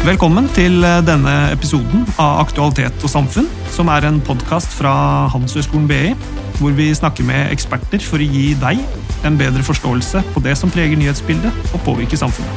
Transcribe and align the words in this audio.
Velkommen 0.00 0.46
til 0.56 0.80
eh, 0.80 1.02
denne 1.04 1.32
episoden 1.52 2.06
av 2.16 2.38
Aktualitet 2.46 3.02
og 3.04 3.10
samfunn, 3.12 3.44
som 3.68 3.90
er 3.92 4.06
en 4.08 4.16
podkast 4.24 4.72
fra 4.72 4.92
Handelshøyskolen 5.28 5.84
BI, 5.90 6.14
hvor 6.56 6.72
vi 6.72 6.86
snakker 6.96 7.26
med 7.28 7.50
eksperter 7.52 8.00
for 8.00 8.16
å 8.16 8.24
gi 8.24 8.54
deg 8.62 8.80
en 9.28 9.36
bedre 9.36 9.60
forståelse 9.60 10.22
på 10.32 10.42
det 10.46 10.54
som 10.56 10.72
preger 10.72 10.96
nyhetsbildet 10.96 11.52
og 11.76 11.84
påvirker 11.84 12.16
samfunnet. 12.16 12.48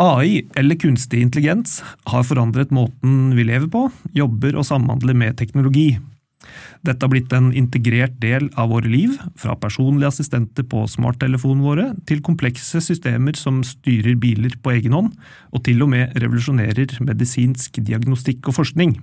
AI, 0.00 0.40
eller 0.56 0.80
kunstig 0.80 1.20
intelligens, 1.20 1.82
har 2.08 2.24
forandret 2.24 2.72
måten 2.72 3.36
vi 3.36 3.44
lever 3.52 3.68
på, 3.68 3.90
jobber 4.16 4.56
og 4.56 4.64
samhandler 4.72 5.12
med 5.20 5.36
teknologi. 5.36 5.90
Dette 6.84 7.00
har 7.00 7.12
blitt 7.14 7.32
en 7.32 7.48
integrert 7.56 8.18
del 8.20 8.50
av 8.60 8.68
våre 8.74 8.90
liv, 8.92 9.14
fra 9.40 9.56
personlige 9.56 10.10
assistenter 10.10 10.66
på 10.68 10.82
smarttelefonene 10.90 11.64
våre 11.64 11.86
til 12.08 12.20
komplekse 12.24 12.82
systemer 12.84 13.38
som 13.40 13.62
styrer 13.64 14.18
biler 14.20 14.52
på 14.60 14.74
egen 14.74 14.92
hånd, 14.92 15.14
og 15.56 15.64
til 15.64 15.80
og 15.86 15.94
med 15.94 16.12
revolusjonerer 16.20 16.98
medisinsk 17.00 17.80
diagnostikk 17.80 18.50
og 18.52 18.58
forskning. 18.58 18.98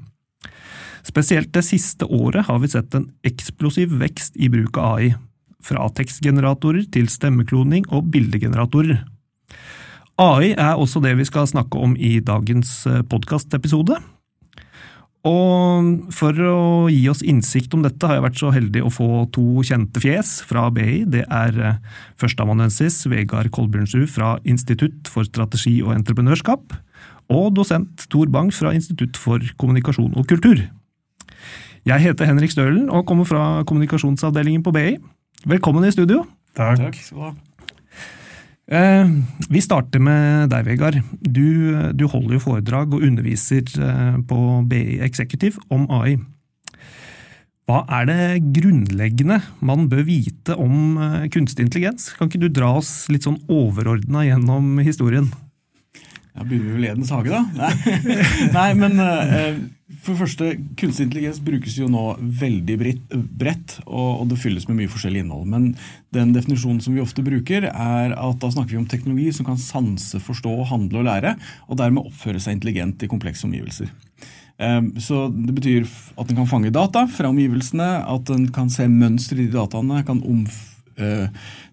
Spesielt 1.02 1.50
det 1.56 1.66
siste 1.66 2.06
året 2.06 2.46
har 2.46 2.62
vi 2.62 2.70
sett 2.70 2.94
en 2.94 3.10
eksplosiv 3.26 3.98
vekst 3.98 4.38
i 4.38 4.52
bruk 4.54 4.78
av 4.78 5.00
AI, 5.00 5.16
fra 5.62 5.90
tekstgeneratorer 5.98 6.86
til 6.94 7.10
stemmekloning 7.10 7.90
og 7.90 8.14
bildegeneratorer. 8.14 9.02
AI 10.22 10.54
er 10.54 10.78
også 10.78 11.02
det 11.02 11.16
vi 11.18 11.26
skal 11.26 11.50
snakke 11.50 11.82
om 11.82 11.98
i 11.98 12.20
dagens 12.22 12.84
podkastepisode, 13.10 13.98
og 15.28 16.14
for 16.18 16.34
å 16.34 16.90
gi 16.90 17.04
oss 17.12 17.22
innsikt 17.22 17.76
om 17.78 17.84
dette, 17.86 18.02
har 18.08 18.18
jeg 18.18 18.26
vært 18.26 18.40
så 18.42 18.50
heldig 18.56 18.82
å 18.82 18.94
få 18.94 19.10
to 19.36 19.62
kjente 19.68 20.02
fjes 20.02 20.40
fra 20.50 20.66
BI. 20.74 21.04
Det 21.14 21.28
er 21.28 21.60
eh, 21.62 21.78
førsteamanuensis 22.22 23.04
Vegard 23.12 23.52
Kolbjørnsrud 23.54 24.10
fra 24.10 24.34
Institutt 24.50 25.12
for 25.14 25.28
strategi 25.28 25.78
og 25.86 25.94
entreprenørskap, 26.00 26.74
og 27.32 27.54
dosent 27.54 28.08
Tor 28.10 28.34
Bang 28.34 28.50
fra 28.56 28.74
Institutt 28.74 29.20
for 29.22 29.46
kommunikasjon 29.62 30.18
og 30.18 30.26
kultur. 30.32 30.66
Jeg 31.86 32.02
heter 32.02 32.30
Henrik 32.30 32.54
Stølen 32.54 32.90
og 32.90 33.06
kommer 33.10 33.30
fra 33.30 33.62
kommunikasjonsavdelingen 33.70 34.66
på 34.66 34.74
BI. 34.74 34.98
Velkommen 35.50 35.86
i 35.86 35.94
studio. 35.94 36.26
Takk. 36.58 36.82
Takk 36.82 36.98
skal 37.02 37.18
du 37.18 37.24
ha. 37.30 37.32
Eh, 37.32 38.61
vi 38.72 39.60
starter 39.60 40.00
med 40.00 40.52
deg, 40.52 40.64
Vegard. 40.64 41.02
Du, 41.20 41.76
du, 41.92 42.06
holder 42.08 42.38
jo 42.38 42.44
foredrag 42.46 42.94
og 42.96 43.04
underviser 43.04 43.68
eh, 43.68 44.20
på 44.24 44.38
BI 44.72 45.02
Executive 45.04 45.60
om 45.74 45.90
AI. 45.92 46.16
Hva 47.68 47.84
er 48.00 48.08
det 48.08 48.24
grunnleggende 48.56 49.42
man 49.60 49.90
bør 49.92 50.06
vite 50.08 50.56
om 50.56 50.96
eh, 50.96 51.28
kunstig 51.34 51.68
intelligens? 51.68 52.14
Kan 52.16 52.32
ikke 52.32 52.46
du 52.46 52.50
dra 52.52 52.72
oss 52.80 53.10
litt 53.12 53.28
sånn 53.28 53.42
overordna 53.52 54.24
gjennom 54.30 54.80
historien? 54.80 55.28
Ja, 56.42 56.48
Begynner 56.48 56.72
vi 56.72 56.78
vel 56.80 56.88
i 56.88 56.90
Edens 56.90 57.12
hage, 57.14 57.30
da? 57.30 57.46
Nei, 57.54 57.98
Nei 58.58 58.70
men 58.80 58.98
for 60.02 60.16
det 60.16 60.22
første, 60.24 60.48
Kunstig 60.80 61.06
intelligens 61.06 61.42
brukes 61.44 61.76
jo 61.78 61.86
nå 61.92 62.16
veldig 62.42 62.78
bredt, 63.38 63.76
og 63.86 64.24
det 64.32 64.40
fylles 64.42 64.66
med 64.70 64.80
mye 64.80 64.92
forskjellig 64.92 65.22
innhold. 65.22 65.46
Men 65.52 65.68
den 66.16 66.32
definisjonen 66.34 66.82
som 66.82 66.96
vi 66.98 67.04
ofte 67.04 67.26
bruker, 67.26 67.68
er 67.70 68.16
at 68.16 68.40
da 68.42 68.50
snakker 68.50 68.74
vi 68.74 68.82
om 68.82 68.88
teknologi 68.90 69.30
som 69.36 69.46
kan 69.52 69.62
sanse, 69.62 70.22
forstå, 70.24 70.56
handle 70.72 71.04
og 71.04 71.10
lære, 71.10 71.36
og 71.68 71.78
dermed 71.82 72.10
oppføre 72.10 72.42
seg 72.42 72.58
intelligent 72.58 73.06
i 73.06 73.12
komplekse 73.12 73.46
omgivelser. 73.46 73.92
Ehm, 74.62 74.94
så 74.98 75.28
Det 75.30 75.54
betyr 75.54 75.86
at 76.18 76.28
den 76.28 76.38
kan 76.38 76.50
fange 76.50 76.74
data 76.74 77.06
fra 77.06 77.30
omgivelsene, 77.30 77.92
at 78.02 78.26
den 78.26 78.50
kan 78.50 78.70
se 78.70 78.88
mønster 78.88 79.38
i 79.38 79.46
de 79.46 79.58
dataene, 79.60 80.06
kan 80.06 80.24
omføre 80.24 80.71
Eh, 80.71 80.71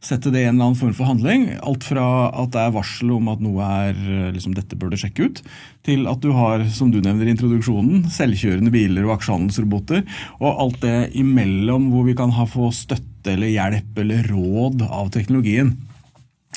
sette 0.05 0.31
det 0.31 0.43
i 0.43 0.47
en 0.47 0.57
eller 0.57 0.69
annen 0.69 0.79
form 0.79 0.95
for 0.97 1.09
handling. 1.09 1.49
Alt 1.67 1.87
fra 1.89 2.07
at 2.31 2.53
det 2.55 2.63
er 2.63 2.75
varsel 2.77 3.13
om 3.17 3.31
at 3.33 3.43
noe 3.43 3.67
er 3.83 3.99
eh, 3.99 4.31
liksom, 4.35 4.55
dette 4.57 4.79
bør 4.79 4.93
du 4.93 4.99
sjekke 5.01 5.29
ut, 5.29 5.43
til 5.87 6.07
at 6.11 6.23
du 6.23 6.31
har, 6.37 6.65
som 6.75 6.93
du 6.95 7.01
nevner 7.03 7.29
i 7.29 7.35
introduksjonen, 7.35 8.07
selvkjørende 8.15 8.73
biler 8.75 9.09
og 9.09 9.17
aksjehandelsroboter. 9.19 10.05
Og 10.39 10.49
alt 10.67 10.81
det 10.85 10.97
imellom 11.19 11.91
hvor 11.93 12.07
vi 12.09 12.17
kan 12.19 12.35
ha 12.37 12.47
få 12.49 12.71
støtte 12.75 13.35
eller 13.35 13.53
hjelp 13.53 14.03
eller 14.05 14.31
råd 14.31 14.87
av 14.87 15.11
teknologien. 15.15 15.75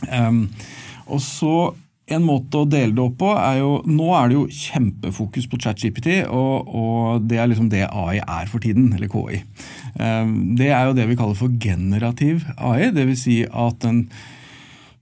Um, 0.08 0.46
og 1.12 1.20
så 1.24 1.56
en 2.16 2.26
måte 2.26 2.62
å 2.62 2.68
dele 2.70 2.96
det 2.98 3.04
opp 3.04 3.18
på 3.22 3.32
er 3.36 3.62
jo 3.62 3.72
Nå 3.90 4.10
er 4.18 4.30
det 4.30 4.38
jo 4.38 4.48
kjempefokus 4.52 5.48
på 5.52 5.60
ChatGPT, 5.62 6.10
og, 6.28 6.68
og 6.68 7.30
det 7.30 7.40
er 7.42 7.50
liksom 7.52 7.72
det 7.72 7.88
AI 7.88 8.20
er 8.22 8.52
for 8.52 8.64
tiden, 8.64 8.92
eller 8.96 9.12
KI. 9.12 9.42
Ehm, 10.02 10.36
det 10.60 10.72
er 10.72 10.90
jo 10.90 10.98
det 10.98 11.08
vi 11.10 11.18
kaller 11.20 11.38
for 11.40 11.54
generativ 11.62 12.46
AI, 12.58 12.92
dvs. 12.96 13.26
Si 13.26 13.42
at 13.46 13.82
den 13.86 14.06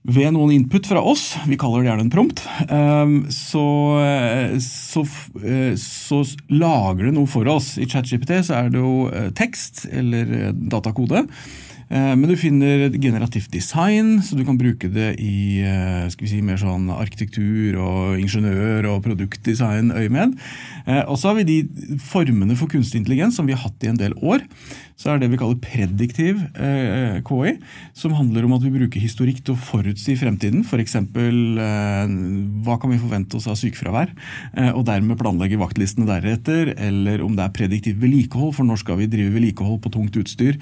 ved 0.00 0.30
noen 0.32 0.54
input 0.54 0.86
fra 0.88 1.02
oss, 1.04 1.34
vi 1.44 1.58
kaller 1.60 1.82
det 1.82 1.90
gjerne 1.90 2.06
en 2.06 2.12
prompt, 2.12 2.40
ehm, 2.72 3.16
så, 3.34 3.64
så, 4.64 5.04
så, 5.76 6.20
lager 6.48 7.04
det 7.04 7.16
noe 7.18 7.28
for 7.28 7.48
oss. 7.52 7.74
I 7.76 7.88
ChatGPT 7.88 8.38
så 8.48 8.62
er 8.62 8.70
det 8.72 8.80
jo 8.80 9.10
eh, 9.12 9.28
tekst 9.36 9.84
eller 9.92 10.32
eh, 10.38 10.54
datakode. 10.72 11.26
Eh, 11.90 12.12
men 12.14 12.30
du 12.30 12.36
finner 12.38 12.86
generativt 12.94 13.50
design, 13.50 14.20
så 14.22 14.36
du 14.38 14.44
kan 14.46 14.58
bruke 14.58 14.88
det 14.94 15.16
i 15.18 15.58
eh, 15.66 16.06
skal 16.12 16.26
vi 16.26 16.30
si, 16.30 16.42
mer 16.46 16.60
sånn 16.60 16.86
arkitektur 16.94 17.80
og 17.82 18.20
ingeniør- 18.22 18.86
og 18.92 19.02
produktdesign-øyemed. 19.08 20.36
Eh, 20.86 21.02
og 21.02 21.18
så 21.18 21.32
har 21.32 21.40
vi 21.40 21.48
de 21.48 21.96
formene 21.98 22.54
for 22.58 22.70
kunstig 22.70 23.02
intelligens 23.02 23.40
som 23.40 23.50
vi 23.50 23.58
har 23.58 23.64
hatt 23.66 23.82
i 23.82 23.90
en 23.90 23.98
del 23.98 24.14
år. 24.22 24.46
Så 25.00 25.08
er 25.08 25.20
det 25.20 25.30
vi 25.32 25.38
kaller 25.40 25.56
prediktiv 25.64 26.42
KI, 27.24 27.54
som 27.96 28.16
handler 28.18 28.44
om 28.44 28.52
at 28.56 28.66
vi 28.66 28.72
bruker 28.74 29.00
historikk 29.00 29.40
til 29.46 29.54
å 29.54 29.62
forutsi 29.70 30.16
fremtiden. 30.20 30.60
F.eks. 30.60 30.98
hva 32.66 32.76
kan 32.82 32.92
vi 32.92 33.00
forvente 33.00 33.38
oss 33.38 33.48
av 33.48 33.56
sykefravær, 33.56 34.12
og 34.74 34.84
dermed 34.90 35.16
planlegge 35.20 35.60
vaktlistene 35.60 36.08
deretter. 36.08 36.74
Eller 36.76 37.24
om 37.24 37.32
det 37.38 37.46
er 37.46 37.56
prediktiv 37.56 37.96
vedlikehold, 38.02 38.52
for 38.58 38.68
når 38.68 38.82
skal 38.84 39.00
vi 39.00 39.08
drive 39.08 39.32
vedlikehold 39.38 39.80
på 39.86 39.94
tungt 39.96 40.20
utstyr, 40.20 40.60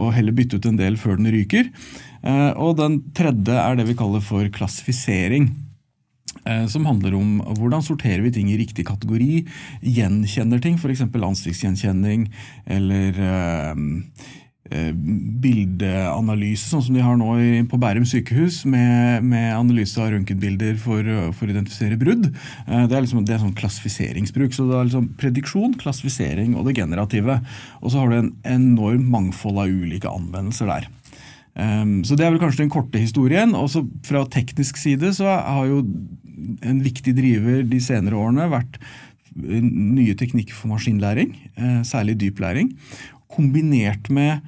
og 0.00 0.14
heller 0.16 0.36
bytte 0.36 0.56
ut 0.56 0.70
en 0.72 0.80
del 0.80 0.96
før 1.00 1.20
den 1.20 1.34
ryker. 1.36 1.68
Eh, 2.26 2.52
og 2.58 2.76
den 2.80 3.00
tredje 3.16 3.54
er 3.60 3.78
det 3.78 3.86
vi 3.90 3.98
kaller 3.98 4.24
for 4.24 4.46
klassifisering. 4.54 5.50
Eh, 6.46 6.66
som 6.70 6.86
handler 6.86 7.16
om 7.18 7.40
hvordan 7.58 7.82
sorterer 7.82 8.22
vi 8.22 8.30
ting 8.34 8.50
i 8.52 8.58
riktig 8.60 8.86
kategori. 8.86 9.42
Gjenkjenner 9.82 10.62
ting, 10.62 10.78
f.eks. 10.78 11.02
ansiktsgjenkjenning 11.02 12.28
eller 12.70 13.22
eh, 13.26 13.74
bildeanalyse, 14.66 16.66
sånn 16.70 16.82
som 16.82 16.94
de 16.96 17.02
har 17.02 17.16
nå 17.18 17.34
på 17.70 17.78
Bærum 17.78 18.06
sykehus, 18.06 18.64
med, 18.66 19.22
med 19.26 19.54
analyse 19.54 20.00
av 20.02 20.10
røntgenbilder 20.10 20.74
for, 20.82 21.06
for, 21.38 21.46
å 21.46 21.54
identifisere 21.54 21.98
brudd. 22.00 22.24
Det 22.66 22.90
er, 22.90 23.04
liksom, 23.04 23.22
det 23.26 23.36
er 23.36 23.44
sånn 23.44 23.54
klassifiseringsbruk. 23.58 24.50
så 24.54 24.66
det 24.66 24.74
er 24.74 24.88
liksom 24.90 25.06
Prediksjon, 25.22 25.78
klassifisering 25.78 26.58
og 26.58 26.66
det 26.66 26.74
generative. 26.80 27.38
Og 27.78 27.94
så 27.94 28.02
har 28.02 28.10
du 28.10 28.18
en 28.18 28.34
enormt 28.56 29.06
mangfold 29.14 29.56
av 29.62 29.70
ulike 29.70 30.10
anvendelser 30.10 30.66
der. 30.74 30.90
Um, 31.56 32.04
så 32.04 32.16
Det 32.16 32.26
er 32.26 32.34
vel 32.34 32.42
kanskje 32.42 32.66
den 32.66 32.72
korte 32.72 33.00
historien. 33.00 33.54
Også 33.56 33.86
fra 34.04 34.26
teknisk 34.28 34.76
side 34.76 35.14
så 35.16 35.24
har 35.24 35.64
jo 35.70 35.80
en 36.62 36.82
viktig 36.84 37.14
driver 37.16 37.64
de 37.64 37.80
senere 37.80 38.18
årene 38.20 38.50
vært 38.52 38.76
nye 39.36 40.14
teknikker 40.16 40.56
for 40.56 40.72
maskinlæring, 40.72 41.34
uh, 41.56 41.80
særlig 41.84 42.18
dyplæring, 42.20 42.70
kombinert 43.32 44.10
med 44.12 44.44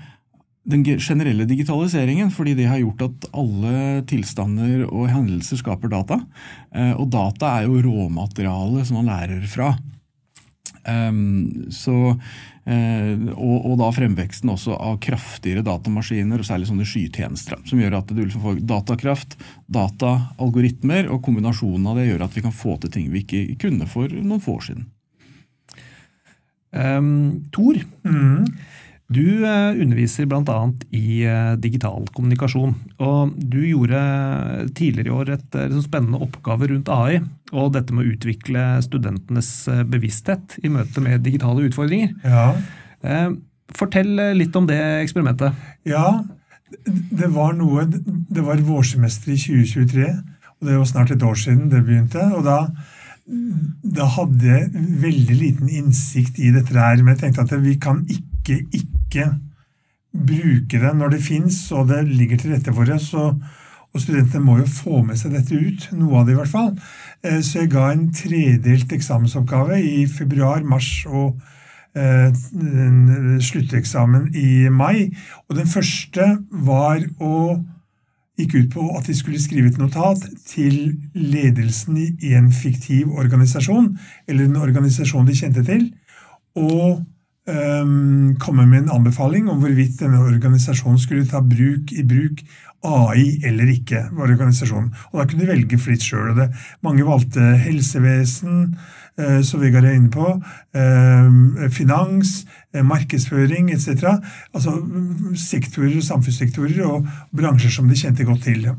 den 0.69 0.85
generelle 0.85 1.47
digitaliseringen, 1.49 2.31
fordi 2.31 2.53
det 2.59 2.69
har 2.69 2.81
gjort 2.83 3.07
at 3.07 3.29
alle 3.33 4.03
tilstander 4.09 4.85
og 4.89 5.09
hendelser 5.09 5.61
skaper 5.61 5.89
data. 5.93 6.21
Uh, 6.77 6.93
og 7.01 7.09
data 7.13 7.57
er 7.57 7.69
jo 7.69 7.81
råmaterialet 7.89 8.89
som 8.89 9.01
man 9.01 9.09
lærer 9.09 9.49
fra. 9.49 9.73
Um, 10.89 11.69
så, 11.73 12.17
og, 12.69 13.55
og, 13.65 13.75
da 13.81 13.88
fremveksten 13.97 14.50
også 14.53 14.75
av 14.76 14.99
kraftigere 15.00 15.65
datamaskiner, 15.65 16.43
og 16.43 16.49
særlig 16.49 16.69
sånne 16.69 16.85
skytjenester. 16.88 17.62
Som 17.69 17.81
gjør 17.81 17.99
at 18.03 18.12
du 18.12 18.20
liksom 18.20 18.44
får 18.44 18.61
datakraft, 18.69 19.38
data, 19.73 20.12
algoritmer, 20.43 21.09
og 21.09 21.23
kombinasjonen 21.25 21.88
av 21.88 21.97
det 22.00 22.09
gjør 22.11 22.26
at 22.26 22.37
vi 22.37 22.44
kan 22.44 22.55
få 22.55 22.76
til 22.82 22.93
ting 22.93 23.09
vi 23.15 23.25
ikke 23.25 23.59
kunne 23.65 23.88
for 23.88 24.12
noen 24.12 24.44
få 24.44 24.59
år 24.59 24.67
siden. 24.69 24.88
Um, 26.69 27.49
Tor, 27.55 27.79
mm. 28.05 28.44
Du 29.08 29.25
eh, 29.40 29.81
underviser 29.81 30.26
bl.a. 30.28 30.56
i 30.93 31.22
eh, 31.25 31.55
digital 31.56 32.05
kommunikasjon. 32.12 32.75
og 33.00 33.32
Du 33.40 33.62
gjorde 33.64 34.00
tidligere 34.76 35.08
i 35.08 35.14
år 35.16 35.31
et, 35.38 35.56
eh, 35.56 35.76
spennende 35.81 36.20
oppgave 36.20 36.69
rundt 36.69 36.90
AI. 36.93 37.22
Og 37.56 37.72
dette 37.72 37.96
med 37.96 38.05
å 38.05 38.12
utvikle 38.12 38.66
studentenes 38.84 39.50
bevissthet 39.88 40.58
i 40.60 40.72
møte 40.72 41.00
med 41.00 41.25
digitale 41.25 41.64
utfordringer. 41.70 42.12
Ja. 42.20 43.31
Fortell 43.78 44.12
litt 44.37 44.56
om 44.56 44.69
det 44.69 44.76
eksperimentet. 44.76 45.56
Ja, 45.88 46.20
det 46.84 47.31
var 47.32 47.55
noe 47.56 47.87
Det 47.88 48.44
var 48.44 48.60
vårsemester 48.60 49.32
i 49.32 49.40
2023. 49.40 50.08
og 50.60 50.69
Det 50.69 50.76
var 50.76 50.88
snart 50.93 51.16
et 51.16 51.25
år 51.25 51.40
siden 51.40 51.70
det 51.72 51.81
begynte. 51.87 52.28
og 52.37 52.44
da 52.44 52.60
da 53.28 54.06
hadde 54.08 54.46
jeg 54.46 54.84
veldig 55.02 55.34
liten 55.37 55.69
innsikt 55.69 56.38
i 56.40 56.49
dette 56.55 56.72
her, 56.72 56.96
men 57.02 57.12
jeg 57.12 57.26
tenkte 57.26 57.44
at 57.44 57.60
vi 57.60 57.75
kan 57.76 58.00
ikke 58.08 58.28
ikke 58.56 59.29
bruke 60.19 60.81
det 60.81 60.93
når 60.97 61.15
det 61.15 61.25
fins 61.25 61.61
og 61.77 61.91
det 61.93 62.03
ligger 62.09 62.41
til 62.41 62.55
rette 62.55 62.75
for 62.75 62.89
det. 62.89 63.00
Så, 63.05 63.31
og 63.89 64.03
studentene 64.03 64.45
må 64.45 64.59
jo 64.61 64.67
få 64.71 65.03
med 65.06 65.21
seg 65.21 65.37
dette 65.37 65.56
ut, 65.56 65.89
noe 65.97 66.21
av 66.21 66.27
det 66.29 66.35
i 66.35 66.41
hvert 66.41 66.53
fall. 66.53 66.73
Eh, 67.23 67.41
så 67.45 67.65
jeg 67.65 67.73
ga 67.75 67.89
en 67.93 68.09
tredelt 68.15 68.93
eksamensoppgave 68.93 69.81
i 69.81 70.05
februar, 70.11 70.65
mars 70.67 70.91
og 71.09 71.39
eh, 71.99 72.29
slutteksamen 73.45 74.31
i 74.37 74.69
mai. 74.73 75.09
Og 75.49 75.59
den 75.61 75.69
første 75.71 76.31
var 76.51 77.03
å 77.21 77.59
gikk 78.39 78.55
ut 78.55 78.75
på 78.77 78.85
at 78.94 79.09
de 79.09 79.17
skulle 79.19 79.41
skrive 79.43 79.73
et 79.73 79.81
notat 79.81 80.23
til 80.47 80.94
ledelsen 81.15 81.97
i 81.99 82.35
en 82.39 82.53
fiktiv 82.55 83.11
organisasjon, 83.11 83.97
eller 84.31 84.47
en 84.47 84.61
organisasjon 84.62 85.27
de 85.27 85.35
kjente 85.35 85.65
til, 85.67 85.89
og 86.59 87.01
komme 87.49 88.67
med 88.69 88.83
en 88.83 88.91
anbefaling 88.99 89.47
om 89.49 89.62
hvorvidt 89.62 90.03
denne 90.03 90.21
organisasjonen 90.21 90.99
skulle 91.00 91.29
ta 91.29 91.41
bruk 91.41 91.95
i 91.97 92.05
bruk 92.05 92.43
AI 92.87 93.41
eller 93.45 93.67
ikke. 93.73 94.09
var 94.12 94.31
organisasjonen. 94.31 94.93
Og 95.12 95.21
Da 95.21 95.27
kunne 95.27 95.47
de 95.47 95.50
velge 95.50 95.79
fritt 95.79 96.03
sjøl. 96.03 96.49
Mange 96.83 97.05
valgte 97.05 97.41
helsevesen, 97.59 98.77
eh, 99.19 99.41
som 99.43 99.61
Vegard 99.61 99.85
er 99.85 99.97
inne 99.97 100.11
på, 100.11 100.43
eh, 100.75 101.69
finans, 101.71 102.47
eh, 102.73 102.83
markedsføring 102.83 103.73
etc. 103.73 104.21
Altså 104.55 104.71
sektorer, 105.35 106.01
samfunnssektorer 106.01 106.87
og 106.87 107.06
bransjer 107.35 107.71
som 107.71 107.89
de 107.89 107.94
kjente 107.94 108.25
godt 108.25 108.43
til. 108.43 108.71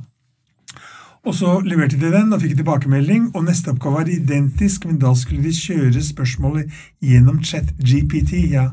Og 1.29 1.35
Så 1.35 1.59
leverte 1.61 1.97
de 2.01 2.09
den 2.09 2.33
og 2.33 2.41
fikk 2.41 2.55
tilbakemelding, 2.57 3.27
og 3.37 3.43
neste 3.45 3.69
oppgave 3.69 3.99
var 3.99 4.07
identisk, 4.09 4.87
men 4.89 4.97
da 4.97 5.11
skulle 5.13 5.43
de 5.45 5.51
kjøre 5.53 6.01
spørsmålet 6.01 6.71
gjennom 7.05 7.43
chat 7.45 7.69
GPT. 7.77 8.49
ja. 8.49 8.71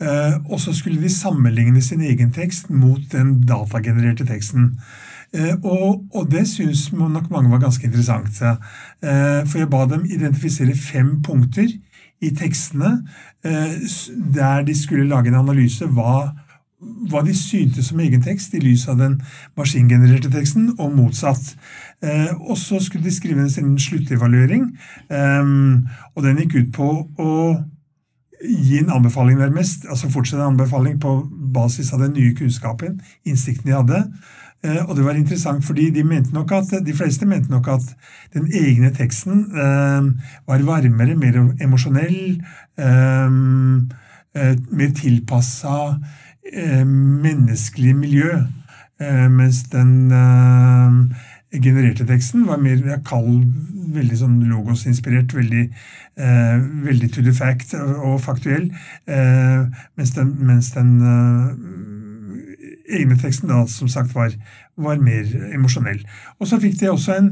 Uh, 0.00 0.40
og 0.50 0.60
så 0.60 0.72
skulle 0.74 1.02
de 1.02 1.10
sammenligne 1.12 1.82
sin 1.82 2.00
egen 2.00 2.32
tekst 2.32 2.70
mot 2.70 3.00
den 3.12 3.42
datagenererte 3.46 4.24
teksten. 4.26 4.80
Uh, 5.36 5.54
og, 5.62 6.04
og 6.14 6.30
det 6.32 6.48
syns 6.48 6.88
nok 6.92 7.28
mange 7.30 7.52
var 7.52 7.60
ganske 7.62 7.84
interessant. 7.84 8.40
Uh, 8.42 9.44
for 9.44 9.60
jeg 9.60 9.70
ba 9.70 9.84
dem 9.86 10.08
identifisere 10.08 10.74
fem 10.74 11.20
punkter 11.22 11.68
i 12.24 12.30
tekstene 12.32 13.02
der 13.44 14.62
de 14.64 14.74
skulle 14.78 15.08
lage 15.08 15.28
en 15.28 15.42
analyse 15.42 15.84
hva, 15.84 16.30
hva 17.10 17.22
de 17.24 17.34
syntes 17.36 17.88
som 17.90 18.00
egen 18.02 18.22
tekst 18.24 18.54
i 18.54 18.62
lys 18.62 18.86
av 18.92 18.98
den 19.00 19.18
maskingenererte 19.56 20.30
teksten, 20.32 20.72
og 20.78 20.96
motsatt. 20.96 21.54
Og 22.44 22.58
så 22.60 22.80
skulle 22.82 23.06
de 23.06 23.14
skrive 23.14 23.46
en 23.46 23.78
sluttevaluering, 23.80 24.66
og 25.08 26.26
den 26.26 26.42
gikk 26.42 26.58
ut 26.58 26.72
på 26.76 26.90
å 27.16 27.30
gi 28.44 28.78
en 28.78 28.92
anbefaling, 28.92 29.38
nærmest, 29.38 29.86
altså 29.88 30.10
fortsette 30.12 30.42
en 30.42 30.54
anbefaling 30.54 30.98
på 31.00 31.14
basis 31.54 31.92
av 31.94 32.02
den 32.04 32.14
nye 32.16 32.34
kunnskapen, 32.36 32.98
innsikten 33.24 33.70
de 33.70 33.76
hadde. 33.76 34.00
Eh, 34.64 34.80
og 34.88 34.96
det 34.96 35.04
var 35.04 35.18
interessant, 35.18 35.64
fordi 35.64 35.90
de, 35.94 36.04
mente 36.04 36.34
nok 36.34 36.52
at, 36.56 36.72
de 36.84 36.96
fleste 36.96 37.28
mente 37.28 37.52
nok 37.52 37.68
at 37.76 37.88
den 38.34 38.48
egne 38.48 38.90
teksten 38.96 39.46
eh, 39.52 40.10
var 40.48 40.66
varmere, 40.66 41.16
mer 41.16 41.40
emosjonell, 41.62 42.20
eh, 42.78 43.40
eh 44.34 44.54
mer 44.74 44.94
tilpassa 44.98 45.76
eh, 45.94 46.23
menneskelig 46.52 47.94
miljø. 47.96 48.42
Eh, 49.00 49.30
mens 49.30 49.62
den 49.72 50.12
genererte 51.62 52.06
teksten 52.06 52.46
var 52.48 52.58
mer 52.62 52.80
kald, 53.06 53.44
veldig 53.94 54.18
sånn 54.18 54.38
logosinspirert, 54.48 55.34
veldig, 55.34 55.64
eh, 56.16 56.58
veldig 56.86 57.10
to 57.12 57.22
the 57.22 57.32
fact 57.32 57.74
og 57.74 58.20
faktuell. 58.20 58.70
Eh, 59.06 59.66
mens 59.96 60.14
den, 60.16 60.34
mens 60.38 60.70
den 60.74 60.90
eh, 61.02 62.98
egne 63.00 63.16
teksten 63.20 63.48
da 63.48 63.64
som 63.66 63.88
sagt 63.88 64.14
var, 64.14 64.34
var 64.76 64.98
mer 64.98 65.24
emosjonell. 65.52 66.02
Og 66.40 66.48
så 66.48 66.60
fikk 66.60 66.80
de 66.80 66.90
også 66.90 67.18
en 67.18 67.30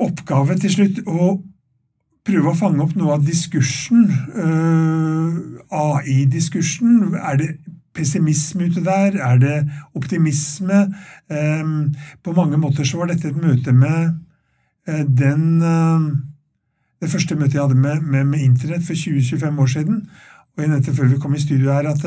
oppgave 0.00 0.56
til 0.58 0.70
slutt 0.70 1.02
å 1.06 1.36
prøve 2.26 2.52
å 2.52 2.58
fange 2.58 2.82
opp 2.84 2.96
noe 2.98 3.16
av 3.16 3.26
diskursen, 3.26 4.06
eh, 4.44 5.36
AI-diskursen. 5.80 7.14
Er 7.16 7.36
det 7.40 7.50
pessimisme 7.96 8.68
ute 8.70 8.82
der? 8.84 9.16
Er 9.18 9.38
det 9.38 9.56
optimisme? 9.94 10.94
På 12.22 12.34
mange 12.36 12.58
måter 12.58 12.84
så 12.84 12.98
var 12.98 13.10
dette 13.10 13.28
et 13.28 13.36
møte 13.36 13.72
med 13.72 14.14
uh, 14.88 15.04
den 15.04 15.62
uh, 15.62 16.10
Det 17.00 17.08
første 17.10 17.34
møtet 17.34 17.54
jeg 17.54 17.62
hadde 17.62 17.80
med, 17.80 18.02
med, 18.02 18.24
med 18.24 18.40
Internett 18.44 18.84
for 18.84 18.92
20-25 18.92 19.60
år 19.60 19.66
siden. 19.66 20.00
Og 20.52 20.62
jeg 20.62 20.68
nevnte 20.68 20.92
før 20.94 21.08
vi 21.08 21.20
kom 21.22 21.34
i 21.34 21.40
studio 21.40 21.72
her 21.72 21.86
at, 21.88 22.02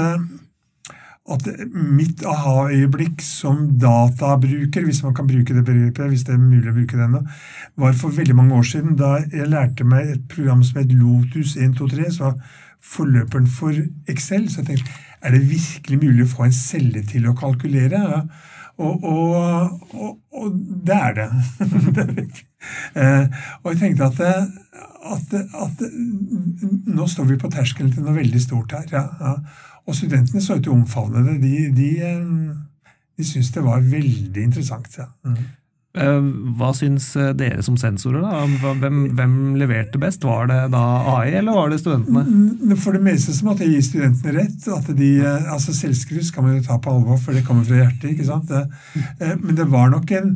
at 1.32 1.46
mitt 1.72 2.20
aha-øyeblikk 2.28 3.22
som 3.24 3.80
databruker, 3.80 4.84
hvis 4.84 5.04
man 5.06 5.14
kan 5.16 5.28
bruke 5.28 5.56
det 5.56 5.64
begrepet, 5.64 6.10
hvis 6.12 6.26
det 6.28 6.36
er 6.36 6.42
mulig 6.42 6.68
å 6.68 6.76
bruke 6.76 7.00
det 7.00 7.06
ennå, 7.06 7.22
var 7.80 7.96
for 7.96 8.12
veldig 8.12 8.36
mange 8.36 8.58
år 8.58 8.68
siden 8.68 8.98
da 9.00 9.14
jeg 9.22 9.48
lærte 9.52 9.88
meg 9.88 10.12
et 10.12 10.26
program 10.32 10.66
som 10.68 10.82
het 10.82 10.92
Lotus 10.92 11.56
123, 11.56 12.10
som 12.12 12.34
var 12.34 12.60
forløperen 12.84 13.48
for 13.48 13.78
Excel. 14.12 14.50
Så 14.52 14.62
jeg 14.62 14.74
tenkte 14.74 15.00
er 15.24 15.32
det 15.32 15.46
virkelig 15.48 16.02
mulig 16.02 16.26
å 16.26 16.34
få 16.34 16.50
en 16.50 16.58
celle 16.58 17.06
til 17.08 17.30
å 17.30 17.38
kalkulere? 17.40 18.04
Ja. 18.04 18.26
Og, 18.82 19.04
og, 19.06 19.82
og, 19.94 20.14
og, 20.34 20.56
det 20.88 21.00
er 21.10 21.22
det. 21.22 21.30
Eh, 22.96 23.26
og 23.60 23.74
jeg 23.74 23.80
tenkte 23.82 24.06
at, 24.08 24.20
at, 25.12 25.34
at, 25.36 25.82
nå 26.96 27.08
står 27.12 27.26
vi 27.34 27.36
på 27.42 27.50
terskelen 27.52 27.90
til 27.92 28.06
noe 28.06 28.16
veldig 28.16 28.40
stort 28.40 28.72
her. 28.72 28.86
Ja, 28.88 29.02
ja. 29.20 29.34
Og 29.88 29.98
studentene 29.98 30.44
så 30.44 30.58
ut 30.58 30.64
til 30.64 30.74
å 30.74 30.78
omfavne 30.78 31.26
det. 31.28 31.42
De, 31.44 31.58
de, 31.76 31.90
eh, 32.08 32.96
de 33.20 33.28
syntes 33.28 33.52
det 33.56 33.66
var 33.66 33.84
veldig 33.84 34.48
interessant. 34.48 34.88
Ja. 35.00 35.10
Mm. 35.28 35.42
Eh, 35.94 36.30
hva 36.58 36.72
syns 36.74 37.12
eh, 37.20 37.34
dere 37.38 37.66
som 37.66 37.76
sensorer? 37.78 38.24
da? 38.24 38.70
Hvem, 38.80 39.02
hvem, 39.18 39.36
leverte 39.60 40.00
best? 40.02 40.24
Var 40.26 40.48
det 40.50 40.62
da 40.74 40.86
AI, 41.18 41.36
eller 41.42 41.60
var 41.60 41.74
det 41.74 41.82
studentene? 41.84 42.24
Mm, 42.24 42.78
for 42.80 42.96
det 42.96 43.04
meste 43.06 43.36
så 43.36 43.50
måtte 43.50 43.68
jeg 43.68 43.76
gi 43.76 43.90
studentene 43.90 44.38
rett. 44.40 44.70
at 44.78 44.90
de, 44.98 45.12
altså 45.52 45.76
Selvskryt 45.76 46.32
skal 46.32 46.48
man 46.48 46.58
jo 46.58 46.66
ta 46.70 46.80
på 46.80 46.96
alvor, 46.96 47.20
for 47.22 47.36
det 47.36 47.46
kommer 47.48 47.68
fra 47.68 47.84
hjertet. 47.84 48.16
ikke 48.16 48.30
sant? 48.32 48.56
Men 49.44 49.60
det 49.60 49.68
var 49.70 49.92
nok 49.92 50.16
en 50.16 50.34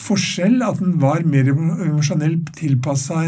forskjell, 0.00 0.62
at 0.64 0.80
den 0.80 0.96
var 1.02 1.20
mer 1.28 1.52
emosjonell 1.52 2.40
tilpassa 2.56 3.26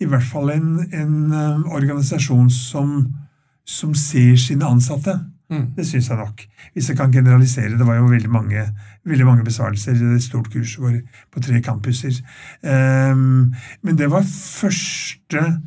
i 0.00 0.08
hvert 0.08 0.24
fall 0.28 0.52
en, 0.52 0.68
en 0.96 1.32
organisasjon 1.64 2.48
som, 2.52 2.92
som 3.64 3.94
ser 3.94 4.36
sine 4.40 4.66
ansatte. 4.66 5.18
Mm. 5.50 5.66
Det 5.76 5.86
syns 5.86 6.08
jeg 6.10 6.18
nok. 6.18 6.44
Hvis 6.74 6.88
jeg 6.88 6.96
kan 6.96 7.12
generalisere. 7.12 7.78
Det 7.78 7.86
var 7.86 7.98
jo 7.98 8.10
veldig 8.10 8.30
mange, 8.30 8.62
veldig 9.04 9.26
mange 9.26 9.44
besvarelser 9.44 9.98
i 9.98 10.14
et 10.14 10.22
stort 10.22 10.50
kurs 10.52 10.76
på 11.32 11.40
tre 11.40 11.60
campuser. 11.60 12.20
Um, 12.62 13.54
men 13.82 13.98
det 13.98 14.10
var 14.10 14.22
første 14.22 15.60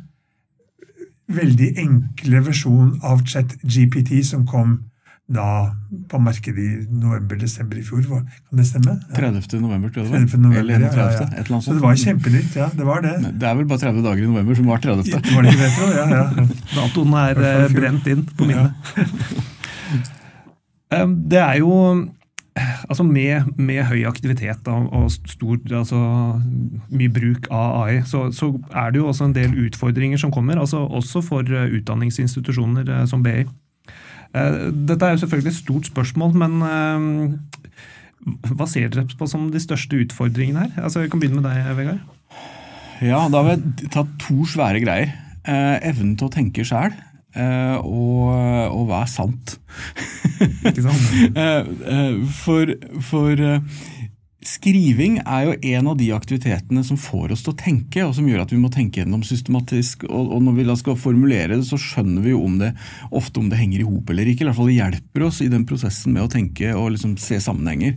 veldig 1.28 1.70
enkle 1.80 2.40
versjon 2.46 2.98
av 3.02 3.24
ChatGPT 3.26 4.24
som 4.24 4.46
kom 4.46 4.78
da 5.24 5.72
på 6.10 6.18
markedet 6.20 6.60
i 6.60 6.70
november-desember 6.92 7.78
i 7.80 7.84
fjor. 7.84 8.02
Kan 8.04 8.58
det 8.60 8.66
stemme? 8.68 8.98
Ja. 9.08 9.14
30. 9.16 9.60
november, 9.62 9.88
tror 9.88 10.04
jeg 10.04 10.10
det 10.10 10.18
var. 10.18 10.26
30. 10.26 10.40
November, 10.42 10.60
eller 10.60 10.74
31. 10.74 10.98
Ja, 10.98 11.06
ja. 11.06 11.28
Et 11.28 11.38
eller 11.38 11.54
annet 11.54 11.64
Så 11.64 11.76
det 11.76 11.84
var 11.84 11.94
kjempenytt, 12.02 12.56
ja. 12.56 12.68
Det 12.74 12.88
var 12.88 13.00
det. 13.06 13.14
Det 13.40 13.48
er 13.48 13.54
vel 13.54 13.70
bare 13.70 13.78
30 13.86 14.04
dager 14.04 14.22
i 14.22 14.28
november 14.28 14.54
som 14.60 14.68
var 14.68 14.84
30. 14.84 15.02
Det 15.02 15.34
var 15.34 15.42
det 15.46 15.54
ikke 15.54 15.70
det. 15.70 15.94
Ja, 15.96 16.04
ja. 16.18 16.46
Datoen 16.74 17.16
er 17.22 17.40
eh, 17.40 17.72
brent 17.72 18.12
inn 18.12 18.28
på 18.36 18.50
minnet. 18.50 18.72
Det 20.94 21.40
er 21.40 21.56
jo 21.58 21.72
Altså 22.86 23.02
med, 23.02 23.48
med, 23.58 23.80
høy 23.88 24.04
aktivitet 24.06 24.68
og, 24.70 24.92
og 24.94 25.08
stor, 25.10 25.56
altså 25.74 25.98
mye 26.92 27.10
bruk 27.10 27.48
av 27.50 27.80
AI, 27.82 27.96
så, 28.06 28.28
så, 28.30 28.52
er 28.70 28.92
det 28.94 29.00
jo 29.00 29.08
også 29.10 29.26
en 29.26 29.34
del 29.34 29.56
utfordringer 29.66 30.20
som 30.22 30.30
kommer, 30.30 30.60
altså 30.62 30.84
også 30.86 31.22
for 31.26 31.50
eh, 31.50 31.72
utdanningsinstitusjoner 31.80 32.86
eh, 32.86 33.02
som 33.10 33.24
BI. 33.26 33.42
Eh, 34.34 34.58
dette 34.90 35.06
er 35.06 35.14
jo 35.14 35.22
selvfølgelig 35.24 35.52
et 35.52 35.60
stort 35.60 35.90
spørsmål, 35.90 36.34
men 36.44 36.52
hva 38.50 38.66
ser 38.70 38.88
dere 38.88 39.18
på 39.18 39.28
som 39.28 39.50
de 39.52 39.62
største 39.62 40.00
utfordringene 40.00 40.66
her? 40.66 40.84
Altså, 40.84 41.04
Jeg 41.04 41.12
kan 41.12 41.20
begynne 41.20 41.42
med 41.42 41.50
deg, 41.50 41.76
Vegard. 41.76 42.00
Ja, 43.02 43.28
Da 43.28 43.42
har 43.42 43.50
vi 43.50 43.88
tatt 43.88 44.14
to 44.22 44.46
svære 44.48 44.80
greier. 44.84 45.20
evnen 45.44 46.16
til 46.16 46.26
å 46.26 46.32
tenke 46.32 46.64
sjæl 46.64 46.94
Eh, 47.34 47.78
og, 47.82 48.30
og, 48.70 48.84
hva 48.86 49.00
er 49.02 49.10
sant? 49.10 49.56
Ikke 50.70 50.84
sant? 50.84 51.02
eh, 51.42 52.20
for, 52.30 52.70
for 53.02 53.42
uh, 53.42 53.80
skriving 54.44 55.18
er 55.22 55.48
jo 55.48 55.54
en 55.74 55.88
av 55.90 55.96
de 55.98 56.10
aktivitetene 56.14 56.84
som 56.86 56.98
får 57.00 57.34
oss 57.34 57.44
til 57.44 57.54
å 57.54 57.58
tenke, 57.58 58.04
og 58.04 58.14
som 58.16 58.28
gjør 58.28 58.44
at 58.44 58.52
vi 58.52 58.60
må 58.60 58.70
tenke 58.72 59.00
gjennom 59.00 59.24
systematisk. 59.26 60.06
Og, 60.08 60.36
når 60.44 60.58
vi 60.58 60.68
da 60.68 60.76
skal 60.78 61.00
formulere 61.00 61.56
det, 61.56 61.64
så 61.68 61.80
skjønner 61.80 62.24
vi 62.24 62.34
jo 62.34 62.44
om 62.44 62.58
det, 62.60 62.74
ofte 63.14 63.40
om 63.40 63.50
det 63.50 63.60
henger 63.60 63.82
i 63.82 63.88
hop 63.88 64.12
eller 64.12 64.30
ikke. 64.30 64.44
I 64.44 64.50
hvert 64.50 64.60
fall 64.60 64.72
det 64.72 64.78
hjelper 64.78 65.26
oss 65.28 65.42
i 65.44 65.50
den 65.52 65.66
prosessen 65.68 66.16
med 66.16 66.26
å 66.26 66.32
tenke 66.32 66.74
og 66.76 66.92
liksom 66.94 67.16
se 67.20 67.40
sammenhenger. 67.42 67.96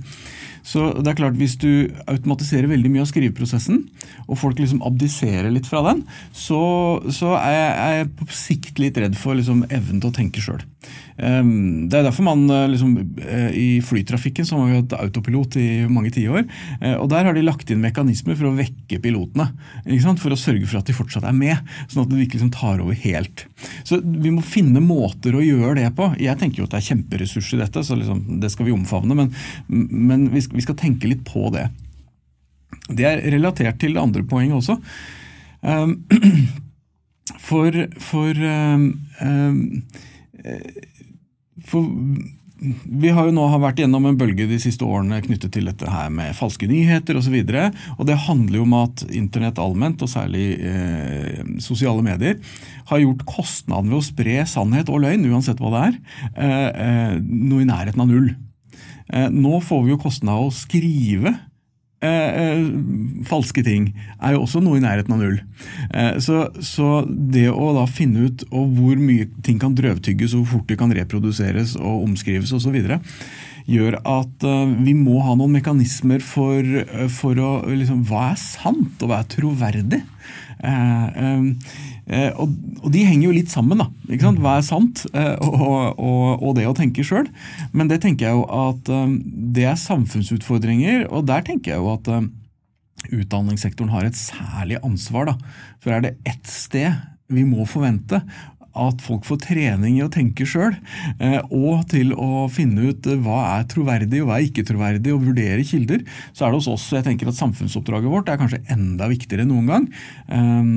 Så 0.67 0.89
det 0.99 1.13
er 1.13 1.19
klart 1.19 1.37
Hvis 1.39 1.55
du 1.61 1.87
automatiserer 2.11 2.67
veldig 2.67 2.89
mye 2.91 3.05
av 3.05 3.11
skriveprosessen, 3.11 3.85
og 4.27 4.39
folk 4.39 4.59
liksom 4.59 4.81
abdiserer 4.85 5.51
litt 5.53 5.69
fra 5.69 5.83
den, 5.87 6.03
så, 6.35 6.59
så 7.07 7.37
er, 7.39 7.55
jeg, 7.55 7.69
er, 7.71 7.93
jeg, 8.01 8.09
på 8.19 8.27
sikt 8.35 8.81
litt 8.83 8.99
redd 8.99 9.15
for 9.19 9.37
liksom 9.37 9.63
evnen 9.69 10.01
til 10.03 10.11
å 10.11 10.17
tenke 10.17 10.43
sjøl. 10.43 10.65
Ehm, 11.17 11.87
det 11.89 11.97
er 11.97 12.05
derfor 12.05 12.27
man 12.27 12.43
eh, 12.53 12.67
liksom, 12.69 12.91
eh, 13.25 13.49
i 13.57 13.67
flytrafikken 13.81 14.45
så 14.45 14.59
har 14.59 14.67
vi 14.69 14.77
hatt 14.77 14.93
autopilot 14.99 15.57
i 15.57 15.69
mange 15.89 16.11
tiår. 16.13 16.45
Eh, 16.81 16.93
og 16.93 17.09
der 17.09 17.25
har 17.25 17.33
de 17.33 17.45
lagt 17.45 17.71
inn 17.73 17.81
mekanismer 17.81 18.37
for 18.37 18.51
å 18.51 18.55
vekke 18.57 18.99
pilotene. 19.01 19.49
For 20.21 20.33
å 20.33 20.39
sørge 20.39 20.67
for 20.69 20.81
at 20.81 20.89
de 20.89 20.95
fortsatt 20.97 21.25
er 21.27 21.35
med, 21.35 21.57
sånn 21.89 22.05
at 22.05 22.13
de 22.13 22.21
ikke 22.21 22.37
liksom 22.37 22.53
tar 22.53 22.83
over 22.83 22.97
helt. 23.01 23.47
Så 23.87 23.99
vi 24.03 24.33
må 24.33 24.45
finne 24.45 24.83
måter 24.83 25.35
å 25.35 25.43
gjøre 25.43 25.79
det 25.81 25.89
på. 25.97 26.11
Jeg 26.21 26.37
tenker 26.41 26.61
jo 26.61 26.69
at 26.69 26.75
det 26.75 26.83
er 26.83 26.89
kjemperessurs 26.91 27.51
i 27.55 27.61
dette, 27.63 27.83
så 27.83 27.97
liksom, 27.97 28.23
det 28.43 28.53
skal 28.53 28.69
vi 28.69 28.77
omfavne. 28.77 29.17
Men, 29.17 29.33
men 29.67 30.29
vi, 30.33 30.45
skal, 30.45 30.59
vi, 30.59 30.67
skal, 30.67 30.77
tenke 30.77 31.09
litt 31.09 31.25
på 31.27 31.49
det. 31.55 31.65
Det 32.93 33.07
er 33.09 33.25
relatert 33.33 33.81
til 33.81 33.97
det 33.97 34.03
andre 34.03 34.21
poenget 34.27 34.59
også. 34.61 34.77
Um, 35.65 35.97
for, 37.47 37.73
for 38.03 38.37
um, 38.37 38.91
um, 39.25 39.63
for 41.67 41.87
vi 42.57 43.11
har 43.13 43.27
jo 43.27 43.33
nå 43.35 43.43
vært 43.61 43.83
gjennom 43.83 44.07
en 44.09 44.17
bølge 44.17 44.47
de 44.49 44.57
siste 44.61 44.85
årene 44.85 45.19
knyttet 45.21 45.51
til 45.53 45.67
dette 45.69 45.89
her 45.93 46.09
med 46.13 46.33
falske 46.37 46.65
nyheter 46.69 47.19
osv. 47.19 47.35
Og, 47.37 47.51
så 47.53 47.93
og 47.93 48.07
det 48.09 48.17
handler 48.25 48.57
jo 48.57 48.65
om 48.65 48.73
at 48.79 49.03
internett 49.13 49.61
allment, 49.61 50.01
og 50.01 50.09
særlig 50.09 50.47
eh, 50.57 51.43
sosiale 51.61 52.01
medier, 52.05 52.39
har 52.89 53.03
gjort 53.03 53.25
kostnaden 53.29 53.93
ved 53.93 53.99
å 53.99 54.07
spre 54.07 54.39
sannhet 54.49 54.89
og 54.89 55.03
løgn, 55.05 55.27
uansett 55.29 55.61
hva 55.61 55.73
det 55.75 55.83
er, 55.83 55.99
eh, 56.33 56.67
eh, 56.87 57.15
noe 57.21 57.61
i 57.61 57.69
nærheten 57.69 58.03
av 58.03 58.09
null. 58.09 58.31
Eh, 59.13 59.29
nå 59.31 59.61
får 59.63 59.85
vi 59.85 59.93
jo 59.93 60.01
kostnaden 60.01 60.33
av 60.33 60.49
å 60.49 60.55
skrive 60.55 61.37
Eh, 61.97 62.09
eh, 62.09 62.65
falske 63.25 63.63
ting 63.65 63.87
er 64.21 64.35
jo 64.35 64.43
også 64.43 64.59
noe 64.61 64.77
i 64.77 64.83
nærheten 64.83 65.15
av 65.15 65.21
null. 65.23 65.39
Eh, 65.89 66.19
så, 66.21 66.43
så, 66.61 67.01
det 67.07 67.47
å 67.49 67.71
da 67.73 67.87
finne 67.89 68.27
ut 68.27 68.43
hvor 68.53 69.01
mye 69.01 69.25
ting 69.45 69.57
kan 69.61 69.73
drøvtygges, 69.77 70.35
og 70.37 70.43
hvor 70.43 70.59
fort 70.59 70.69
de 70.69 70.77
kan 70.77 70.93
reproduseres 70.93 71.73
og 71.79 72.05
omskrives 72.05 72.53
osv., 72.53 72.77
gjør 73.67 73.97
at 73.97 74.45
eh, 74.45 74.75
vi 74.85 74.93
må 74.95 75.17
ha 75.25 75.33
noen 75.35 75.57
mekanismer 75.57 76.21
for, 76.23 76.61
uh, 76.61 77.07
for 77.11 77.41
å 77.41 77.51
liksom, 77.67 78.05
Hva 78.07 78.29
er 78.29 78.39
sant, 78.39 79.01
og 79.01 79.09
hva 79.09 79.23
er 79.23 79.31
troverdig? 79.33 80.03
Eh, 82.07 82.31
og, 82.39 82.53
og, 82.79 82.87
de 82.93 83.03
henger 83.03 83.27
jo 83.27 83.35
litt 83.35 83.51
sammen, 83.51 83.81
da. 83.83 83.89
Ikke 84.07 84.29
sant? 84.29 84.41
Hva 84.43 84.57
er 84.57 84.65
sant, 84.65 85.03
eh, 85.11 85.35
og, 85.43 85.99
og, 85.99 86.25
og, 86.39 86.51
det 86.57 86.67
å 86.69 86.75
tenke 86.77 87.05
sjøl. 87.05 87.27
Men 87.75 87.91
det 87.91 87.99
tenker 88.03 88.29
jeg 88.29 88.39
jo 88.39 88.45
at 88.47 88.91
um, 88.93 89.17
det 89.55 89.67
er 89.67 89.79
samfunnsutfordringer, 89.81 91.07
og 91.11 91.27
der 91.27 91.43
tenker 91.47 91.75
jeg 91.75 91.83
jo 91.83 91.93
at 91.97 92.11
utdanningssektoren 93.13 93.91
har 93.93 94.07
et 94.07 94.17
særlig 94.19 94.79
ansvar. 94.85 95.33
da. 95.33 95.37
For 95.83 95.93
er 95.93 96.05
det 96.05 96.17
ett 96.27 96.47
sted 96.49 96.95
vi 97.27 97.43
må 97.43 97.65
forvente 97.67 98.21
at 98.77 99.01
folk 99.03 99.25
får 99.27 99.39
trening 99.47 99.97
i 99.97 100.03
å 100.05 100.11
tenke 100.13 100.45
sjøl, 100.47 100.75
eh, 101.19 101.39
og 101.53 101.87
til 101.91 102.13
å 102.13 102.45
finne 102.53 102.91
ut 102.91 103.07
eh, 103.09 103.19
hva 103.23 103.39
er 103.57 103.67
troverdig 103.71 104.21
og 104.23 104.29
hva 104.29 104.39
er 104.39 104.47
ikke 104.47 104.65
troverdig, 104.67 105.13
og 105.15 105.25
vurdere 105.25 105.65
kilder, 105.67 106.03
så 106.31 106.47
er 106.47 106.53
det 106.53 106.61
hos 106.61 106.69
oss 106.71 106.87
jeg 106.95 107.05
tenker 107.07 107.31
at 107.31 107.39
samfunnsoppdraget 107.39 108.13
vårt 108.13 108.31
er 108.31 108.39
kanskje 108.41 108.63
enda 108.73 109.09
viktigere 109.11 109.45
enn 109.45 109.53
noen 109.53 109.71
gang. 109.71 109.89
Ehm, 110.33 110.71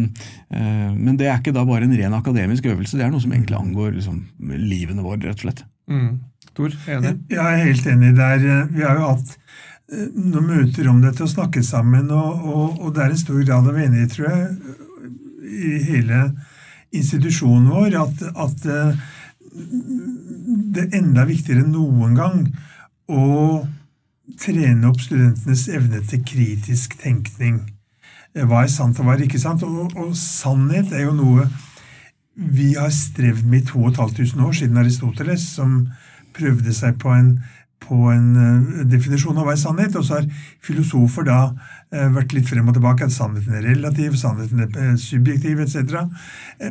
eh, 0.50 0.90
men 0.96 1.18
det 1.20 1.30
er 1.30 1.38
ikke 1.38 1.54
da 1.56 1.66
bare 1.68 1.88
en 1.88 1.96
ren 1.96 2.16
akademisk 2.16 2.70
øvelse, 2.70 2.98
det 2.98 3.06
er 3.06 3.14
noe 3.14 3.22
som 3.22 3.34
egentlig 3.34 3.58
angår 3.58 3.94
liksom, 3.98 4.22
livene 4.56 5.06
våre, 5.06 5.22
rett 5.26 5.40
og 5.40 5.48
slett. 5.48 5.64
Mm. 5.90 6.12
Tor, 6.56 6.74
enig? 6.90 7.16
Jeg 7.30 7.40
er 7.40 7.66
helt 7.66 7.90
enig 7.92 8.14
der. 8.18 8.46
Vi 8.74 8.82
har 8.82 8.98
jo 8.98 9.12
hatt 9.12 9.36
noen 9.90 10.46
møter 10.46 10.88
om 10.90 11.00
dette 11.02 11.24
og 11.24 11.30
snakket 11.32 11.66
sammen, 11.66 12.10
og, 12.14 12.44
og, 12.46 12.80
og 12.80 12.94
det 12.94 13.04
er 13.04 13.14
en 13.14 13.20
stor 13.20 13.42
grad 13.42 13.68
av 13.70 13.78
enighet, 13.78 14.14
tror 14.14 14.30
jeg, 14.30 14.78
i 15.50 15.78
hele 15.88 16.20
institusjonen 16.96 17.70
vår 17.70 17.96
at, 18.00 18.22
at 18.34 18.66
eh, 18.66 19.02
det 20.74 20.86
er 20.86 20.96
enda 21.00 21.26
viktigere 21.28 21.64
enn 21.64 21.74
noen 21.74 22.16
gang 22.18 22.44
å 23.10 23.66
trene 24.40 24.88
opp 24.90 25.00
studentenes 25.02 25.66
evne 25.74 26.02
til 26.06 26.22
kritisk 26.26 26.94
tenkning. 27.00 27.62
Hva 28.34 28.62
er 28.62 28.70
sant 28.70 29.00
og 29.00 29.08
hva 29.08 29.16
er 29.16 29.24
ikke 29.26 29.42
sant? 29.42 29.64
Og, 29.66 29.90
og 29.98 30.14
sannhet 30.18 30.92
er 30.94 31.08
jo 31.08 31.16
noe 31.18 31.48
vi 32.40 32.72
har 32.78 32.92
strevd 32.94 33.44
med 33.44 33.64
i 33.64 33.66
2500 33.66 34.46
år, 34.46 34.52
siden 34.56 34.78
Aristoteles, 34.80 35.42
som 35.58 35.88
prøvde 36.36 36.72
seg 36.72 36.96
på 37.02 37.10
en 37.12 37.34
på 37.80 37.96
en 38.12 38.28
uh, 38.36 38.80
definisjon 38.88 39.38
av 39.38 39.46
hva 39.46 39.54
er 39.56 39.60
sannhet, 39.60 39.96
og 39.98 40.06
så 40.06 40.20
har 40.20 40.26
filosofer 40.64 41.26
da 41.28 41.38
uh, 41.50 42.08
vært 42.14 42.34
litt 42.36 42.48
frem 42.50 42.68
og 42.70 42.76
tilbake 42.76 43.06
at 43.06 43.14
sannheten 43.14 43.56
er 43.58 43.66
relativ, 43.66 44.16
sannheten 44.20 44.64
er 44.66 44.74
uh, 44.76 44.96
subjektiv 45.00 45.62
etc. 45.64 46.02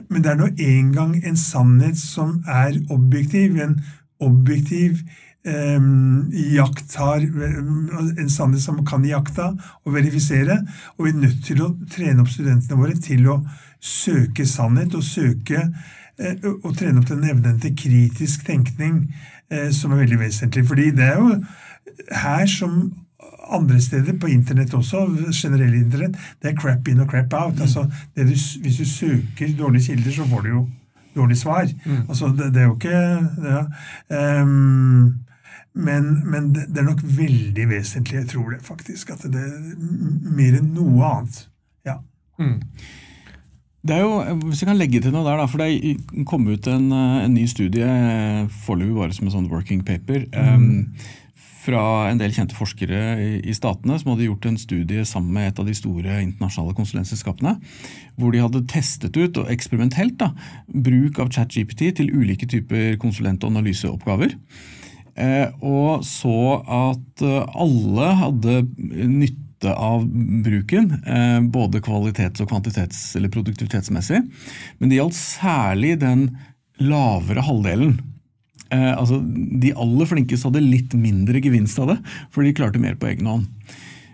men 0.10 0.24
det 0.24 0.34
er 0.34 0.40
nå 0.40 0.52
engang 0.66 1.18
en 1.24 1.40
sannhet 1.40 1.98
som 2.00 2.40
er 2.48 2.78
objektiv. 2.94 3.58
En 3.60 3.80
objektiv 4.20 5.00
um, 5.48 6.28
iakttar 6.36 7.24
En 7.24 8.30
sannhet 8.30 8.62
som 8.64 8.82
kan 8.86 9.06
iaktta 9.06 9.54
og 9.86 9.96
verifisere. 9.96 10.60
Og 10.98 11.08
vi 11.08 11.14
er 11.14 11.24
nødt 11.24 11.42
til 11.48 11.64
å 11.64 11.74
trene 11.92 12.24
opp 12.24 12.34
studentene 12.34 12.80
våre 12.80 13.00
til 13.00 13.28
å 13.32 13.40
søke 13.80 14.46
sannhet 14.48 14.96
og 14.98 15.06
søke 15.08 15.70
og 16.20 16.74
trene 16.76 17.00
opp 17.00 17.08
den 17.08 17.24
evnen 17.32 17.62
til 17.64 17.78
kritisk 17.80 18.42
tenkning 18.44 19.06
Eh, 19.08 19.39
som 19.74 19.92
er 19.92 20.04
veldig 20.04 20.20
vesentlig. 20.20 20.66
fordi 20.68 20.92
det 20.92 21.06
er 21.10 21.16
jo 21.18 21.44
her 22.14 22.46
som 22.46 22.92
andre 23.50 23.82
steder, 23.82 24.14
på 24.22 24.28
internett 24.28 24.74
også, 24.74 25.08
generell 25.34 25.74
internett, 25.74 26.18
det 26.42 26.52
er 26.52 26.60
crap 26.60 26.88
in 26.88 27.00
og 27.00 27.10
crap 27.10 27.34
out. 27.34 27.56
Mm. 27.56 27.62
altså 27.62 27.86
du, 28.16 28.22
Hvis 28.62 28.78
du 28.78 28.86
søker 28.86 29.56
dårlige 29.58 29.84
kilder, 29.84 30.12
så 30.12 30.28
får 30.30 30.42
du 30.42 30.50
jo 30.50 30.68
dårlig 31.16 31.38
svar. 31.38 31.68
Mm. 31.86 32.02
altså 32.10 32.28
det, 32.28 32.54
det, 32.54 32.62
er 32.62 32.66
jo 32.66 32.76
ikke 32.76 32.90
ja. 33.50 33.66
um, 34.42 35.16
men, 35.74 36.30
men, 36.32 36.56
det 36.56 36.78
er 36.78 36.84
nok 36.84 37.04
veldig 37.04 37.70
vesentlig, 37.70 38.18
jeg 38.18 38.28
tror 38.28 38.50
det 38.50 38.66
faktisk, 38.66 39.10
at 39.10 39.24
det 39.24 39.42
er 39.42 39.76
mer 40.36 40.58
enn 40.60 40.74
noe 40.76 41.06
annet. 41.06 41.44
Ja. 41.86 42.00
Mm. 42.40 42.58
Det 43.80 43.96
er 43.96 44.04
jo, 44.04 44.20
Hvis 44.50 44.62
jeg 44.62 44.68
kan 44.68 44.80
legge 44.80 45.00
til 45.04 45.14
noe 45.16 45.24
der, 45.24 45.40
da, 45.40 45.48
for 45.48 45.64
det 45.64 46.26
kom 46.28 46.48
ut 46.50 46.68
en, 46.68 46.92
eh, 46.92 47.24
en 47.24 47.34
ny 47.34 47.46
studie, 47.48 47.88
foreløpig 48.66 48.98
bare 48.98 49.16
som 49.16 49.30
en 49.30 49.36
sånn 49.38 49.50
working 49.52 49.86
paper, 49.88 50.26
mm. 50.34 50.56
um, 50.56 51.26
fra 51.60 51.84
en 52.10 52.20
del 52.20 52.34
kjente 52.34 52.58
forskere 52.58 53.00
i, 53.20 53.32
i, 53.44 53.54
statene 53.56 53.98
som 54.00 54.14
hadde 54.14 54.26
gjort 54.26 54.48
en 54.50 54.58
studie 54.60 55.04
sammen 55.08 55.36
med 55.36 55.50
et 55.50 55.60
av 55.62 55.68
de 55.68 55.76
store 55.76 56.22
internasjonale 56.24 56.76
konsulentselskapene, 56.76 57.56
hvor 58.20 58.34
de 58.34 58.44
hadde 58.44 58.66
testet 58.72 59.16
ut, 59.20 59.40
og 59.40 59.52
eksperimentelt, 59.52 60.18
da, 60.20 60.32
bruk 60.68 61.20
av 61.22 61.32
ChatGPT 61.36 61.90
til 62.00 62.12
ulike 62.16 62.50
typer 62.50 62.98
konsulent- 63.02 63.44
og 63.44 63.54
analyseoppgaver. 63.54 64.36
Uh, 65.20 65.52
og 65.60 66.06
så 66.08 66.62
at 66.64 67.24
eh, 67.28 67.60
alle 67.60 68.12
hadde 68.22 68.62
nytte 69.04 69.49
nytte 69.60 69.76
av 69.76 70.08
bruken, 70.44 71.04
eh, 71.06 71.42
både 71.42 71.82
kvalitets- 71.82 72.42
og 72.42 72.50
kvantitets- 72.50 73.16
eller 73.16 73.30
produktivitetsmessig. 73.30 74.22
Men 74.80 74.90
det 74.90 74.98
gjaldt 74.98 75.16
særlig 75.16 76.00
den 76.00 76.38
lavere 76.80 77.42
halvdelen. 77.42 78.00
Eh, 78.72 78.98
altså, 78.98 79.20
De 79.60 79.74
aller 79.74 80.06
flinkeste 80.06 80.46
hadde 80.46 80.62
litt 80.62 80.94
mindre 80.94 81.42
gevinst 81.42 81.80
av 81.80 81.88
det, 81.88 81.98
for 82.32 82.44
de 82.44 82.54
klarte 82.54 82.80
mer 82.80 82.96
på 82.96 83.08
egen 83.08 83.26
hånd. 83.26 83.48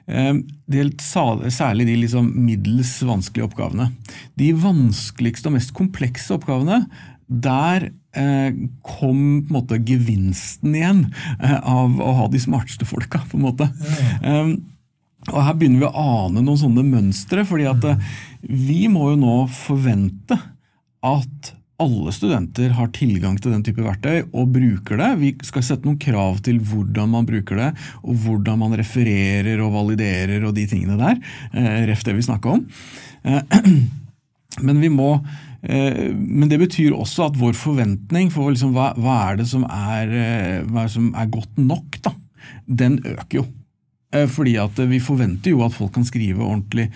Eh, 0.08 0.34
det 0.68 0.78
gjaldt 0.78 1.52
særlig 1.52 1.86
de 1.86 1.96
liksom 1.96 2.34
middels 2.34 3.02
vanskelige 3.04 3.50
oppgavene. 3.52 3.92
De 4.38 4.52
vanskeligste 4.54 5.48
og 5.48 5.54
mest 5.54 5.74
komplekse 5.74 6.32
oppgavene, 6.32 6.88
der 7.28 7.92
kom 8.16 9.44
på 9.44 9.50
en 9.50 9.52
måte 9.52 9.84
gevinsten 9.84 10.74
igjen 10.74 11.14
av 11.42 12.00
å 12.00 12.14
ha 12.16 12.28
de 12.28 12.40
smarteste 12.40 12.86
folka. 12.86 13.20
på 13.28 13.36
en 13.36 13.44
måte. 13.44 13.68
Ja. 14.24 14.56
Og 15.34 15.42
Her 15.42 15.58
begynner 15.58 15.82
vi 15.82 15.90
å 15.90 16.06
ane 16.26 16.44
noen 16.44 16.60
sånne 16.62 16.86
mønstre. 16.86 17.46
fordi 17.48 17.68
at 17.70 17.86
eh, 17.90 18.10
vi 18.46 18.86
må 18.92 19.12
jo 19.14 19.22
nå 19.22 19.38
forvente 19.50 20.38
at 21.06 21.54
alle 21.82 22.12
studenter 22.16 22.72
har 22.78 22.94
tilgang 22.96 23.36
til 23.42 23.52
den 23.52 23.64
type 23.66 23.84
verktøy 23.84 24.30
og 24.30 24.54
bruker 24.56 25.02
det. 25.02 25.10
Vi 25.20 25.32
skal 25.44 25.66
sette 25.66 25.88
noen 25.88 26.00
krav 26.00 26.40
til 26.46 26.62
hvordan 26.64 27.12
man 27.12 27.28
bruker 27.28 27.60
det, 27.60 27.72
og 28.06 28.22
hvordan 28.24 28.62
man 28.62 28.78
refererer 28.80 29.60
og 29.66 29.74
validerer 29.74 30.46
og 30.48 30.56
de 30.56 30.64
tingene 30.72 30.96
der. 31.02 31.20
Eh, 31.52 31.84
ref 31.90 32.06
det 32.08 32.16
vi 32.16 32.28
snakka 32.30 32.56
om. 32.56 32.64
Eh, 33.26 33.60
men 34.68 34.84
vi 34.84 34.94
må 34.94 35.18
men 35.66 36.46
det 36.46 36.60
betyr 36.62 36.94
også 36.94 37.24
at 37.26 37.38
vår 37.42 37.56
forventning 37.58 38.28
for 38.30 38.54
liksom, 38.54 38.76
hva, 38.76 38.92
hva, 39.02 39.16
er 39.32 39.40
det 39.40 39.48
som 39.50 39.64
er, 39.66 40.12
hva 40.68 40.84
er 40.84 40.92
det 40.92 40.94
som 40.94 41.08
er 41.18 41.32
godt 41.34 41.58
nok, 41.58 41.98
da, 42.06 42.12
den 42.70 43.00
øker 43.02 43.40
jo. 43.40 43.46
Eh, 44.16 44.28
fordi 44.32 44.56
at 44.62 44.80
vi 44.90 45.02
forventer 45.04 45.54
jo 45.54 45.64
at 45.66 45.76
folk 45.76 45.94
kan 45.96 46.08
skrive 46.08 46.44
ordentlig 46.44 46.90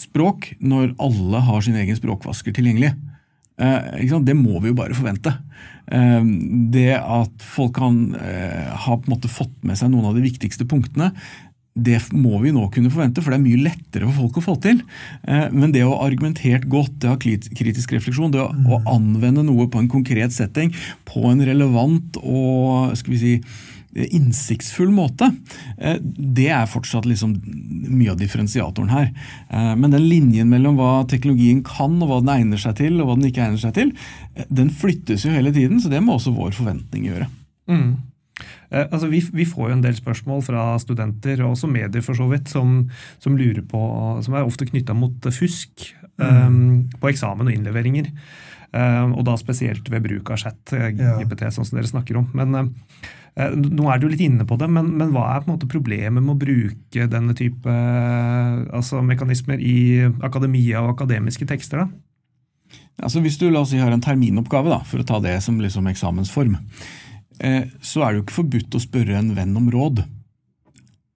språk 0.00 0.52
når 0.64 0.96
alle 1.02 1.42
har 1.46 1.64
sin 1.64 1.78
egen 1.78 1.96
språkvasker 1.98 2.54
tilgjengelig. 2.56 2.94
Det 3.54 4.34
må 4.34 4.58
vi 4.58 4.72
jo 4.72 4.74
bare 4.74 4.96
forvente. 4.98 5.30
Det 5.86 6.96
at 6.98 7.44
folk 7.46 7.76
kan 7.76 8.00
ha 8.18 8.96
på 8.98 9.06
en 9.06 9.12
måte 9.12 9.30
fått 9.30 9.54
med 9.62 9.78
seg 9.78 9.92
noen 9.92 10.08
av 10.08 10.16
de 10.18 10.24
viktigste 10.24 10.66
punktene, 10.66 11.12
det 11.74 12.00
må 12.14 12.38
vi 12.42 12.52
nå 12.54 12.68
kunne 12.74 12.90
forvente, 12.90 13.22
for 13.22 13.30
det 13.30 13.38
er 13.38 13.44
mye 13.44 13.62
lettere 13.64 14.06
for 14.08 14.24
folk 14.24 14.38
å 14.38 14.44
få 14.48 14.54
til. 14.62 14.82
Men 15.26 15.72
det 15.74 15.84
å 15.86 15.92
ha 15.92 16.08
argumentert 16.08 16.66
godt, 16.70 16.98
det 17.02 17.10
å 17.10 17.14
ha 17.14 17.20
kritisk 17.22 17.94
refleksjon, 17.94 18.34
det 18.34 18.42
å 18.42 18.82
anvende 18.90 19.42
noe 19.46 19.66
på 19.70 19.82
en 19.82 19.90
konkret 19.90 20.34
setting, 20.34 20.74
på 21.06 21.22
en 21.30 21.42
relevant 21.46 22.18
og 22.22 22.94
skal 22.98 23.14
vi 23.14 23.22
si, 23.22 23.34
innsiktsfull 23.94 24.90
måte. 24.94 25.30
Eh, 25.78 25.98
det 26.02 26.48
er 26.52 26.70
fortsatt 26.70 27.06
liksom 27.08 27.36
mye 27.90 28.12
av 28.12 28.18
differensiatoren 28.20 28.90
her. 28.92 29.10
Eh, 29.50 29.74
men 29.78 29.94
den 29.94 30.08
linjen 30.08 30.50
mellom 30.50 30.78
hva 30.80 31.04
teknologien 31.10 31.62
kan, 31.66 31.96
og 32.02 32.10
hva 32.10 32.22
den 32.24 32.32
egner 32.34 32.60
seg 32.60 32.78
til, 32.80 32.98
og 32.98 33.08
hva 33.08 33.18
den 33.18 33.28
ikke 33.30 33.44
egner 33.46 33.62
seg 33.62 33.76
til, 33.76 33.94
eh, 34.34 34.48
den 34.50 34.72
flyttes 34.74 35.26
jo 35.26 35.34
hele 35.34 35.54
tiden, 35.54 35.80
så 35.80 35.92
det 35.92 36.02
må 36.02 36.18
også 36.18 36.34
vår 36.34 36.56
forventning 36.56 37.06
gjøre. 37.10 37.30
Mm. 37.70 37.94
Altså, 38.74 39.06
vi, 39.06 39.20
vi, 39.30 39.44
får 39.46 39.68
jo 39.68 39.74
en 39.76 39.84
del 39.84 39.94
spørsmål 39.94 40.40
fra 40.42 40.62
studenter, 40.82 41.38
og 41.44 41.52
også 41.52 41.70
medier 41.70 42.02
for 42.02 42.18
så 42.18 42.26
vidt, 42.26 42.48
som, 42.50 42.80
som 43.22 43.36
lurer 43.38 43.62
på, 43.62 43.82
som 44.26 44.34
er 44.34 44.42
ofte 44.42 44.66
knytta 44.66 44.96
mot 44.98 45.28
fusk 45.30 45.84
mm. 46.18 46.24
um, 46.24 46.80
på 46.98 47.12
eksamen 47.12 47.46
og 47.46 47.54
innleveringer. 47.54 48.10
Um, 48.74 49.14
og 49.14 49.22
da 49.28 49.36
spesielt 49.38 49.86
ved 49.86 50.02
bruk 50.02 50.32
av 50.34 50.40
chat, 50.42 50.58
GPT, 50.66 51.44
ja. 51.46 51.52
sånn 51.54 51.68
som 51.68 51.78
dere 51.78 51.92
snakker 51.92 52.18
om. 52.18 52.26
Men 52.34 52.58
um, 52.58 52.72
nå 53.34 53.88
er 53.90 53.98
du 53.98 54.06
litt 54.06 54.22
inne 54.22 54.44
på 54.46 54.56
det, 54.60 54.68
men, 54.70 54.92
men, 54.94 55.10
hva 55.10 55.26
er 55.32 55.42
på 55.42 55.48
en 55.48 55.56
måte 55.56 55.70
problemet 55.70 56.22
med 56.22 56.36
å 56.36 56.38
bruke 56.38 57.06
denne 57.10 57.34
type 57.34 57.72
altså 58.70 59.02
mekanismer 59.02 59.58
i 59.58 60.06
akademia 60.22 60.84
og 60.84 60.92
akademiske 60.94 61.48
tekster? 61.50 61.82
da? 61.82 61.88
Altså 63.02 63.24
Hvis 63.24 63.38
du 63.40 63.48
la 63.50 63.64
oss 63.64 63.72
si, 63.72 63.80
har 63.82 63.90
en 63.90 64.04
terminoppgave, 64.04 64.70
da, 64.70 64.80
for 64.86 65.02
å 65.02 65.08
ta 65.08 65.18
det 65.22 65.40
som 65.42 65.58
liksom 65.58 65.88
eksamensform, 65.90 66.54
eh, 67.42 67.66
så 67.82 68.04
er 68.04 68.12
det 68.12 68.20
jo 68.20 68.26
ikke 68.28 68.38
forbudt 68.38 68.78
å 68.78 68.84
spørre 68.84 69.18
en 69.18 69.34
venn 69.34 69.56
om 69.58 69.66
råd. 69.72 70.04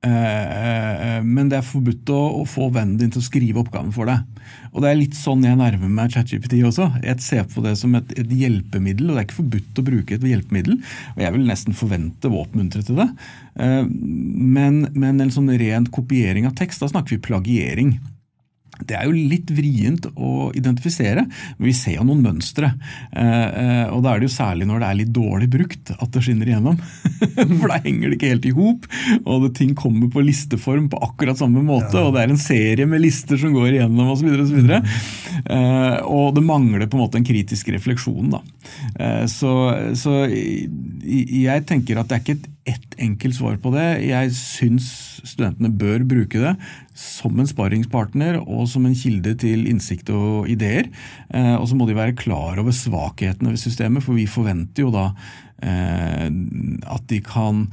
Eh, 0.07 1.17
men 1.27 1.49
det 1.51 1.57
er 1.59 1.67
forbudt 1.67 2.11
å, 2.15 2.45
få 2.47 2.69
vennen 2.71 3.01
din 3.01 3.11
til 3.11 3.19
å 3.19 3.27
skrive 3.27 3.63
oppgaven 3.65 3.91
for 3.95 4.07
deg. 4.07 4.23
Og 4.71 4.83
Det 4.85 4.91
er 4.91 5.01
litt 5.01 5.17
sånn 5.19 5.43
jeg 5.43 5.59
nærmer 5.59 5.91
meg 5.91 6.15
ChatGPT 6.15 6.61
også. 6.69 6.87
Jeg 7.03 7.25
ser 7.25 7.49
på 7.51 7.65
det 7.65 7.75
som 7.81 7.97
et, 7.99 8.13
et, 8.15 8.31
hjelpemiddel, 8.31 9.09
og 9.09 9.17
det 9.17 9.25
er 9.25 9.27
ikke 9.27 9.41
forbudt 9.41 9.81
å 9.81 9.87
bruke 9.89 10.19
et 10.19 10.29
hjelpemiddel. 10.31 10.79
og 11.17 11.25
Jeg 11.25 11.35
vil 11.35 11.49
nesten 11.51 11.77
forvente 11.79 12.31
å 12.31 12.45
oppmuntre 12.45 12.85
til 12.87 13.01
det. 13.01 13.09
Eh, 13.59 13.83
men, 13.89 14.85
men 14.95 15.25
en 15.25 15.35
sånn 15.35 15.51
ren 15.59 15.91
kopiering 15.91 16.47
av 16.47 16.55
tekst, 16.59 16.85
da 16.85 16.93
snakker 16.93 17.17
vi 17.17 17.27
plagiering. 17.31 17.99
Det 18.87 18.97
er 18.97 19.09
jo 19.09 19.15
litt 19.15 19.51
vrient 19.55 20.07
å 20.15 20.51
identifisere, 20.57 21.25
men 21.59 21.67
vi 21.67 21.75
ser 21.77 21.99
jo 21.99 22.07
noen 22.07 22.23
mønstre. 22.25 22.71
Eh, 23.11 23.49
eh, 23.63 23.87
og 23.95 24.05
da 24.05 24.13
er 24.13 24.21
det 24.21 24.29
jo 24.29 24.37
særlig 24.37 24.69
når 24.69 24.83
det 24.83 24.89
er 24.89 24.99
litt 25.01 25.15
dårlig 25.17 25.49
brukt 25.53 25.93
at 25.97 26.13
det 26.15 26.23
skinner 26.25 26.51
igjennom. 26.51 26.79
For 27.59 27.67
da 27.73 27.81
henger 27.85 28.09
det 28.09 28.19
ikke 28.19 28.33
helt 28.35 28.49
i 28.49 28.55
hop, 28.57 28.89
og 29.25 29.47
det, 29.47 29.53
ting 29.59 29.75
kommer 29.79 30.13
på 30.13 30.25
listeform 30.25 30.91
på 30.93 31.01
akkurat 31.09 31.41
samme 31.41 31.65
måte. 31.65 31.95
Ja. 31.97 32.07
Og 32.07 32.15
det 32.17 32.25
er 32.25 32.35
en 32.35 32.43
serie 32.43 32.89
med 32.91 33.03
lister 33.05 33.41
som 33.41 33.57
går 33.57 33.79
igjennom 33.79 34.13
osv. 34.15 34.29
Og, 34.29 34.45
så 34.49 34.59
videre, 34.61 34.83
og, 34.83 35.57
eh, 35.57 35.97
og 36.09 36.37
det 36.37 36.45
mangler 36.47 36.87
på 36.87 36.99
en 36.99 37.05
måte 37.07 37.21
en 37.21 37.27
kritisk 37.27 37.73
refleksjon. 37.75 38.31
Da. 38.33 38.43
Så, 39.31 39.51
så 39.99 40.15
jeg 40.29 41.65
tenker 41.69 41.99
at 41.99 42.11
det 42.11 42.17
er 42.17 42.23
ikke 42.23 42.37
et 42.39 42.49
ett 42.69 42.95
enkelt 43.01 43.37
svar 43.39 43.57
på 43.63 43.73
det. 43.75 43.87
Jeg 44.05 44.33
syns 44.37 44.89
studentene 45.27 45.71
bør 45.81 46.05
bruke 46.09 46.41
det 46.43 46.55
som 46.99 47.39
en 47.39 47.49
sparringspartner 47.49 48.41
og 48.43 48.67
som 48.71 48.87
en 48.87 48.97
kilde 48.99 49.35
til 49.41 49.67
innsikt 49.71 50.13
og 50.15 50.49
ideer. 50.53 50.91
Eh, 51.31 51.55
og 51.57 51.69
så 51.71 51.79
må 51.79 51.89
de 51.89 51.97
være 51.99 52.17
klar 52.19 52.61
over 52.61 52.75
svakhetene 52.75 53.55
ved 53.55 53.63
systemet, 53.63 54.05
for 54.05 54.19
vi 54.19 54.29
forventer 54.31 54.85
jo 54.85 54.93
da 54.95 55.07
eh, 55.63 56.27
at 56.29 57.09
de 57.11 57.23
kan 57.25 57.65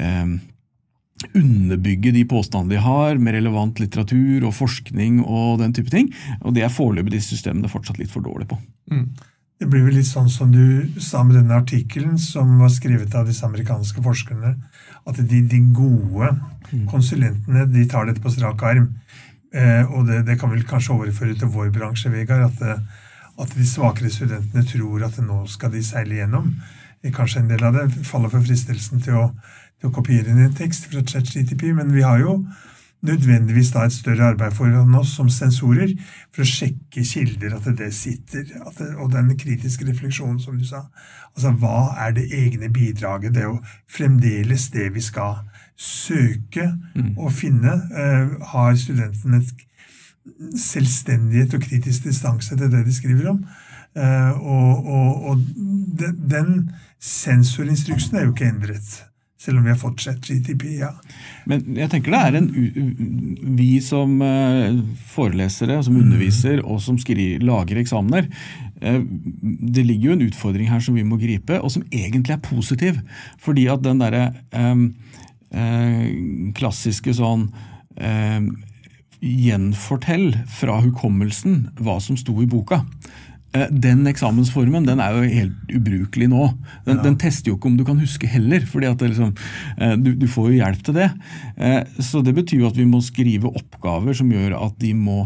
eh, 0.00 0.38
underbygge 1.36 2.14
de 2.16 2.24
påstandene 2.28 2.78
de 2.78 2.84
har 2.84 3.20
med 3.20 3.36
relevant 3.36 3.82
litteratur 3.82 4.46
og 4.48 4.56
forskning 4.56 5.20
og 5.26 5.60
den 5.60 5.74
type 5.76 5.92
ting. 5.92 6.08
Og 6.40 6.56
det 6.56 6.64
er 6.64 6.72
foreløpig 6.72 7.18
de 7.18 7.24
systemene 7.24 7.70
fortsatt 7.72 8.00
litt 8.00 8.12
for 8.12 8.24
dårlige 8.24 8.54
på. 8.54 8.60
Mm. 8.94 9.10
Det 9.60 9.68
blir 9.68 9.82
vel 9.84 9.98
litt 9.98 10.08
sånn 10.08 10.30
som 10.32 10.48
du 10.54 10.88
sa 11.04 11.20
med 11.20 11.36
denne 11.36 11.58
artikkelen 11.60 12.14
som 12.20 12.54
var 12.62 12.70
skrevet 12.72 13.12
av 13.12 13.26
disse 13.28 13.44
amerikanske 13.44 14.00
forskerne, 14.00 14.54
at 15.04 15.18
de, 15.20 15.40
de 15.44 15.58
gode 15.76 16.30
mm. 16.70 16.86
konsulentene 16.88 17.66
de 17.68 17.84
tar 17.90 18.08
dette 18.08 18.24
på 18.24 18.32
strak 18.32 18.64
arm. 18.64 18.88
Eh, 19.52 19.84
og 19.84 20.08
det, 20.08 20.22
det, 20.30 20.38
kan 20.40 20.52
vel 20.52 20.64
kanskje 20.64 20.94
overføre 20.94 21.36
til 21.36 21.52
vår 21.52 21.68
bransje, 21.74 22.08
Vegard, 22.12 22.46
at, 22.48 22.62
eh, 22.64 23.04
at, 23.36 23.52
de 23.52 23.66
svakere 23.68 24.08
studentene 24.14 24.64
tror 24.64 25.04
at 25.04 25.20
nå 25.20 25.42
skal 25.52 25.74
de 25.74 25.84
seile 25.84 26.22
gjennom. 26.22 26.54
Kanskje 27.12 27.42
en 27.42 27.52
del 27.52 27.64
av 27.66 27.76
det 27.76 28.06
faller 28.08 28.32
for 28.32 28.44
fristelsen 28.46 29.04
til 29.04 29.18
å, 29.20 29.26
til 29.76 29.90
å 29.90 29.94
kopiere 29.96 30.32
en 30.32 30.56
tekst 30.56 30.88
fra 30.88 31.04
ChatGTP, 31.04 31.68
men 31.76 31.92
vi 31.92 32.06
har 32.06 32.24
jo 32.24 32.38
nødvendigvis 33.06 33.70
da 33.72 33.86
et 33.86 33.94
større 33.94 34.32
arbeid 34.34 34.52
foran 34.52 34.94
oss 34.94 35.14
som 35.16 35.30
sensorer 35.32 35.94
for 36.34 36.44
å 36.44 36.48
sjekke 36.48 37.04
kilder, 37.06 37.56
at 37.56 37.68
det 37.78 37.92
sitter, 37.96 38.44
at 38.60 38.76
det, 38.78 38.90
og 39.00 39.12
den 39.14 39.32
kritiske 39.40 39.86
refleksjonen, 39.88 40.40
som 40.42 40.58
du 40.58 40.66
sa. 40.68 40.84
Altså, 41.34 41.54
hva 41.62 41.94
er 42.04 42.14
det 42.18 42.28
egne 42.36 42.68
bidraget? 42.72 43.34
Det 43.34 43.44
er 43.44 43.48
jo 43.48 43.58
fremdeles 43.88 44.68
det 44.74 44.90
vi 44.94 45.04
skal 45.04 45.40
søke 45.80 46.68
mm. 46.94 47.16
og 47.16 47.32
finne. 47.32 47.76
Uh, 47.94 48.36
har 48.52 48.76
studentene 48.76 49.40
et 49.40 49.66
selvstendighet 50.60 51.56
og 51.56 51.64
kritisk 51.64 52.04
distanse 52.04 52.56
til 52.56 52.72
det 52.72 52.84
de 52.86 52.94
skriver 52.94 53.32
om? 53.32 53.44
Uh, 53.96 54.32
og, 54.38 54.86
og, 54.86 55.24
og 55.30 55.46
den 56.30 56.70
sensorinstruksen 57.00 58.16
er 58.16 58.28
jo 58.28 58.34
ikke 58.34 58.52
endret. 58.52 59.09
Selv 59.40 59.56
om 59.56 59.64
vi 59.64 59.72
har 59.72 59.78
fortsatt 59.80 60.26
GTP, 60.28 60.66
ja. 60.82 60.90
Men 61.48 61.62
jeg 61.78 61.88
tenker 61.88 62.12
det 62.12 62.20
er 62.20 62.36
en 62.36 62.48
Vi 63.56 63.70
som 63.80 64.18
eh, 64.24 64.80
forelesere, 65.14 65.78
som 65.86 65.96
mm. 65.96 66.00
underviser 66.02 66.60
og 66.60 66.82
som 66.84 66.98
skriver, 67.00 67.40
lager 67.48 67.80
eksamener 67.80 68.28
eh, 68.28 69.00
Det 69.00 69.86
ligger 69.86 70.10
jo 70.10 70.16
en 70.18 70.26
utfordring 70.26 70.68
her 70.68 70.84
som 70.84 70.98
vi 70.98 71.06
må 71.08 71.16
gripe, 71.22 71.56
og 71.56 71.72
som 71.72 71.86
egentlig 71.88 72.36
er 72.36 72.44
positiv. 72.44 73.00
Fordi 73.40 73.64
at 73.72 73.84
den 73.86 74.04
derre 74.04 74.26
eh, 74.52 74.84
eh, 75.56 76.04
klassiske 76.60 77.16
sånn 77.16 77.48
eh, 77.96 78.44
Gjenfortell 79.20 80.32
fra 80.48 80.78
hukommelsen 80.84 81.66
hva 81.80 81.98
som 82.00 82.16
sto 82.20 82.36
i 82.40 82.48
boka. 82.48 82.82
Eh, 83.50 83.66
den 83.70 84.06
eksamensformen 84.06 84.86
den 84.86 85.00
er 85.02 85.16
jo 85.16 85.26
helt 85.26 85.74
ubrukelig 85.74 86.28
nå. 86.30 86.46
Den, 86.86 87.00
ja. 87.00 87.02
den, 87.02 87.18
tester 87.18 87.50
jo 87.50 87.58
ikke 87.58 87.70
om 87.72 87.78
du 87.80 87.84
kan 87.86 87.98
huske 87.98 88.30
heller, 88.30 88.62
fordi 88.66 88.92
liksom, 89.00 89.32
eh, 89.76 89.96
du, 89.98 90.12
du, 90.14 90.26
får 90.30 90.52
jo 90.52 90.60
hjelp 90.60 90.84
til 90.86 90.98
det. 91.00 91.08
Eh, 91.58 91.80
så 91.98 92.22
det 92.22 92.36
betyr 92.36 92.62
jo 92.62 92.70
at 92.70 92.78
vi 92.78 92.86
må 92.86 93.02
skrive 93.02 93.50
oppgaver 93.50 94.14
som 94.16 94.30
gjør 94.30 94.54
at 94.60 94.78
de 94.82 94.94
må 94.94 95.24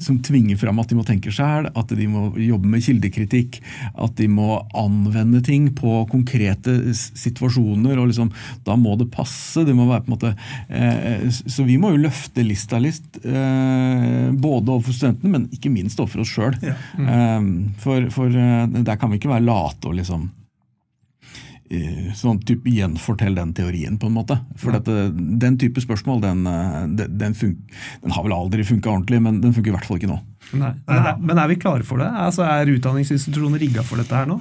som 0.00 0.18
tvinger 0.24 0.58
fram 0.60 0.80
at 0.80 0.90
de 0.90 0.98
må 0.98 1.04
tenke 1.06 1.32
sjæl, 1.34 1.68
at 1.76 1.94
de 1.96 2.08
må 2.10 2.30
jobbe 2.40 2.70
med 2.72 2.84
kildekritikk, 2.84 3.60
at 4.00 4.16
de 4.18 4.28
må 4.30 4.60
anvende 4.76 5.42
ting 5.44 5.70
på 5.76 6.04
konkrete 6.10 6.78
situasjoner. 6.96 7.98
og 7.98 8.10
liksom, 8.10 8.32
Da 8.64 8.76
må 8.76 8.96
det 8.98 9.10
passe. 9.12 9.64
det 9.64 9.76
må 9.76 9.86
være 9.88 10.04
på 10.06 10.12
en 10.12 10.16
måte, 10.18 10.34
eh, 10.68 11.28
Så 11.30 11.64
vi 11.64 11.76
må 11.76 11.92
jo 11.92 12.04
løfte 12.08 12.44
lista 12.46 12.78
litt, 12.78 13.24
eh, 13.24 14.30
både 14.32 14.72
overfor 14.72 14.92
studentene, 14.92 15.30
men 15.30 15.48
ikke 15.52 15.70
minst 15.70 15.98
overfor 16.00 16.20
oss 16.20 16.34
sjøl. 16.34 16.56
Ja. 16.62 16.74
Mm. 16.96 17.08
Eh, 17.08 17.72
for, 17.78 18.10
for 18.10 18.26
eh, 18.26 18.66
der 18.66 18.96
kan 18.96 19.10
vi 19.10 19.18
ikke 19.18 19.32
være 19.32 19.44
late 19.46 19.88
og 19.88 19.94
liksom 20.00 20.30
sånn 22.18 22.40
type 22.42 22.66
gjenfortell 22.66 23.36
den 23.38 23.52
teorien, 23.54 23.98
på 24.00 24.08
en 24.08 24.16
måte. 24.16 24.40
For 24.58 24.74
dette, 24.74 25.10
den 25.14 25.58
type 25.60 25.82
spørsmål 25.82 26.22
den, 26.24 26.40
den, 26.98 27.36
fun, 27.38 27.52
den 28.02 28.14
har 28.16 28.26
vel 28.26 28.34
aldri 28.34 28.66
funka 28.66 28.90
ordentlig, 28.90 29.20
men 29.22 29.38
den 29.44 29.54
funker 29.54 29.70
i 29.70 29.76
hvert 29.76 29.86
fall 29.86 30.00
ikke 30.00 30.10
nå. 30.10 30.18
Nei. 30.50 30.72
Men, 30.88 31.04
er, 31.04 31.20
men 31.22 31.38
er 31.38 31.50
vi 31.52 31.60
klare 31.62 31.86
for 31.86 32.02
det? 32.02 32.08
Altså, 32.10 32.42
Er 32.48 32.72
utdanningsinstitusjoner 32.74 33.62
rigga 33.62 33.84
for 33.86 34.02
dette 34.02 34.16
her 34.16 34.26
nå? 34.30 34.40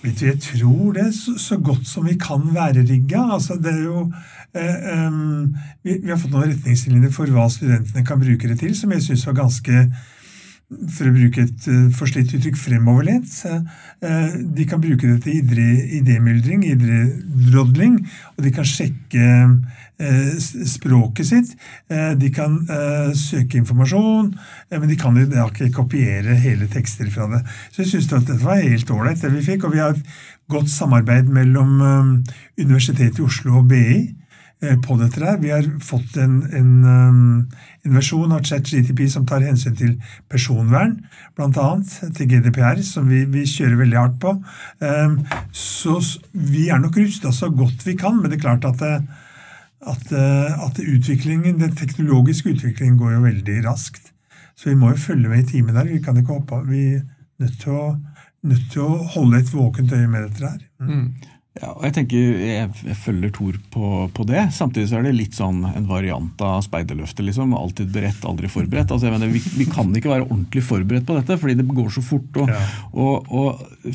Vet 0.00 0.16
du, 0.16 0.26
Jeg 0.30 0.40
tror 0.40 0.94
det 0.96 1.10
så, 1.14 1.34
så 1.36 1.58
godt 1.60 1.84
som 1.88 2.06
vi 2.08 2.16
kan 2.20 2.46
være 2.54 2.86
rigga. 2.88 3.26
Altså, 3.36 3.58
det 3.60 3.74
er 3.74 3.82
jo, 3.84 4.06
eh, 4.56 4.86
um, 5.06 5.50
vi, 5.84 5.98
vi, 5.98 6.08
har 6.08 6.20
fått 6.20 6.32
noen 6.32 6.48
retningslinjer 6.54 7.12
for 7.12 7.28
hva 7.34 7.44
studentene 7.52 8.06
kan 8.08 8.22
bruke 8.22 8.48
det 8.48 8.56
til, 8.62 8.72
som 8.78 8.96
jeg 8.96 9.04
syns 9.04 9.26
var 9.28 9.36
ganske 9.42 9.84
for 10.70 11.08
å 11.08 11.14
bruke 11.14 11.42
et 11.42 11.66
uh, 11.66 11.88
forslitt 11.98 12.30
uttrykk, 12.36 12.58
fremoverlent. 12.58 13.32
Uh, 14.04 14.36
de 14.54 14.66
kan 14.70 14.82
bruke 14.82 15.08
det 15.08 15.18
til 15.24 15.60
idémyldring, 15.98 16.62
idédrodling, 16.68 17.98
og 18.36 18.44
de 18.46 18.52
kan 18.54 18.68
sjekke 18.68 19.26
uh, 19.50 20.34
språket 20.70 21.28
sitt. 21.28 21.50
De 21.90 22.30
kan 22.32 22.54
søke 23.18 23.58
informasjon, 23.58 24.30
men 24.72 24.88
de 24.88 24.96
kan 24.96 25.18
ikke 25.20 25.68
kopiere 25.76 26.38
hele 26.40 26.70
tekster 26.72 27.10
fra 27.12 27.26
det. 27.34 27.42
Så 27.68 27.82
jeg 27.82 27.90
syns 27.90 28.08
dette 28.14 28.38
var 28.40 28.62
helt 28.62 28.90
ålreit, 28.94 29.20
det 29.20 29.32
vi 29.34 29.44
fikk. 29.44 29.66
Og 29.68 29.74
vi 29.74 29.82
har 29.82 29.92
et 29.92 30.14
godt 30.50 30.70
samarbeid 30.72 31.28
mellom 31.28 31.76
Universitetet 32.56 33.20
i 33.20 33.26
Oslo 33.26 33.60
og 33.60 33.68
BI 33.70 33.84
eh, 33.84 34.19
på 34.60 34.96
dette 35.00 35.22
der. 35.22 35.38
Vi 35.40 35.52
har 35.52 35.64
fått 35.84 36.18
en, 36.20 36.42
en, 36.52 36.72
um, 36.84 37.20
en 37.86 37.96
versjon 37.96 38.34
av 38.36 38.44
ChatGTP 38.44 39.06
som 39.08 39.24
tar 39.28 39.44
hensyn 39.46 39.76
til 39.78 39.94
personvern, 40.28 40.98
bl.a. 41.38 41.68
til 42.16 42.28
GDPR, 42.28 42.82
som 42.84 43.08
vi, 43.08 43.22
vi, 43.32 43.46
kjører 43.48 43.80
veldig 43.80 43.98
hardt 44.00 44.20
på. 44.20 44.34
Um, 44.84 45.16
så 45.56 45.96
vi 46.32 46.68
er 46.68 46.82
nok 46.82 47.00
rusta 47.00 47.32
så 47.32 47.48
godt 47.48 47.86
vi 47.88 47.96
kan, 48.00 48.20
men 48.20 48.28
det 48.28 48.40
er 48.40 48.44
klart 48.44 48.68
at, 48.68 48.84
at, 49.80 50.12
at 50.12 50.84
utviklingen, 50.84 51.60
den 51.62 51.74
teknologiske 51.76 52.52
utviklingen 52.52 53.00
går 53.00 53.16
jo 53.16 53.26
veldig 53.30 53.58
raskt. 53.64 54.10
Så 54.60 54.68
vi 54.68 54.76
må 54.76 54.92
jo 54.92 55.00
følge 55.00 55.28
med 55.32 55.46
i 55.46 55.50
timen 55.54 55.76
der. 55.76 55.88
Vi 55.88 56.02
kan 56.04 56.18
ikke 56.20 56.36
hoppe 56.36 56.60
Vi 56.68 56.82
er 56.98 57.04
nødt 57.40 57.60
til 57.62 57.72
å, 57.72 57.84
nødt 58.44 58.66
til 58.72 58.84
å 58.84 58.96
holde 59.14 59.40
et 59.40 59.52
våkent 59.54 59.92
øye 59.96 60.08
med 60.08 60.26
dette 60.28 60.50
her. 60.50 60.64
Mm. 60.84 61.06
Ja, 61.60 61.74
og 61.74 61.82
jeg 61.84 61.92
tenker, 61.92 62.38
jeg, 62.40 62.68
jeg 62.88 62.96
følger 62.96 63.32
Tor 63.36 63.56
på, 63.72 63.88
på, 64.16 64.24
det. 64.28 64.46
Samtidig 64.56 64.86
så 64.88 64.96
er 64.96 65.04
det 65.04 65.12
litt 65.16 65.36
sånn 65.36 65.58
en 65.68 65.88
variant 65.90 66.40
av 66.44 66.62
speiderløftet. 66.64 67.20
liksom, 67.26 67.52
Alltid 67.56 67.90
beredt, 67.92 68.24
aldri 68.24 68.48
forberedt. 68.48 68.88
Altså, 68.88 69.10
jeg 69.10 69.16
mener, 69.18 69.32
vi, 69.34 69.42
vi, 69.58 69.66
kan 69.68 69.90
ikke 69.92 70.12
være 70.12 70.24
ordentlig 70.24 70.62
forberedt 70.64 71.04
på 71.08 71.18
dette, 71.18 71.36
fordi 71.42 71.58
det 71.58 71.66
går 71.68 71.90
så 71.92 72.04
fort. 72.04 72.40
Og, 72.40 72.48
ja. 72.48 72.62
og, 72.96 73.28
og 73.28 73.90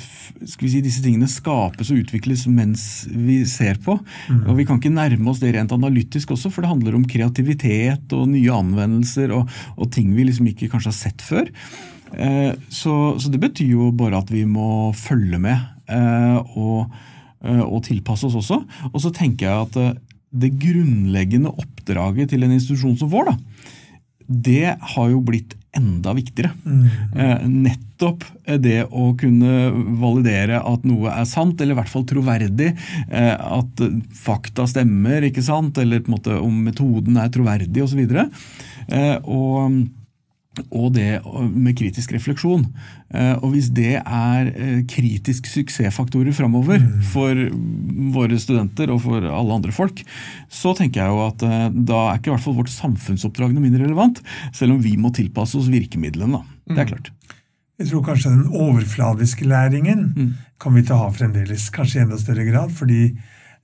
skal 0.45 0.67
vi 0.67 0.73
si, 0.75 0.84
disse 0.86 1.01
tingene 1.06 1.30
skapes 1.32 1.89
og 1.89 2.04
utvikles 2.04 2.45
mens 2.54 2.86
vi 3.10 3.39
ser 3.49 3.82
på. 3.82 3.97
Mm. 4.30 4.43
Og 4.43 4.62
Vi 4.62 4.67
kan 4.69 4.82
ikke 4.82 4.93
nærme 4.93 5.34
oss 5.34 5.41
det 5.41 5.56
rent 5.58 5.73
analytisk 5.73 6.36
også, 6.38 6.54
for 6.54 6.62
det 6.62 6.69
handler 6.69 6.99
om 6.99 7.08
kreativitet 7.10 8.13
og 8.13 8.30
nye 8.30 8.54
anvendelser 8.54 9.34
og, 9.34 9.49
og 9.73 9.89
ting 9.95 10.13
vi 10.13 10.30
liksom 10.30 10.54
ikke 10.54 10.69
kanskje 10.69 10.93
har 10.93 10.99
sett 10.99 11.25
før. 11.25 11.49
Eh, 12.13 12.54
så, 12.69 12.93
så, 13.19 13.34
det 13.34 13.41
betyr 13.41 13.73
jo 13.73 13.89
bare 13.97 14.21
at 14.21 14.30
vi 14.30 14.45
må 14.45 14.93
følge 14.93 15.41
med. 15.41 15.65
Eh, 15.89 16.58
og 16.62 16.93
og 17.65 17.84
tilpasse 17.88 18.27
oss 18.29 18.38
også. 18.41 18.62
Og 18.91 19.01
så 19.03 19.12
tenker 19.15 19.47
jeg 19.47 19.67
at 19.67 19.79
eh, 19.81 19.95
det 20.36 20.55
grunnleggende 20.60 21.53
oppdraget 21.53 22.34
til 22.34 22.43
en 22.43 22.55
institusjon 22.55 22.97
som 22.99 23.12
vår, 23.12 23.31
da, 23.31 23.38
det 24.25 24.73
har 24.95 25.10
jo 25.12 25.21
blitt 25.23 25.53
enda 25.75 26.15
viktigere. 26.15 26.53
Mm. 26.63 26.86
Eh, 27.19 27.43
nettopp 27.67 28.23
det 28.63 28.79
å 28.89 29.10
kunne 29.19 29.69
validere 30.01 30.62
at 30.63 30.88
noe 30.88 31.12
er 31.12 31.27
sant, 31.29 31.60
eller 31.60 31.75
i 31.75 31.79
hvert 31.81 31.91
fall 31.91 32.08
troverdig. 32.10 32.71
At 33.12 33.84
fakta 34.15 34.65
stemmer, 34.71 35.27
ikke 35.27 35.43
sant? 35.45 35.77
eller 35.81 36.01
på 36.03 36.12
en 36.12 36.17
måte 36.17 36.39
om 36.39 36.63
metoden 36.65 37.19
er 37.21 37.31
troverdig 37.34 37.84
osv. 37.86 38.01
Og, 38.05 39.29
og 39.36 39.77
og 40.70 40.94
det 40.96 41.20
med 41.52 41.76
kritisk 41.78 42.13
refleksjon. 42.15 42.65
Eh, 43.13 43.34
og 43.39 43.54
hvis 43.54 43.70
det 43.76 43.98
er 44.00 44.50
eh, 44.52 44.80
kritisk 44.89 45.50
suksessfaktorer 45.52 46.36
framover 46.36 46.80
mm. 46.82 47.02
for 47.12 47.41
våre 48.15 48.39
studenter 48.41 48.94
og 48.94 49.04
for 49.06 49.26
alle 49.26 49.60
andre 49.60 49.76
folk, 49.76 50.02
så 50.50 50.76
tenker 50.78 51.04
jeg 51.04 51.13
jo 51.13 51.22
at 51.26 51.46
eh, 51.46 51.68
da 51.76 52.02
er 52.08 52.20
ikke 52.20 52.32
i 52.32 52.36
hvert 52.36 52.46
fall 52.48 52.58
vårt 52.62 52.74
samfunnsoppdrag 52.74 53.56
noe 53.56 53.65
mindre 53.65 53.86
relevant, 53.86 54.24
selv 54.56 54.78
om 54.78 54.82
vi 54.84 54.96
må 55.00 55.13
tilpasse 55.15 55.58
oss 55.60 55.72
virkemidlene. 55.72 56.44
Det 56.65 56.80
er 56.80 56.84
mm. 56.86 56.91
klart. 56.94 57.13
Jeg 57.76 57.89
tror 57.89 58.06
kanskje 58.08 58.32
den 58.32 58.52
overfladiske 58.56 59.48
læringen 59.52 60.04
mm. 60.15 60.34
kan 60.62 60.76
vi 60.76 60.84
ikke 60.84 61.00
ha 61.00 61.10
fremdeles, 61.12 61.68
kanskje 61.76 62.00
i 62.00 62.06
enda 62.06 62.20
større 62.20 62.46
grad. 62.48 62.72
fordi 62.72 63.02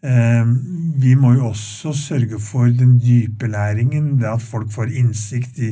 eh, 0.04 0.52
vi 1.00 1.16
må 1.16 1.34
jo 1.38 1.48
også 1.54 1.94
sørge 1.96 2.40
for 2.40 2.68
den 2.68 2.98
dype 3.00 3.48
læringen, 3.48 4.18
det 4.20 4.28
at 4.28 4.44
folk 4.44 4.72
får 4.72 4.92
innsikt 4.92 5.60
i 5.60 5.72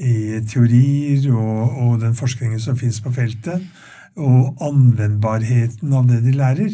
i 0.00 0.40
teorier 0.48 1.26
og, 1.34 1.78
og 1.78 1.96
den 2.00 2.16
forskningen 2.16 2.60
som 2.60 2.78
finnes 2.80 3.00
på 3.04 3.12
feltet, 3.12 3.64
og 4.20 4.56
anvendbarheten 4.64 5.92
av 5.96 6.08
det 6.08 6.22
de 6.24 6.32
lærer. 6.34 6.72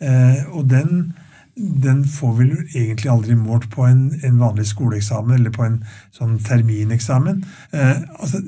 Eh, 0.00 0.42
og 0.52 0.68
den, 0.70 1.14
den 1.56 2.04
får 2.04 2.34
vi 2.38 2.48
egentlig 2.76 3.10
aldri 3.10 3.36
målt 3.38 3.68
på 3.72 3.86
en, 3.88 4.10
en, 4.22 4.38
vanlig 4.40 4.68
skoleeksamen 4.70 5.38
eller 5.38 5.54
på 5.54 5.64
en 5.66 5.80
sånn 6.14 6.38
termineksamen. 6.46 7.42
Eh, 7.72 7.96
altså, 8.20 8.42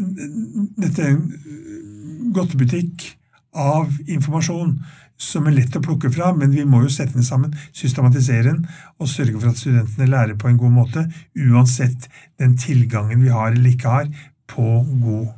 dette 0.77 1.03
er 1.03 1.17
en 1.17 2.33
godtebutikk 2.37 3.15
av 3.59 3.91
informasjon 4.07 4.77
som 5.19 5.49
er 5.49 5.57
lett 5.57 5.77
å 5.77 5.83
plukke 5.83 6.11
fra, 6.15 6.31
men 6.37 6.53
vi 6.55 6.65
må 6.69 6.85
jo 6.85 6.93
sette 6.93 7.17
den 7.17 7.27
sammen, 7.27 7.55
systematisere 7.75 8.53
den 8.53 8.63
og 8.99 9.11
sørge 9.11 9.35
for 9.41 9.51
at 9.51 9.59
studentene 9.59 10.07
lærer 10.13 10.39
på 10.39 10.51
en 10.51 10.61
god 10.61 10.77
måte, 10.77 11.05
uansett 11.35 12.07
den 12.39 12.55
tilgangen 12.61 13.25
vi 13.25 13.35
har 13.35 13.51
eller 13.51 13.75
ikke 13.75 13.97
har 13.97 14.09
på 14.49 14.69
god 15.03 15.35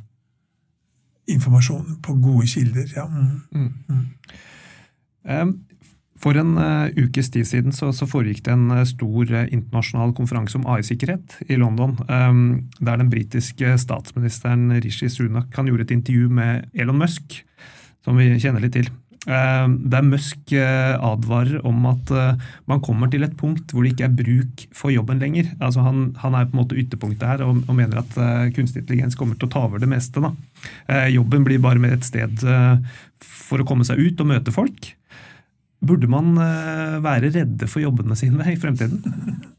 informasjon, 1.31 1.97
på 2.03 2.15
gode 2.21 2.47
kilder. 2.49 2.87
Ja. 2.95 3.07
Mm. 3.09 3.41
Mm. 3.89 4.07
Mm. 5.25 5.51
For 6.21 6.37
en 6.37 6.53
uh, 6.59 6.91
ukes 7.01 7.31
tid 7.33 7.47
siden 7.49 7.73
så, 7.73 7.89
så 7.95 8.05
foregikk 8.09 8.43
det 8.45 8.53
en 8.53 8.67
uh, 8.73 8.83
stor 8.85 9.31
uh, 9.33 9.45
internasjonal 9.47 10.13
konferanse 10.17 10.59
om 10.59 10.67
AI-sikkerhet 10.69 11.39
i 11.49 11.57
London, 11.57 11.95
der 12.05 12.99
den 13.01 13.09
britiske 13.09 13.73
statsministeren 13.81 14.69
Rishi 14.83 15.09
Sunak 15.09 15.55
han 15.57 15.69
gjorde 15.69 15.87
et 15.87 15.95
intervju 15.97 16.29
med 16.29 16.67
Elon 16.77 16.99
Musk, 17.01 17.39
som 18.05 18.19
vi 18.19 18.29
kjenner 18.41 18.61
litt 18.61 18.77
til. 18.77 18.91
Eh, 19.29 19.65
der 19.93 20.01
Musk 20.01 20.49
eh, 20.57 20.95
advarer 20.97 21.59
om 21.67 21.83
at 21.85 22.09
eh, 22.09 22.39
man 22.65 22.81
kommer 22.81 23.05
til 23.11 23.21
et 23.21 23.35
punkt 23.37 23.69
hvor 23.69 23.85
det 23.85 23.91
ikke 23.93 24.07
er 24.07 24.15
bruk 24.17 24.63
for 24.73 24.93
jobben 24.93 25.21
lenger. 25.21 25.51
Altså 25.61 25.83
han, 25.85 26.07
han 26.23 26.37
er 26.37 26.47
på 26.49 26.57
en 26.57 26.61
måte 26.63 26.79
ytterpunktet 26.81 27.27
her 27.29 27.43
og, 27.45 27.61
og, 27.67 27.75
mener 27.77 28.01
at 28.01 28.17
kunstig 28.55 28.81
intelligens 28.81 29.17
kommer 29.19 29.37
til 29.37 29.49
å 29.49 29.53
ta 29.53 29.67
over 29.67 29.81
det 29.81 29.91
meste. 29.91 30.23
Da. 30.23 30.33
Jobben 31.13 31.45
blir 31.45 31.61
bare 31.61 31.81
mer 31.81 31.93
et 31.93 32.07
sted 32.07 32.41
for 33.21 33.61
å 33.61 33.67
komme 33.67 33.85
seg 33.85 34.01
ut 34.01 34.21
og 34.23 34.31
møte 34.33 34.53
folk. 34.55 34.91
Burde 35.81 36.09
man 36.09 36.33
være 37.01 37.31
redde 37.33 37.69
for 37.69 37.83
jobbene 37.83 38.17
sine 38.17 38.53
i 38.53 38.59
fremtiden? 38.61 39.01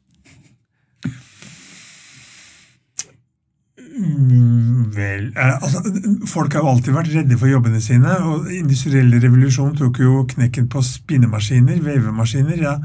Mm, 3.92 4.71
vel 4.94 5.28
eh, 5.36 5.54
altså, 5.62 5.82
Folk 6.30 6.54
har 6.54 6.64
jo 6.64 6.72
alltid 6.72 6.96
vært 6.96 7.12
redde 7.14 7.38
for 7.40 7.50
jobbene 7.50 7.80
sine. 7.82 8.16
og 8.26 8.50
Industriell 8.52 9.12
revolusjon 9.22 9.76
tok 9.78 10.02
jo 10.02 10.24
knekken 10.34 10.68
på 10.72 10.82
spinnemaskiner, 10.86 11.80
vevemaskiner. 11.84 12.62
ja. 12.62 12.76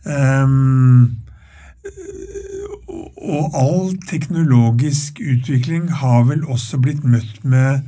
Um, 0.00 1.16
og 3.20 3.56
all 3.56 3.90
teknologisk 4.08 5.20
utvikling 5.20 5.90
har 6.00 6.24
vel 6.28 6.46
også 6.48 6.80
blitt 6.82 7.04
møtt 7.04 7.42
med 7.44 7.84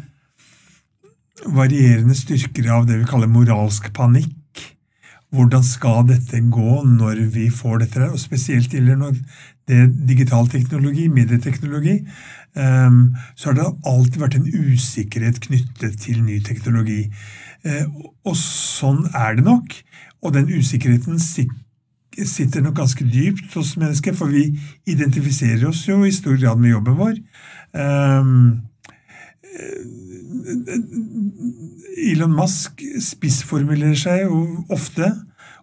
varierende 1.46 2.14
styrker 2.14 2.68
av 2.70 2.86
det 2.86 3.00
vi 3.00 3.08
kaller 3.08 3.30
moralsk 3.32 3.88
panikk. 3.96 4.36
Hvordan 5.32 5.64
skal 5.64 6.04
dette 6.10 6.42
gå 6.52 6.82
når 6.84 7.24
vi 7.32 7.48
får 7.50 7.86
dette? 7.86 8.10
Og 8.12 8.20
spesielt 8.20 8.74
gjelder 8.74 8.98
når 9.00 9.16
det 9.68 9.78
er 9.78 9.90
digital 10.08 10.48
teknologi, 10.52 11.06
medieteknologi. 11.08 12.02
Ehm, 12.56 13.14
så 13.36 13.48
har 13.48 13.56
det 13.56 13.68
alltid 13.88 14.20
vært 14.20 14.36
en 14.36 14.48
usikkerhet 14.72 15.40
knyttet 15.46 15.98
til 16.00 16.20
ny 16.24 16.40
teknologi. 16.44 17.06
Eh, 17.64 17.86
og 18.28 18.36
sånn 18.36 19.06
er 19.14 19.38
det 19.38 19.46
nok. 19.46 19.76
Og 20.22 20.34
den 20.36 20.50
usikkerheten 20.52 21.18
sitter 21.18 22.60
nok 22.62 22.76
ganske 22.76 23.06
dypt 23.08 23.54
hos 23.56 23.76
mennesker, 23.80 24.14
for 24.14 24.26
vi 24.32 24.50
identifiserer 24.86 25.64
oss 25.70 25.86
jo 25.88 26.02
i 26.04 26.12
stor 26.12 26.36
grad 26.36 26.60
med 26.60 26.74
jobben 26.74 26.98
vår. 27.00 27.16
Ehm, 27.74 28.60
eh, 29.52 29.82
Elon 32.12 32.36
Musk 32.36 32.82
spissformulerer 33.00 33.96
seg 33.96 34.26
jo 34.26 34.64
ofte 34.70 35.14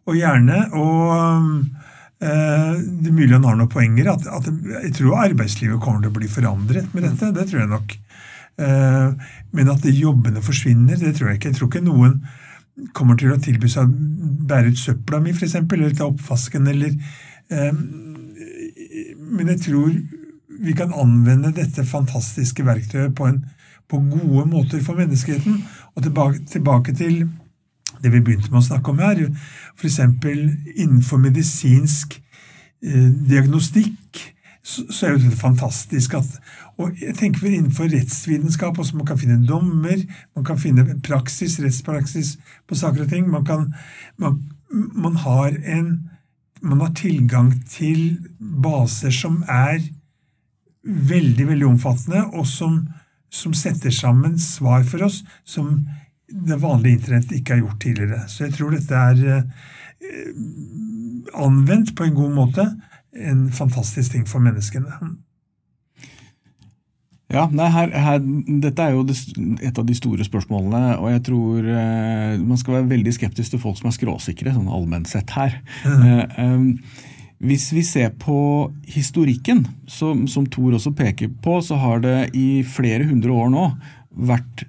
og 0.08 0.15
gjerne. 0.17 0.65
og 0.73 1.69
Eh, 1.69 1.79
det 2.19 3.08
er 3.08 3.15
mulig 3.15 3.32
han 3.32 3.45
har 3.47 3.55
noen 3.55 3.71
poenger. 3.71 4.10
At, 4.12 4.25
at, 4.27 4.49
jeg 4.84 4.91
tror 4.97 5.21
arbeidslivet 5.23 5.79
kommer 5.84 6.03
til 6.03 6.12
å 6.12 6.17
bli 6.17 6.27
forandret 6.32 6.93
med 6.95 7.08
dette. 7.08 7.32
Det 7.36 7.45
tror 7.47 7.62
jeg 7.63 7.71
nok. 7.71 7.95
Eh, 8.60 9.27
men 9.55 9.71
at 9.71 9.86
jobbene 9.88 10.43
forsvinner, 10.43 10.99
det 10.99 11.15
tror 11.17 11.32
jeg 11.32 11.39
ikke. 11.39 11.51
Jeg 11.51 11.60
tror 11.60 11.71
ikke 11.71 11.86
noen 11.86 12.19
kommer 12.95 13.19
til 13.19 13.34
å 13.34 13.39
tilby 13.41 13.69
seg 13.71 13.88
å 13.88 14.32
bære 14.49 14.73
ut 14.73 14.79
søpla 14.79 15.19
mi, 15.23 15.34
f.eks., 15.36 15.58
eller 15.62 15.95
ta 15.95 16.08
oppvasken, 16.08 16.67
eller 16.71 16.93
eh, 17.51 17.73
Men 19.19 19.53
jeg 19.53 19.62
tror 19.67 19.93
vi 20.60 20.75
kan 20.75 20.91
anvende 20.91 21.53
dette 21.55 21.86
fantastiske 21.88 22.65
verktøyet 22.67 23.13
på, 23.15 23.29
en, 23.29 23.43
på 23.88 24.01
gode 24.12 24.43
måter 24.51 24.82
for 24.84 24.99
menneskeheten. 24.99 25.62
Og 25.95 26.03
tilbake, 26.03 26.43
tilbake 26.51 26.95
til 26.99 27.21
det 28.04 28.12
vi 28.14 28.22
begynte 28.24 28.52
med 28.52 28.62
å 28.62 28.68
snakke 28.70 28.94
om 28.94 29.00
her, 29.04 29.22
f.eks. 29.78 30.00
innenfor 30.76 31.22
medisinsk 31.22 32.18
eh, 32.18 33.10
diagnostikk, 33.30 34.22
så, 34.60 34.84
så, 34.92 35.06
er 35.06 35.16
jo 35.16 35.22
det 35.24 35.38
fantastisk 35.40 36.18
at 36.20 36.34
Og 36.80 37.00
jeg 37.00 37.16
tenker 37.18 37.42
vel 37.42 37.56
innenfor 37.58 37.90
rettsvitenskap 37.92 38.78
også, 38.80 38.98
man 39.00 39.08
kan 39.08 39.20
finne 39.20 39.40
dommer, 39.48 40.04
man 40.36 40.46
kan 40.48 40.60
finne 40.60 40.86
praksis, 41.04 41.58
rettspraksis 41.64 42.38
på 42.68 42.78
saker 42.78 43.04
og 43.04 43.12
ting. 43.12 43.26
Man, 43.32 43.44
kan, 43.48 43.66
man, 44.20 44.38
man 44.70 45.18
har 45.26 45.58
en 45.64 46.10
man 46.62 46.82
har 46.84 46.94
tilgang 46.96 47.54
til 47.70 48.20
baser 48.40 49.14
som 49.16 49.42
er 49.48 49.80
veldig, 50.84 51.48
veldig 51.52 51.68
omfattende, 51.68 52.26
og 52.34 52.48
som, 52.48 52.82
som 53.32 53.56
setter 53.56 53.94
sammen 53.94 54.38
svar 54.42 54.84
for 54.88 55.06
oss 55.08 55.22
som 55.48 55.88
det 56.32 56.60
vanlige 56.62 57.00
internett 57.00 57.32
ikke 57.36 57.56
har 57.56 57.63
gjort 57.63 57.82
tidligere. 57.84 58.22
Så 58.28 58.46
jeg 58.46 58.58
tror 58.58 58.76
dette 58.76 58.96
er 58.96 59.24
eh, 59.39 59.44
anvendt 61.34 61.96
på 61.98 62.06
en 62.06 62.15
god 62.18 62.36
måte, 62.36 62.68
en 63.18 63.50
fantastisk 63.52 64.13
ting 64.13 64.28
for 64.30 64.44
menneskene. 64.44 64.94
Ja, 67.30 67.44
nei, 67.54 67.68
her, 67.70 67.92
her, 67.94 68.24
Dette 68.63 68.88
er 68.88 68.96
jo 68.96 69.04
et 69.06 69.78
av 69.78 69.86
de 69.86 69.96
store 69.98 70.26
spørsmålene, 70.26 70.96
og 70.98 71.12
jeg 71.12 71.22
tror 71.28 71.68
eh, 71.76 72.39
man 72.42 72.58
skal 72.58 72.80
være 72.80 72.89
veldig 72.96 73.13
skeptisk 73.20 73.54
til 73.54 73.62
folk 73.62 73.78
som 73.78 73.92
er 73.92 73.98
skråsikre, 74.00 74.54
sånn 74.56 74.72
allment 74.74 75.10
sett 75.12 75.36
her. 75.38 75.60
Mm. 75.86 76.08
Eh, 76.08 76.39
eh, 76.42 77.06
hvis 77.50 77.70
vi 77.72 77.86
ser 77.86 78.10
på 78.20 78.39
historikken, 78.89 79.62
som, 79.88 80.26
som 80.28 80.48
Thor 80.50 80.74
også 80.76 80.92
peker 80.98 81.30
på, 81.44 81.60
så 81.63 81.78
har 81.80 82.02
det 82.04 82.18
i 82.36 82.63
flere 82.68 83.06
hundre 83.08 83.38
år 83.46 83.54
nå 83.54 83.70
vært 84.10 84.65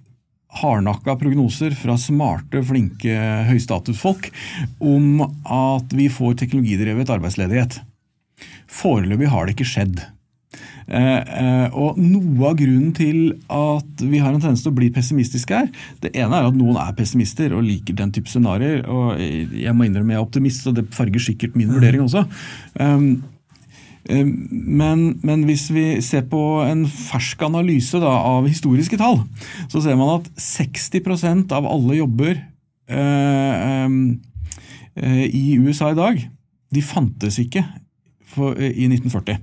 hardnakka 0.59 1.17
prognoser 1.21 1.75
fra 1.79 1.97
smarte, 2.01 2.63
flinke 2.67 3.15
høystatusfolk 3.49 4.31
om 4.83 5.23
at 5.47 5.95
vi 5.95 6.09
får 6.13 6.41
teknologidrevet 6.43 7.13
arbeidsledighet. 7.15 7.81
Foreløpig 8.71 9.31
har 9.31 9.47
det 9.47 9.57
ikke 9.57 9.69
skjedd. 9.69 10.03
Eh, 10.91 11.19
eh, 11.23 11.77
og 11.79 11.99
Noe 12.03 12.49
av 12.49 12.57
grunnen 12.59 12.91
til 12.97 13.37
at 13.47 14.03
vi 14.03 14.19
har 14.19 14.33
en 14.33 14.41
tendens 14.41 14.65
til 14.65 14.73
å 14.73 14.79
bli 14.79 14.91
pessimistiske 14.95 15.55
her, 15.55 15.69
det 16.03 16.11
ene 16.19 16.41
er 16.41 16.49
at 16.49 16.57
noen 16.59 16.81
er 16.83 16.97
pessimister 16.99 17.55
og 17.55 17.63
liker 17.67 17.99
den 18.01 18.11
type 18.15 18.31
scenarioer. 18.31 18.83
og 18.91 19.21
Jeg 19.21 19.75
må 19.77 19.87
innrømme 19.87 20.17
jeg 20.17 20.23
er 20.23 20.27
optimist, 20.27 20.67
og 20.67 20.81
det 20.81 20.89
farger 20.97 21.23
sikkert 21.23 21.59
min 21.59 21.71
vurdering 21.71 22.03
også. 22.09 22.27
Um, 24.09 24.31
men, 24.51 25.03
men, 25.23 25.45
hvis 25.45 25.67
vi 25.75 25.85
ser 26.05 26.25
på 26.31 26.41
en 26.65 26.87
fersk 26.89 27.43
analyse 27.45 28.01
da, 28.01 28.15
av 28.33 28.49
historiske 28.49 28.97
tall, 29.01 29.21
så 29.69 29.83
ser 29.85 29.99
man 30.01 30.15
at 30.17 30.31
60% 30.41 31.53
av 31.53 31.69
alle 31.69 31.99
jobber 31.99 32.33
eh, 32.89 33.87
uh, 33.91 35.25
i 35.27 35.45
USA 35.61 35.93
i 35.93 35.99
dag, 35.99 36.25
de 36.71 36.83
fantes 36.83 37.37
ikke 37.43 37.67
for, 38.25 38.57
uh, 38.57 38.71
i 38.71 38.89
1940. 38.89 39.37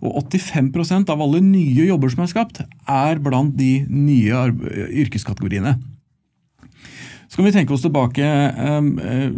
Og 0.00 0.22
85% 0.30 1.10
av 1.12 1.20
alle 1.20 1.42
nye 1.44 1.90
jobber 1.90 2.12
som 2.12 2.22
er 2.24 2.30
skapt, 2.30 2.62
er 2.88 3.20
blant 3.20 3.58
de 3.58 3.82
nye 3.90 4.46
yrkeskategoriene. 5.02 5.76
Så 7.30 7.38
kan 7.38 7.46
vi 7.46 7.52
tenke 7.54 7.74
oss 7.76 7.84
tilbake 7.84 8.26
eh, 8.26 9.28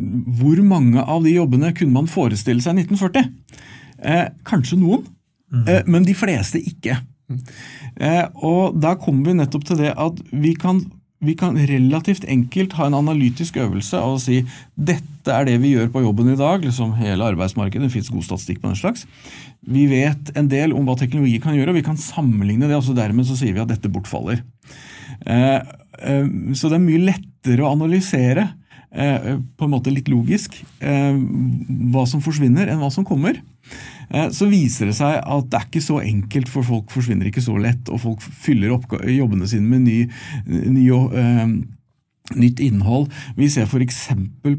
Hvor 0.40 0.60
mange 0.64 1.02
av 1.02 1.26
de 1.26 1.34
jobbene 1.34 1.74
kunne 1.76 1.92
man 1.92 2.08
forestille 2.08 2.64
seg 2.64 2.78
i 2.78 2.86
1940? 2.86 3.26
Eh, 4.02 4.26
kanskje 4.48 4.80
noen, 4.80 5.06
mm. 5.52 5.66
eh, 5.66 5.82
men 5.86 6.06
de 6.08 6.16
fleste 6.18 6.60
ikke. 6.60 6.98
Og 8.42 8.74
Da 8.82 8.96
kommer 9.00 9.30
vi 9.30 9.38
nettopp 9.38 9.62
til 9.64 9.78
det 9.80 9.92
at 9.96 10.18
vi 10.32 10.52
kan 10.58 10.82
vi 11.22 11.36
kan 11.38 11.54
relativt 11.54 12.24
enkelt 12.26 12.74
ha 12.78 12.88
en 12.88 12.98
analytisk 12.98 13.56
øvelse 13.62 13.98
av 13.98 14.16
å 14.16 14.20
si 14.20 14.40
dette 14.74 15.30
er 15.30 15.46
det 15.46 15.60
vi 15.62 15.70
gjør 15.76 15.92
på 15.94 16.02
jobben 16.02 16.32
i 16.32 16.38
dag. 16.38 16.64
liksom 16.66 16.96
Hele 16.98 17.28
arbeidsmarkedet, 17.30 17.86
det 17.86 17.94
fins 17.94 18.10
god 18.10 18.26
statistikk 18.26 18.58
på 18.62 18.72
den 18.72 18.80
slags. 18.80 19.06
Vi 19.62 19.86
vet 19.86 20.32
en 20.34 20.48
del 20.50 20.74
om 20.74 20.88
hva 20.88 20.96
teknologi 20.98 21.38
kan 21.42 21.54
gjøre, 21.54 21.70
og 21.70 21.78
vi 21.78 21.86
kan 21.86 22.00
sammenligne 22.00 22.66
det. 22.66 22.74
altså 22.74 22.96
Dermed 22.96 23.28
så 23.28 23.38
sier 23.38 23.54
vi 23.54 23.62
at 23.62 23.70
dette 23.70 23.92
bortfaller. 23.92 24.42
Eh, 25.26 25.60
eh, 26.02 26.26
så 26.58 26.72
det 26.72 26.80
er 26.80 26.86
mye 26.88 27.06
lettere 27.06 27.62
å 27.62 27.70
analysere, 27.70 28.48
eh, 28.90 29.38
på 29.38 29.68
en 29.68 29.74
måte 29.76 29.94
litt 29.94 30.10
logisk, 30.10 30.58
hva 30.82 32.06
som 32.08 32.24
forsvinner, 32.24 32.66
enn 32.66 32.82
hva 32.82 32.90
som 32.90 33.06
kommer. 33.06 33.38
Så 34.36 34.44
viser 34.50 34.90
det 34.90 34.94
seg 34.98 35.22
at 35.24 35.46
det 35.48 35.56
er 35.56 35.68
ikke 35.70 35.80
så 35.80 35.94
enkelt, 36.04 36.50
for 36.52 36.66
folk 36.68 36.90
forsvinner 36.92 37.30
ikke 37.30 37.40
så 37.40 37.54
lett. 37.56 37.88
Og 37.88 38.02
folk 38.02 38.20
fyller 38.20 38.74
jobbene 39.08 39.48
sine 39.48 39.64
med 39.70 39.86
ny, 39.86 40.02
ny 40.44 40.84
nytt 42.38 42.60
innhold. 42.62 43.08
Vi 43.36 43.48
ser 43.50 43.66
f.eks. 43.66 44.00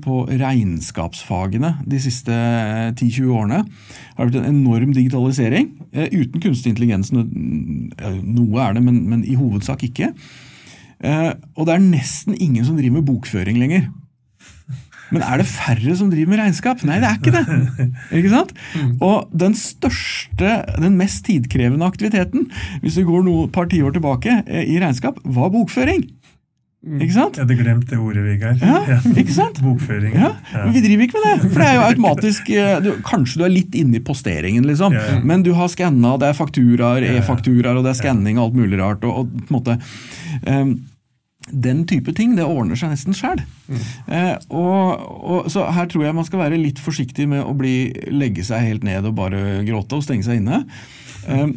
på 0.03 0.19
regnskapsfagene 0.29 1.75
de 1.89 1.99
siste 2.01 2.33
10-20 2.33 3.31
årene. 3.33 3.61
Det 3.63 4.17
har 4.19 4.29
vært 4.29 4.39
en 4.41 4.51
enorm 4.51 4.93
digitalisering. 4.95 5.71
Eh, 5.93 6.11
uten 6.11 6.43
kunstig 6.43 6.73
intelligens. 6.73 7.13
Noe 7.13 8.65
er 8.65 8.77
det, 8.77 8.83
men, 8.85 9.03
men 9.09 9.23
i 9.25 9.37
hovedsak 9.39 9.85
ikke. 9.89 10.13
Eh, 11.03 11.31
og 11.55 11.67
det 11.67 11.77
er 11.77 11.85
nesten 11.87 12.37
ingen 12.37 12.65
som 12.67 12.77
driver 12.79 12.99
med 12.99 13.07
bokføring 13.09 13.59
lenger. 13.61 13.89
Men 15.13 15.25
er 15.25 15.41
det 15.41 15.47
færre 15.49 15.95
som 15.99 16.09
driver 16.11 16.33
med 16.33 16.41
regnskap? 16.41 16.83
Nei, 16.87 16.97
det 17.03 17.09
er 17.09 17.19
ikke 17.19 17.35
det. 17.35 17.45
Ikke 18.19 18.33
sant? 18.33 18.51
Og 19.03 19.29
den 19.45 19.55
største, 19.57 20.57
den 20.79 20.97
mest 20.99 21.23
tidkrevende 21.27 21.87
aktiviteten, 21.87 22.49
hvis 22.83 22.97
vi 22.99 23.07
går 23.07 23.23
noen 23.27 23.53
par 23.53 23.69
tiår 23.71 23.95
tilbake 23.95 24.41
eh, 24.43 24.67
i 24.73 24.79
regnskap, 24.81 25.19
var 25.23 25.53
bokføring. 25.53 26.05
Mm. 26.83 26.97
Ikke 26.99 27.15
sant? 27.15 27.37
Jeg 27.39 27.45
hadde 27.45 27.55
glemt 27.55 27.85
det 27.87 27.97
ordet, 27.97 28.23
Vegard. 28.25 28.63
Ja, 28.91 28.97
ikke 29.15 29.35
sant? 29.35 29.61
Bokføring. 29.63 30.17
Ja, 30.19 30.33
men 30.51 30.73
vi 30.75 30.81
driver 30.83 31.05
ikke 31.05 31.21
med 31.21 31.29
det. 31.29 31.51
For 31.53 31.63
det 31.63 31.67
er 31.69 31.77
jo 31.77 31.83
automatisk 31.87 32.49
eh, 32.51 32.73
du, 32.83 32.89
Kanskje 33.07 33.39
du 33.39 33.45
er 33.47 33.53
litt 33.53 33.77
inne 33.79 34.01
i 34.01 34.03
posteringen, 34.03 34.67
liksom. 34.67 34.97
Ja. 34.97 35.21
Men 35.23 35.45
du 35.45 35.53
har 35.55 35.71
skanna, 35.71 36.17
det 36.19 36.33
er 36.33 36.35
fakturaer, 36.35 37.05
e-fakturaer, 37.13 37.79
og 37.79 37.87
det 37.87 37.93
er 37.93 38.01
skanning 38.01 38.39
og 38.39 38.49
alt 38.49 38.59
mulig 38.59 38.81
rart. 38.81 39.07
og, 39.07 39.23
og 39.23 39.31
på 39.31 39.53
en 39.53 39.55
måte 39.55 39.77
um, 40.43 40.73
den 41.51 41.83
type 41.89 42.13
ting 42.15 42.35
det 42.37 42.45
ordner 42.47 42.79
seg 42.79 42.93
nesten 42.93 43.15
sjøl. 43.17 43.41
Mm. 43.67 43.83
Eh, 44.15 44.33
og, 44.55 45.03
og, 45.03 45.51
så 45.51 45.67
her 45.75 45.89
tror 45.91 46.07
jeg 46.07 46.17
man 46.17 46.27
skal 46.27 46.43
være 46.45 46.61
litt 46.61 46.81
forsiktig 46.81 47.27
med 47.29 47.43
å 47.43 47.53
bli, 47.57 47.91
legge 48.13 48.45
seg 48.47 48.63
helt 48.67 48.87
ned 48.87 49.09
og 49.09 49.17
bare 49.19 49.61
gråte 49.67 49.99
og 49.99 50.05
stenge 50.05 50.25
seg 50.27 50.41
inne. 50.41 50.63
Eh, 51.27 51.47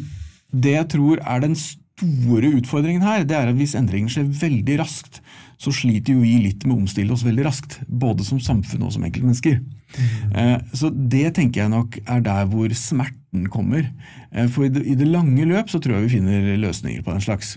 det 0.51 0.77
jeg 0.77 0.89
tror 0.95 1.21
er 1.23 1.43
den 1.43 1.57
store 1.57 2.51
utfordringen 2.59 3.05
her 3.05 3.25
det 3.25 3.35
er 3.35 3.49
at 3.49 3.57
hvis 3.57 3.75
endringen 3.77 4.11
skjer 4.11 4.27
veldig 4.43 4.77
raskt, 4.83 5.21
så 5.57 5.73
sliter 5.73 6.13
jo 6.13 6.21
vi 6.21 6.35
litt 6.43 6.67
med 6.67 6.75
å 6.75 6.81
omstille 6.83 7.15
oss 7.15 7.25
veldig 7.25 7.47
raskt. 7.47 7.79
Både 7.89 8.25
som 8.27 8.41
samfunn 8.43 8.85
og 8.85 8.93
som 8.93 9.07
enkeltmennesker. 9.07 9.57
Mm. 9.97 10.67
Så 10.75 10.91
det 10.91 11.31
tenker 11.37 11.63
jeg 11.63 11.73
nok 11.73 11.97
er 12.03 12.21
der 12.25 12.45
hvor 12.51 12.73
smerten 12.77 13.47
kommer. 13.49 13.87
Eh, 14.31 14.47
for 14.51 14.67
i 14.67 14.97
det 14.97 15.07
lange 15.09 15.47
løp 15.49 15.71
så 15.71 15.81
tror 15.81 15.97
jeg 15.97 16.07
vi 16.07 16.15
finner 16.17 16.51
løsninger 16.61 17.01
på 17.05 17.15
den 17.15 17.23
slags. 17.23 17.55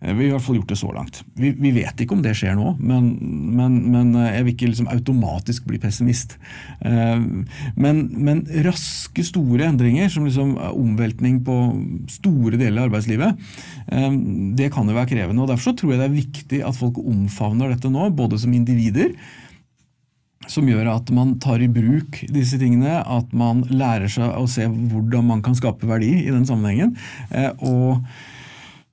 Eh, 0.00 0.14
vi 0.14 0.24
har 0.24 0.28
i 0.28 0.34
hvert 0.36 0.44
fall 0.46 0.58
gjort 0.60 0.72
det 0.72 0.78
så 0.78 0.90
langt. 0.94 1.20
Vi, 1.38 1.50
vi 1.58 1.72
vet 1.74 2.02
ikke 2.02 2.14
om 2.14 2.22
det 2.22 2.34
skjer 2.38 2.54
nå, 2.58 2.74
men, 2.78 3.10
men, 3.58 3.78
men 3.90 4.12
eh, 4.18 4.30
jeg 4.36 4.46
vil 4.46 4.54
ikke 4.54 4.70
liksom 4.70 4.90
automatisk 4.92 5.66
bli 5.68 5.80
pessimist. 5.82 6.36
Eh, 6.86 7.24
men, 7.74 8.04
men, 8.14 8.44
raske, 8.66 9.24
store 9.26 9.66
endringer, 9.66 10.10
som 10.12 10.28
liksom 10.28 10.54
omveltning 10.70 11.42
på 11.46 11.58
store 12.12 12.60
deler 12.60 12.84
av 12.84 12.88
arbeidslivet, 12.88 13.42
det 14.58 14.68
kan 14.72 14.88
jo 14.88 14.94
være 14.94 15.08
krevende. 15.10 15.42
og 15.42 15.50
Derfor 15.50 15.70
så 15.70 15.76
tror 15.78 15.92
jeg 15.92 16.00
det 16.00 16.06
er 16.06 16.14
viktig 16.14 16.58
at 16.68 16.76
folk 16.76 16.98
omfavner 17.00 17.72
dette 17.72 17.90
nå, 17.90 18.08
både 18.14 18.38
som 18.40 18.52
individer, 18.54 19.14
som 20.48 20.68
gjør 20.68 20.90
at 20.92 21.10
man 21.12 21.34
tar 21.42 21.60
i 21.64 21.70
bruk 21.72 22.20
disse 22.32 22.60
tingene, 22.60 23.00
at 23.02 23.32
man 23.36 23.64
lærer 23.72 24.08
seg 24.12 24.36
å 24.38 24.46
se 24.48 24.68
hvordan 24.68 25.26
man 25.32 25.42
kan 25.44 25.56
skape 25.58 25.88
verdi 25.88 26.12
i 26.22 26.32
den 26.32 26.46
sammenhengen. 26.48 26.94
og 27.58 28.04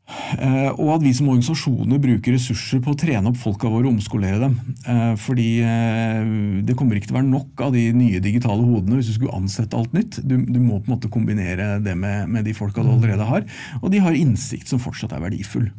og 0.06 0.90
at 0.94 1.02
vi 1.02 1.12
som 1.18 1.32
organisasjoner 1.32 1.98
bruker 2.02 2.36
ressurser 2.36 2.82
på 2.84 2.94
å 2.94 2.98
trene 3.00 3.32
opp 3.32 3.40
folka 3.42 3.70
våre 3.72 3.88
og 3.88 3.96
omskolere 3.96 4.38
dem. 4.42 4.54
Eh, 4.86 5.14
fordi 5.22 5.48
eh, 5.66 6.28
det 6.68 6.76
kommer 6.78 6.98
ikke 6.98 7.10
til 7.10 7.16
å 7.16 7.20
være 7.20 7.32
nok 7.32 7.64
av 7.66 7.74
de 7.74 7.88
nye 7.96 8.22
digitale 8.22 8.62
hodene 8.62 9.00
hvis 9.00 9.10
du 9.10 9.16
skulle 9.18 9.38
ansette 9.38 9.78
alt 9.78 9.96
nytt. 9.98 10.20
Du, 10.22 10.38
du 10.38 10.60
må 10.62 10.78
på 10.78 10.92
en 10.92 10.96
måte 10.96 11.12
kombinere 11.14 11.80
det 11.84 11.96
med, 11.98 12.30
med, 12.30 12.46
de 12.46 12.54
folka 12.58 12.86
du 12.86 12.92
allerede 12.94 13.26
har. 13.26 13.48
Og 13.82 13.90
de 13.94 14.04
har 14.06 14.18
innsikt 14.18 14.70
som 14.70 14.82
fortsatt 14.84 15.16
er 15.18 15.26
verdifull. 15.26 15.72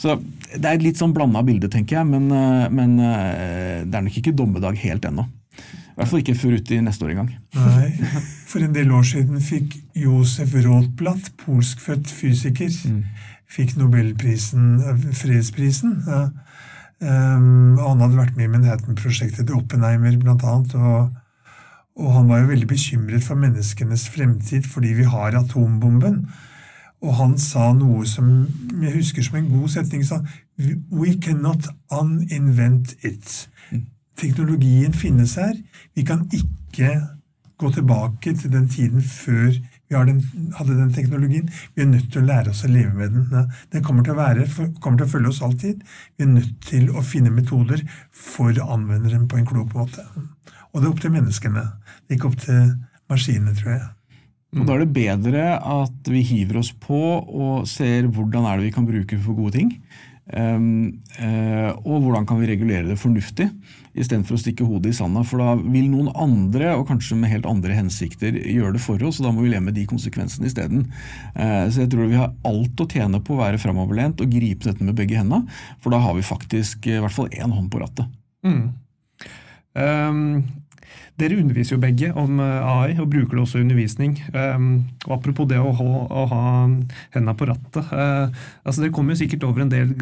Så 0.00 0.16
det 0.54 0.64
er 0.64 0.78
et 0.78 0.86
litt 0.86 1.00
sånn 1.00 1.12
blanda 1.16 1.44
bilde, 1.44 1.68
tenker 1.72 2.00
jeg, 2.00 2.08
men, 2.08 2.30
men 2.72 2.96
det 2.96 3.98
er 3.98 4.04
nok 4.06 4.16
ikke 4.20 4.36
dommedag 4.36 4.78
helt 4.80 5.04
ennå. 5.08 5.26
I 5.94 5.98
hvert 6.00 6.10
fall 6.10 6.22
ikke 6.24 6.38
før 6.38 6.56
ut 6.58 6.72
i 6.74 6.80
neste 6.82 7.06
år 7.06 7.12
engang. 7.12 7.28
Nei. 7.54 7.90
For 8.50 8.64
en 8.64 8.74
del 8.74 8.90
år 8.94 9.04
siden 9.06 9.42
fikk 9.42 9.76
Josef 9.98 10.56
Rothblatt, 10.64 11.34
polskfødt 11.44 12.10
fysiker, 12.10 12.72
mm 12.88 13.30
fikk 13.54 13.76
Nobelprisen, 13.78 14.80
eh, 14.82 15.04
fredsprisen. 15.14 16.02
Ja. 16.06 16.28
Um, 17.04 17.76
han 17.76 18.00
hadde 18.00 18.16
vært 18.16 18.36
med 18.38 18.46
i 18.46 18.52
Manhattan-prosjektet 18.52 19.48
til 19.48 19.58
Oppenheimer 19.58 20.14
annet, 20.14 20.74
og, 20.78 21.10
og, 21.98 22.12
han 22.14 22.28
var 22.30 22.40
jo 22.40 22.52
veldig 22.52 22.68
bekymret 22.70 23.26
for 23.26 23.36
menneskenes 23.36 24.06
fremtid 24.08 24.64
fordi 24.70 24.94
vi 25.00 25.04
har 25.10 25.36
atombomben. 25.36 26.22
Og 27.04 27.16
han 27.18 27.34
sa 27.38 27.72
noe 27.76 28.06
som 28.08 28.46
jeg 28.80 28.94
husker 28.94 29.26
som 29.26 29.36
en 29.36 29.50
god 29.50 29.68
setning. 29.74 30.04
sa, 30.06 30.22
We 30.90 31.18
cannot 31.20 31.68
uninvent 31.90 32.94
it. 33.02 33.50
Teknologien 34.16 34.94
finnes 34.94 35.34
her. 35.34 35.52
Vi 35.94 36.06
kan 36.06 36.24
ikke 36.32 37.02
gå 37.58 37.70
tilbake 37.70 38.34
til 38.38 38.52
den 38.52 38.68
tiden 38.68 39.02
før 39.02 39.52
vi 40.02 40.12
den, 40.12 40.50
hadde 40.58 40.76
den 40.78 40.92
teknologien. 40.94 41.50
Vi 41.74 41.84
er 41.84 41.90
nødt 41.90 42.10
til 42.12 42.22
å 42.22 42.28
lære 42.28 42.52
oss 42.52 42.64
å 42.66 42.70
leve 42.72 42.92
med 42.98 43.14
den. 43.14 43.50
Den 43.72 43.84
kommer 43.86 44.06
til 44.06 44.16
å, 44.16 44.18
være, 44.18 44.46
kommer 44.80 45.00
til 45.00 45.06
å 45.06 45.12
følge 45.14 45.32
oss 45.32 45.42
alltid. 45.46 45.84
Vi 46.16 46.26
er 46.26 46.32
nødt 46.32 46.54
til 46.68 46.90
å 46.90 47.04
finne 47.06 47.32
metoder 47.34 47.84
for 48.10 48.52
å 48.52 48.70
anvende 48.76 49.12
den 49.12 49.28
på 49.30 49.40
en 49.40 49.48
klok 49.48 49.74
måte. 49.76 50.06
Og 50.74 50.80
det 50.80 50.88
er 50.88 50.92
opp 50.92 51.04
til 51.04 51.14
menneskene. 51.14 51.68
Det 52.04 52.14
er 52.14 52.18
ikke 52.18 52.32
opp 52.32 52.40
til 52.42 52.72
maskinene, 53.10 53.54
tror 53.58 53.76
jeg. 53.76 53.84
Og 54.54 54.66
Da 54.68 54.74
er 54.76 54.84
det 54.84 54.94
bedre 54.94 55.44
at 55.58 56.10
vi 56.10 56.22
hiver 56.22 56.60
oss 56.60 56.70
på 56.78 56.98
og 57.18 57.66
ser 57.66 58.06
hvordan 58.06 58.46
er 58.46 58.60
det 58.60 58.68
vi 58.68 58.74
kan 58.74 58.86
bruke 58.86 59.18
for 59.22 59.38
gode 59.38 59.56
ting, 59.56 59.72
og 60.32 61.98
hvordan 62.00 62.24
kan 62.24 62.38
vi 62.40 62.48
regulere 62.48 62.88
det 62.88 62.96
fornuftig, 62.96 63.50
istedenfor 63.94 64.36
å 64.36 64.40
stikke 64.40 64.66
hodet 64.66 64.92
i 64.92 64.96
sanda. 64.96 65.22
For 65.26 65.42
da 65.42 65.54
vil 65.58 65.86
noen 65.90 66.10
andre, 66.18 66.72
og 66.78 66.86
kanskje 66.88 67.18
med 67.18 67.30
helt 67.32 67.48
andre 67.48 67.76
hensikter, 67.76 68.36
gjøre 68.40 68.74
det 68.76 68.82
for 68.84 69.02
oss, 69.06 69.20
og 69.20 69.28
da 69.28 69.34
må 69.34 69.44
vi 69.44 69.52
leve 69.52 69.66
med 69.68 69.78
de 69.78 69.86
konsekvensene 69.90 70.50
isteden. 70.50 70.88
Uh, 71.36 71.66
så 71.70 71.84
jeg 71.84 71.92
tror 71.92 72.10
vi 72.10 72.20
har 72.20 72.34
alt 72.48 72.82
å 72.82 72.88
tjene 72.90 73.22
på 73.24 73.36
å 73.36 73.42
være 73.42 73.60
framoverlent 73.62 74.22
og 74.24 74.34
gripe 74.34 74.66
dette 74.66 74.86
med 74.86 74.98
begge 74.98 75.20
hendene, 75.20 75.46
for 75.82 75.94
da 75.94 76.02
har 76.02 76.16
vi 76.18 76.26
faktisk 76.26 76.90
i 76.90 76.98
hvert 76.98 77.14
fall 77.14 77.30
én 77.30 77.54
hånd 77.54 77.70
på 77.72 77.82
rattet. 77.84 78.10
Mm. 78.44 78.66
Um, 79.74 80.20
dere 81.20 81.38
underviser 81.38 81.76
jo 81.76 81.82
begge 81.82 82.10
om 82.18 82.40
eh, 82.42 82.68
AI, 82.74 82.94
og 82.98 83.10
bruker 83.12 83.36
det 83.36 83.42
også 83.44 83.60
i 83.60 83.64
undervisning. 83.64 84.16
Um, 84.34 84.70
og 85.06 85.18
Apropos 85.18 85.48
det 85.50 85.60
å 85.62 85.74
ha, 85.78 85.90
ha 86.32 86.44
hendene 87.14 87.36
på 87.38 87.48
rattet. 87.50 87.90
Uh, 87.90 88.32
altså 88.64 88.82
Dere 88.82 88.94
kommer 88.94 89.14
jo 89.14 89.22
sikkert 89.22 89.46
over 89.46 89.64
en 89.64 89.72
del 89.72 89.92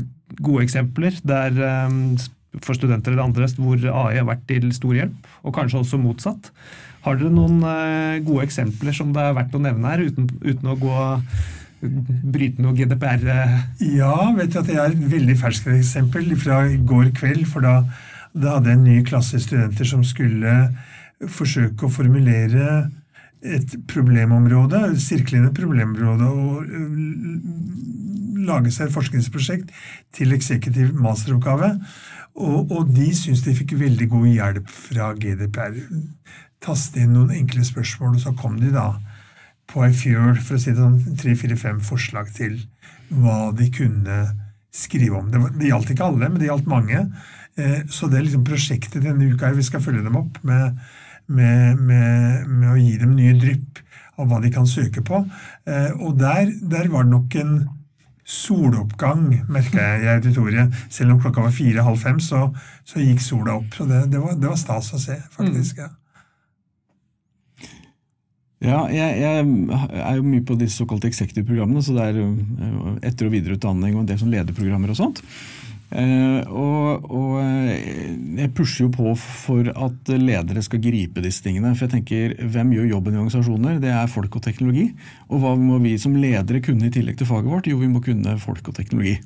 gode 0.41 0.65
eksempler 0.65 1.19
der 1.29 1.59
um, 1.87 2.17
for 2.63 2.77
studenter 2.77 3.13
eller 3.13 3.27
andre 3.27 3.49
hvor 3.57 3.77
AI 3.77 4.21
har 4.21 4.29
vært 4.29 4.47
til 4.49 4.71
stor 4.77 4.97
hjelp, 4.97 5.33
og 5.45 5.57
kanskje 5.57 5.83
også 5.83 6.01
motsatt. 6.01 6.53
Har 7.05 7.19
dere 7.19 7.33
noen 7.35 7.61
uh, 7.61 8.21
gode 8.25 8.47
eksempler 8.47 8.97
som 8.97 9.13
det 9.13 9.25
er 9.25 9.37
verdt 9.37 9.59
å 9.59 9.63
nevne 9.63 9.93
her, 9.93 10.07
uten, 10.09 10.31
uten 10.41 10.73
å 10.73 10.79
gå 10.81 11.11
bryte 11.83 12.63
noe 12.63 12.77
GDPR? 12.79 13.27
Ja, 13.83 14.17
vet 14.37 14.55
du 14.55 14.61
at 14.61 14.71
jeg 14.71 14.79
har 14.79 14.93
et 14.93 15.07
veldig 15.13 15.37
ferskt 15.41 15.69
eksempel 15.75 16.31
fra 16.41 16.63
i 16.71 16.79
går 16.79 17.11
kveld. 17.19 17.45
For 17.51 17.65
da, 17.65 17.81
da 18.33 18.57
hadde 18.57 18.73
jeg 18.73 18.79
en 18.81 18.87
ny 18.89 18.99
klasse 19.07 19.41
studenter 19.43 19.89
som 19.89 20.05
skulle 20.07 20.53
forsøke 21.31 21.87
å 21.87 21.93
formulere 21.93 22.91
et 23.43 23.75
problemområde, 23.91 24.81
sirklende 25.03 25.51
problemområde, 25.55 26.27
og 26.31 26.65
lage 28.47 28.73
seg 28.75 28.89
et 28.89 28.95
forskningsprosjekt 28.95 29.71
til 30.17 30.35
eksekutiv 30.37 30.95
masteroppgave. 30.99 31.75
Og, 32.33 32.71
og 32.73 32.93
de 32.95 33.11
syns 33.17 33.43
de 33.45 33.55
fikk 33.57 33.75
veldig 33.81 34.09
god 34.13 34.29
hjelp 34.31 34.71
fra 34.73 35.11
GDPR. 35.19 35.81
Taste 36.63 37.03
inn 37.03 37.13
noen 37.17 37.35
enkle 37.43 37.65
spørsmål, 37.67 38.17
og 38.17 38.23
så 38.25 38.33
kom 38.39 38.57
de 38.63 38.71
da 38.73 38.95
på 39.73 39.83
ei 39.87 39.93
fjøl, 39.97 40.39
for 40.41 40.57
å 40.57 40.61
si 40.63 40.73
det 40.73 40.81
sånn, 40.81 41.17
tre-fire-fem 41.21 41.81
forslag 41.85 42.33
til 42.37 42.59
hva 43.13 43.53
de 43.57 43.69
kunne 43.73 44.19
skrive 44.73 45.19
om. 45.19 45.31
Det, 45.33 45.41
det, 45.59 45.69
gjaldt 45.71 45.93
ikke 45.93 46.09
alle, 46.09 46.29
men 46.29 46.41
det 46.41 46.49
gjaldt 46.49 46.71
mange. 46.71 47.07
Eh, 47.61 47.81
så 47.93 48.09
det 48.09 48.21
er 48.21 48.27
liksom 48.29 48.45
prosjektet 48.49 49.05
denne 49.05 49.31
uka 49.33 49.51
her. 49.51 49.59
Vi 49.59 49.67
skal 49.67 49.85
følge 49.85 50.05
dem 50.07 50.19
opp 50.21 50.41
med 50.47 50.79
med, 51.33 51.79
med, 51.79 52.49
med, 52.49 52.73
å 52.73 52.79
gi 52.79 52.97
dem 53.01 53.15
nye 53.17 53.37
drypp 53.39 53.81
av 54.21 54.29
hva 54.29 54.41
de 54.43 54.51
kan 54.53 54.67
søke 54.69 55.05
på. 55.07 55.23
Eh, 55.69 55.95
og 56.03 56.19
der, 56.21 56.51
der 56.61 56.91
var 56.93 57.07
det 57.07 57.15
nok 57.15 57.39
en 57.41 57.55
soloppgang, 58.33 59.25
merka 59.51 59.81
jeg 59.83 60.05
i 60.05 60.13
auditoriet. 60.13 60.77
Selv 60.93 61.15
om 61.15 61.23
klokka 61.23 61.47
var 61.47 61.57
fire-halv 61.57 61.99
fem, 62.01 62.21
så, 62.23 62.47
så, 62.85 63.01
gikk 63.03 63.23
sola 63.25 63.59
opp. 63.59 63.75
Så 63.77 63.89
det, 63.89 64.05
det, 64.13 64.21
var, 64.23 64.37
det 64.39 64.51
var, 64.51 64.61
stas 64.61 64.93
å 64.95 65.03
se, 65.03 65.19
faktisk. 65.35 65.83
ja. 65.85 65.91
Ja, 68.63 68.85
jeg, 68.95 69.17
jeg, 69.19 69.47
er 69.99 70.19
jo 70.21 70.23
mye 70.23 70.45
på 70.47 70.55
disse 70.55 70.79
såkalte 70.79 71.09
executive-programmene, 71.11 71.81
så 71.83 71.97
det 71.97 72.05
er 72.13 72.21
eh, 72.23 73.09
etter- 73.09 73.27
og 73.27 73.35
videreutdanning 73.35 73.97
og 73.97 74.05
en 74.05 74.13
del 74.13 74.21
sånn 74.21 74.31
lederprogrammer 74.31 74.93
og 74.93 75.01
sånt. 75.01 75.19
Uh, 75.93 76.41
og, 76.49 77.11
og, 77.13 77.33
eh, 77.43 78.15
jeg 78.39 78.53
pusher 78.57 78.87
jo 78.87 78.93
på 78.95 79.13
for 79.19 79.69
at 79.69 80.13
ledere 80.17 80.63
skal 80.65 80.81
gripe 80.83 81.25
disse 81.25 81.45
tingene. 81.45 81.75
For 81.77 81.87
jeg 81.87 81.95
tenker, 81.99 82.35
hvem 82.55 82.73
gjør 82.77 82.89
jobben 82.95 83.17
i 83.17 83.21
organisasjoner? 83.21 83.81
Det 83.83 83.93
er 83.93 84.11
folk 84.13 84.39
og 84.39 84.45
teknologi. 84.47 84.89
Og 85.29 85.43
hva 85.43 85.53
må 85.61 85.79
vi 85.85 85.99
som 86.01 86.17
ledere 86.17 86.63
kunne 86.65 86.89
i 86.89 86.95
tillegg 86.95 87.21
til 87.21 87.29
faget 87.29 87.53
vårt? 87.53 87.69
Jo, 87.69 87.81
vi 87.83 87.91
må 87.93 88.01
kunne 88.05 88.39
folk 88.43 88.73
og 88.73 88.79
teknologi. 88.79 89.19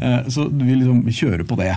Uh, 0.00 0.24
så 0.32 0.48
vi 0.48 0.72
liksom 0.72 1.04
kjører 1.10 1.46
på 1.48 1.60
det. 1.60 1.74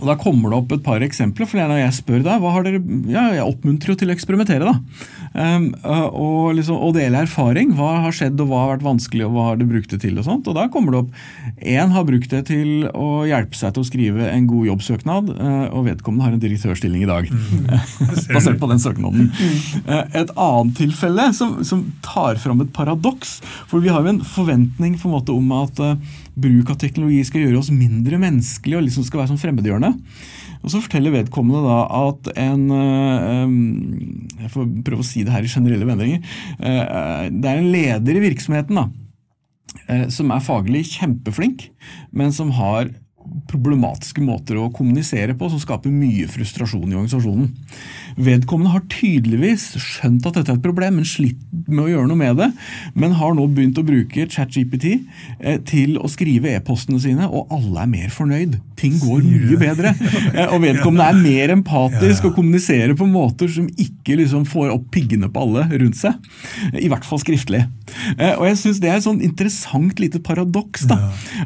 Og 0.00 0.08
Da 0.08 0.14
kommer 0.16 0.48
det 0.48 0.56
opp 0.56 0.70
et 0.72 0.84
par 0.84 1.02
eksempler. 1.04 1.46
for 1.46 1.60
Når 1.60 1.82
jeg 1.82 1.96
spør 2.00 2.22
deg, 2.24 2.40
hva 2.40 2.52
har 2.54 2.64
dere, 2.64 2.80
ja, 3.12 3.26
jeg 3.36 3.44
oppmuntrer 3.44 3.92
jo 3.92 3.98
til 4.00 4.08
å 4.08 4.14
eksperimentere. 4.16 4.64
da. 4.64 4.80
Um, 5.32 5.74
og, 5.84 6.54
liksom, 6.56 6.76
og 6.80 6.94
dele 6.96 7.20
erfaring. 7.26 7.74
Hva 7.76 8.00
har 8.06 8.16
skjedd, 8.16 8.40
og 8.40 8.48
hva 8.48 8.62
har 8.62 8.70
vært 8.72 8.86
vanskelig, 8.88 9.26
og 9.26 9.36
hva 9.36 9.44
har 9.50 9.60
du 9.60 9.66
brukt 9.68 9.92
det 9.92 10.00
til? 10.00 10.16
og 10.18 10.24
sånt. 10.24 10.48
Og 10.48 10.56
Da 10.56 10.68
kommer 10.72 10.92
det 10.92 11.02
opp 11.02 11.12
én 11.60 11.92
har 11.92 12.04
brukt 12.08 12.30
det 12.32 12.46
til 12.48 12.88
å 12.88 13.22
hjelpe 13.28 13.54
seg 13.54 13.74
til 13.74 13.84
å 13.84 13.86
skrive 13.86 14.30
en 14.32 14.48
god 14.48 14.66
jobbsøknad, 14.72 15.28
uh, 15.36 15.68
og 15.76 15.84
vedkommende 15.86 16.24
har 16.24 16.32
en 16.32 16.42
direktørstilling 16.42 17.04
i 17.04 17.10
dag. 17.12 17.28
Mm. 17.28 17.68
Basert 18.34 18.58
på 18.58 18.72
den 18.72 18.80
søknaden. 18.80 19.28
Uh, 19.84 20.02
et 20.08 20.32
annet 20.32 20.74
tilfelle 20.80 21.28
som, 21.36 21.60
som 21.68 21.84
tar 22.00 22.40
fram 22.40 22.64
et 22.64 22.72
paradoks. 22.72 23.42
For 23.68 23.84
vi 23.84 23.92
har 23.92 24.00
jo 24.00 24.16
en 24.16 24.24
forventning 24.24 24.96
på 24.96 25.10
en 25.10 25.16
måte 25.20 25.36
om 25.36 25.52
at 25.60 25.84
uh, 25.84 25.96
bruk 26.34 26.70
av 26.72 26.78
teknologi 26.80 27.20
skal 27.28 27.44
gjøre 27.44 27.60
oss 27.60 27.70
mindre 27.74 28.16
menneskelige 28.20 28.78
og 28.78 28.86
liksom 28.86 29.04
skal 29.04 29.22
være 29.22 29.32
sånn 29.32 29.40
fremmedgjørende. 29.42 29.81
Og 30.62 30.70
Så 30.70 30.80
forteller 30.84 31.14
vedkommende 31.14 31.62
da 31.66 31.78
at 31.98 32.32
en 32.38 32.64
eh, 32.76 33.54
Jeg 34.44 34.52
får 34.54 34.68
prøve 34.86 35.02
å 35.02 35.06
si 35.06 35.24
det 35.26 35.34
her 35.34 35.46
i 35.46 35.50
generelle 35.50 35.88
vendinger. 35.88 36.22
Eh, 36.58 37.28
det 37.34 37.50
er 37.50 37.58
en 37.58 37.72
leder 37.74 38.18
i 38.18 38.24
virksomheten 38.28 38.78
da, 38.78 38.86
eh, 39.88 40.06
som 40.14 40.30
er 40.30 40.44
faglig 40.44 40.84
kjempeflink, 40.94 41.68
men 42.14 42.34
som 42.34 42.54
har 42.58 42.92
problematiske 43.50 44.22
måter 44.24 44.58
å 44.60 44.70
kommunisere 44.74 45.36
på 45.38 45.48
som 45.52 45.60
skaper 45.62 45.92
mye 45.92 46.28
frustrasjon 46.30 46.90
i 46.90 46.96
organisasjonen. 46.96 47.50
Vedkommende 48.16 48.72
har 48.74 48.84
tydeligvis 48.92 49.70
skjønt 49.80 50.26
at 50.28 50.36
dette 50.38 50.52
er 50.52 50.58
et 50.58 50.64
problem, 50.64 50.98
men 51.00 51.08
slitt 51.08 51.40
med 51.66 51.84
å 51.84 51.90
gjøre 51.90 52.10
noe 52.10 52.20
med 52.20 52.38
det. 52.40 52.48
Men 52.98 53.16
har 53.18 53.34
nå 53.36 53.46
begynt 53.52 53.80
å 53.80 53.86
bruke 53.86 54.26
ChatGPT 54.30 54.86
eh, 54.92 55.58
til 55.68 55.96
å 56.00 56.10
skrive 56.12 56.52
e-postene 56.52 57.00
sine, 57.02 57.28
og 57.28 57.52
alle 57.54 57.84
er 57.84 57.92
mer 57.92 58.12
fornøyd. 58.12 58.58
Ting 58.80 58.98
går 59.02 59.24
mye 59.26 59.60
bedre. 59.60 59.94
Eh, 60.32 60.48
og 60.54 60.62
vedkommende 60.62 61.08
er 61.10 61.18
mer 61.20 61.52
empatisk 61.54 62.28
og 62.28 62.36
kommuniserer 62.36 62.94
på 62.98 63.06
måter 63.10 63.50
som 63.52 63.66
ikke 63.80 64.16
liksom 64.20 64.46
får 64.48 64.70
opp 64.72 64.86
piggene 64.94 65.28
på 65.32 65.42
alle 65.44 65.66
rundt 65.70 65.98
seg. 65.98 66.16
I 66.78 66.88
hvert 66.90 67.06
fall 67.06 67.20
skriftlig. 67.20 67.64
Eh, 68.16 68.34
og 68.38 68.46
jeg 68.48 68.60
syns 68.62 68.80
det 68.82 68.90
er 68.90 69.00
et 69.00 69.06
sånn 69.06 69.22
interessant 69.24 70.00
lite 70.00 70.22
paradoks. 70.24 70.86
da, 70.90 70.98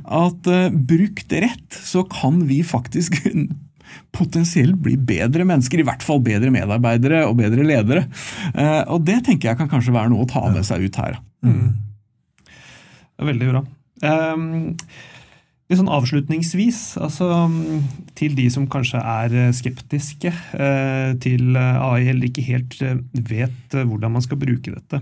At 0.04 0.50
brukt 0.86 1.34
rett 1.34 1.75
så 1.84 2.04
kan 2.10 2.42
vi 2.48 2.62
faktisk 2.66 3.18
potensielt 4.16 4.78
bli 4.82 4.96
bedre 4.98 5.46
mennesker, 5.48 5.80
i 5.80 5.86
hvert 5.86 6.04
fall 6.04 6.22
bedre 6.24 6.50
medarbeidere 6.54 7.24
og 7.28 7.38
bedre 7.40 7.66
ledere. 7.66 8.06
Eh, 8.52 8.82
og 8.92 9.04
det 9.06 9.22
tenker 9.26 9.52
jeg 9.52 9.60
kan 9.60 9.70
kanskje 9.70 9.94
være 9.94 10.12
noe 10.12 10.26
å 10.26 10.30
ta 10.30 10.42
med 10.50 10.66
seg 10.66 10.86
ut 10.86 11.00
her. 11.02 11.20
Mm. 11.46 11.68
Er 13.16 13.30
veldig 13.30 13.50
bra. 13.52 13.62
Um, 14.04 14.48
litt 15.66 15.78
sånn 15.80 15.92
avslutningsvis, 15.92 16.80
altså 17.00 17.30
til 18.18 18.34
de 18.36 18.44
som 18.52 18.66
kanskje 18.70 19.00
er 19.00 19.36
skeptiske 19.56 20.32
uh, 20.34 21.14
til 21.22 21.56
AI, 21.56 22.10
eller 22.12 22.28
ikke 22.28 22.44
helt 22.50 22.76
vet 23.14 23.78
hvordan 23.78 24.18
man 24.18 24.26
skal 24.26 24.40
bruke 24.42 24.74
dette. 24.74 25.00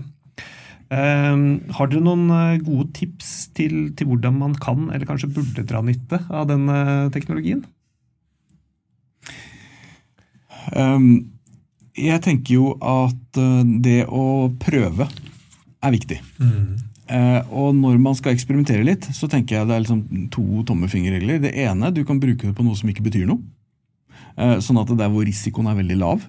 Um, 0.85 1.45
har 1.73 1.89
dere 1.89 2.03
noen 2.05 2.27
gode 2.61 2.91
tips 2.93 3.49
til, 3.57 3.89
til, 3.97 4.09
hvordan 4.09 4.37
man 4.37 4.53
kan, 4.61 4.89
eller 4.93 5.07
kanskje 5.09 5.31
burde 5.33 5.65
dra 5.65 5.81
nytte 5.85 6.21
av 6.29 6.45
den 6.51 6.69
teknologien? 7.15 7.63
Um, 10.73 11.35
jeg 11.95 12.19
tenker 12.25 12.57
jo 12.57 12.73
at 12.83 13.39
uh, 13.39 13.61
det 13.63 14.03
å 14.11 14.51
prøve 14.59 15.07
er 15.85 15.93
viktig. 15.95 16.19
Mm. 16.41 16.75
Uh, 17.05 17.41
og 17.53 17.75
når 17.77 17.99
man 18.01 18.17
skal 18.17 18.33
eksperimentere 18.33 18.85
litt, 18.85 19.07
så 19.15 19.29
tenker 19.31 19.59
jeg 19.59 19.69
det 19.69 19.75
er 19.75 19.83
liksom 19.83 20.29
to 20.33 20.63
tommefingerregler. 20.67 21.43
Det 21.43 21.53
ene, 21.65 21.93
du 21.93 22.03
kan 22.07 22.19
bruke 22.21 22.49
det 22.49 22.55
på 22.57 22.65
noe 22.65 22.77
som 22.77 22.89
ikke 22.91 23.05
betyr 23.05 23.29
noe. 23.29 23.39
Uh, 24.35 24.57
sånn 24.63 24.81
at 24.81 24.91
det 24.91 25.05
er 25.05 25.13
hvor 25.13 25.27
risikoen 25.27 25.69
er 25.71 25.79
veldig 25.79 25.99
lav. 26.01 26.25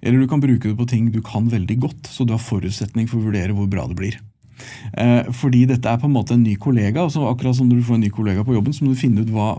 Eller 0.00 0.22
du 0.22 0.28
kan 0.30 0.42
bruke 0.42 0.70
det 0.70 0.78
på 0.78 0.88
ting 0.88 1.10
du 1.14 1.20
kan 1.24 1.50
veldig 1.50 1.78
godt, 1.82 2.10
så 2.10 2.26
du 2.26 2.34
har 2.36 2.42
forutsetning 2.42 3.08
for 3.10 3.20
å 3.20 3.28
vurdere 3.28 3.56
hvor 3.56 3.70
bra 3.70 3.86
det 3.90 3.98
blir. 3.98 4.18
Eh, 4.92 5.30
fordi 5.40 5.64
dette 5.68 5.90
er 5.90 6.00
på 6.00 6.08
en 6.08 6.16
måte 6.16 6.36
en 6.36 6.44
ny 6.44 6.56
kollega. 6.60 7.04
Altså 7.04 7.26
akkurat 7.28 7.56
som 7.58 7.68
når 7.68 7.80
du 7.80 7.86
får 7.88 7.98
en 7.98 8.04
ny 8.06 8.12
kollega 8.14 8.44
på 8.46 8.56
jobben, 8.56 8.74
så 8.74 8.84
må 8.84 8.92
du 8.92 9.00
finne 9.00 9.24
ut 9.24 9.32
hva, 9.34 9.52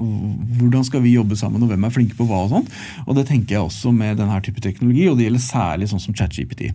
hvordan 0.59 0.85
skal 0.87 1.03
vi 1.05 1.15
jobbe 1.15 1.37
sammen, 1.39 1.63
og 1.63 1.71
hvem 1.71 1.87
er 1.87 1.95
flinke 1.95 2.17
på 2.19 2.27
hva. 2.29 2.43
Og 2.45 2.53
sånt. 2.53 2.77
Og 3.07 3.17
det 3.17 3.27
tenker 3.29 3.57
jeg 3.57 3.65
også 3.65 3.93
med 3.95 4.19
denne 4.19 4.41
type 4.45 4.63
teknologi, 4.63 5.07
og 5.09 5.19
det 5.19 5.27
gjelder 5.27 5.45
særlig 5.45 5.89
sånn 5.91 6.03
som 6.03 6.17
ChatGPT. 6.17 6.69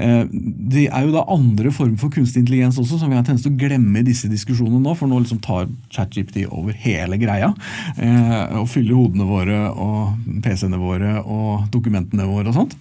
Eh, 0.00 0.24
det 0.72 0.86
er 0.88 1.04
jo 1.04 1.12
da 1.12 1.26
andre 1.32 1.72
former 1.74 2.00
for 2.00 2.12
kunstig 2.14 2.42
intelligens 2.42 2.78
også, 2.80 2.98
som 3.00 3.12
vi 3.12 3.18
har 3.18 3.26
tendens 3.26 3.44
til 3.44 3.52
å 3.52 3.60
glemme 3.60 4.00
i 4.00 4.06
disse 4.06 4.30
diskusjonene 4.30 4.80
nå, 4.80 4.94
for 4.96 5.10
nå 5.10 5.20
liksom 5.20 5.42
tar 5.44 5.68
ChatGPT 5.92 6.46
over 6.48 6.76
hele 6.84 7.18
greia. 7.20 7.52
Eh, 7.96 8.58
og 8.60 8.70
fyller 8.72 8.96
hodene 8.98 9.28
våre 9.28 9.62
og 9.72 10.28
PC-ene 10.44 10.80
våre 10.80 11.18
og 11.22 11.68
dokumentene 11.74 12.28
våre 12.28 12.52
og 12.52 12.62
sånt. 12.62 12.78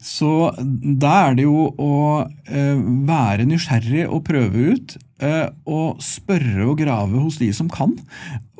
Så 0.00 0.50
da 0.60 1.12
er 1.28 1.38
det 1.38 1.44
jo 1.46 1.68
å 1.76 1.94
eh, 2.48 2.80
være 3.08 3.46
nysgjerrig 3.48 4.06
og 4.08 4.24
prøve 4.28 4.74
ut. 4.74 4.96
Eh, 5.20 5.48
og 5.68 6.00
spørre 6.00 6.64
og 6.70 6.78
grave 6.80 7.20
hos 7.20 7.36
de 7.40 7.50
som 7.56 7.68
kan. 7.72 7.92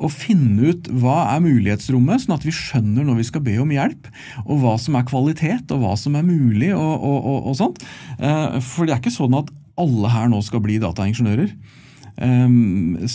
Og 0.01 0.13
finne 0.13 0.73
ut 0.73 0.89
hva 1.01 1.31
er 1.33 1.41
mulighetsrommet, 1.41 2.25
sånn 2.25 2.37
at 2.37 2.45
vi 2.45 2.53
skjønner 2.53 3.07
når 3.07 3.21
vi 3.21 3.27
skal 3.31 3.45
be 3.45 3.57
om 3.63 3.73
hjelp. 3.73 4.09
Og 4.45 4.61
hva 4.61 4.77
som 4.81 4.97
er 4.99 5.07
kvalitet, 5.09 5.73
og 5.73 5.81
hva 5.81 5.95
som 5.97 6.17
er 6.17 6.27
mulig, 6.27 6.71
og, 6.77 6.93
og, 7.01 7.19
og, 7.19 7.51
og 7.51 7.57
sånt. 7.57 7.81
Eh, 8.19 8.59
for 8.61 8.85
det 8.85 8.95
er 8.95 9.03
ikke 9.03 9.13
sånn 9.13 9.39
at 9.41 9.49
alle 9.81 10.13
her 10.13 10.29
nå 10.29 10.41
skal 10.45 10.61
bli 10.63 10.77
dataingeniører. 10.83 11.55
Um, 12.21 13.07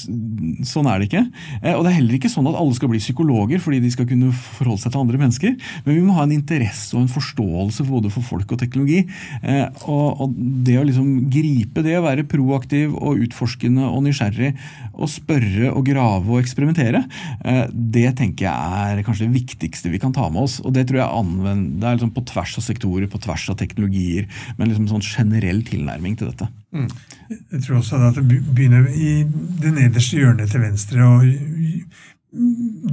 sånn 0.67 0.89
er 0.91 0.99
det 0.99 1.09
ikke. 1.09 1.23
Uh, 1.63 1.75
og 1.77 1.85
det 1.85 1.93
er 1.93 1.99
heller 2.01 2.19
ikke 2.19 2.31
sånn 2.33 2.49
at 2.51 2.59
alle 2.59 2.75
skal 2.77 2.91
bli 2.91 3.01
psykologer 3.03 3.63
fordi 3.63 3.81
de 3.85 3.93
skal 3.95 4.09
kunne 4.11 4.33
forholde 4.35 4.83
seg 4.83 4.95
til 4.95 5.03
andre 5.05 5.21
mennesker. 5.21 5.55
Men 5.87 5.99
vi 5.99 6.05
må 6.05 6.17
ha 6.17 6.27
en 6.27 6.35
interesse 6.35 6.97
og 6.97 7.05
en 7.05 7.13
forståelse 7.13 7.87
både 7.87 8.11
for 8.15 8.27
folk 8.27 8.57
og 8.57 8.61
teknologi. 8.63 9.05
Uh, 9.45 9.67
og, 9.87 10.35
det 10.67 10.77
å 10.81 10.85
liksom 10.87 11.29
gripe 11.33 11.85
det, 11.87 11.97
å 11.99 12.05
være 12.05 12.27
proaktiv 12.29 12.95
og 12.97 13.23
utforskende 13.27 13.87
og 13.87 14.03
nysgjerrig 14.07 14.53
og 14.97 15.11
spørre 15.13 15.71
og 15.71 15.85
grave 15.87 16.33
og 16.33 16.41
eksperimentere, 16.41 17.03
det 17.71 18.09
tenker 18.19 18.47
jeg 18.47 18.97
er 18.97 19.03
kanskje 19.07 19.27
det 19.27 19.37
viktigste 19.37 19.91
vi 19.93 20.01
kan 20.03 20.15
ta 20.17 20.27
med 20.33 20.47
oss. 20.47 20.59
Og 20.65 20.75
det 20.77 20.87
tror 20.89 21.03
jeg 21.03 21.21
anvender, 21.21 21.81
det 21.81 21.89
er 21.89 21.99
liksom 21.99 22.15
på 22.17 22.25
tvers 22.33 22.57
av 22.59 22.67
sektorer, 22.67 23.09
på 23.11 23.21
tvers 23.23 23.49
av 23.53 23.59
teknologier, 23.61 24.29
men 24.59 24.71
liksom 24.71 24.89
sånn 24.91 25.05
generell 25.05 25.63
tilnærming 25.67 26.17
til 26.19 26.33
dette. 26.33 26.49
Mm. 26.77 26.89
Jeg 27.53 27.63
tror 27.65 27.81
også 27.81 27.99
at 28.07 28.19
det 28.21 28.27
begynner 28.29 28.87
i 28.93 29.25
det 29.63 29.73
nederste 29.75 30.21
hjørnet 30.21 30.53
til 30.53 30.63
venstre 30.63 31.07
å 31.07 31.17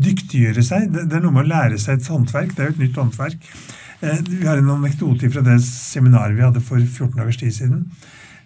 dyktiggjøre 0.03 0.63
seg. 0.65 0.89
Det 0.93 1.17
er 1.17 1.23
noe 1.23 1.35
med 1.35 1.45
å 1.45 1.51
lære 1.51 1.79
seg 1.81 1.99
et 1.99 2.11
håndverk. 2.11 2.53
Det 2.55 2.63
er 2.63 2.71
jo 2.71 2.75
et 2.77 2.83
nytt 2.85 2.99
håndverk. 3.01 3.47
Eh, 4.03 4.19
vi 4.29 4.43
har 4.47 4.59
en 4.59 4.73
anekdote 4.77 5.29
fra 5.31 5.43
det 5.45 5.59
seminaret 5.65 6.37
vi 6.37 6.45
hadde 6.45 6.63
for 6.63 6.79
14 6.81 7.17
dagers 7.19 7.39
tid 7.39 7.55
siden, 7.55 7.85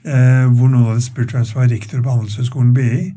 eh, 0.06 0.46
hvor 0.54 0.70
noen 0.70 0.92
hadde 0.92 1.06
spurt 1.06 1.34
hvem 1.34 1.46
som 1.46 1.62
var 1.62 1.72
rektor 1.72 2.02
på 2.02 2.16
Handelshøyskolen 2.16 2.74
BI. 2.74 3.14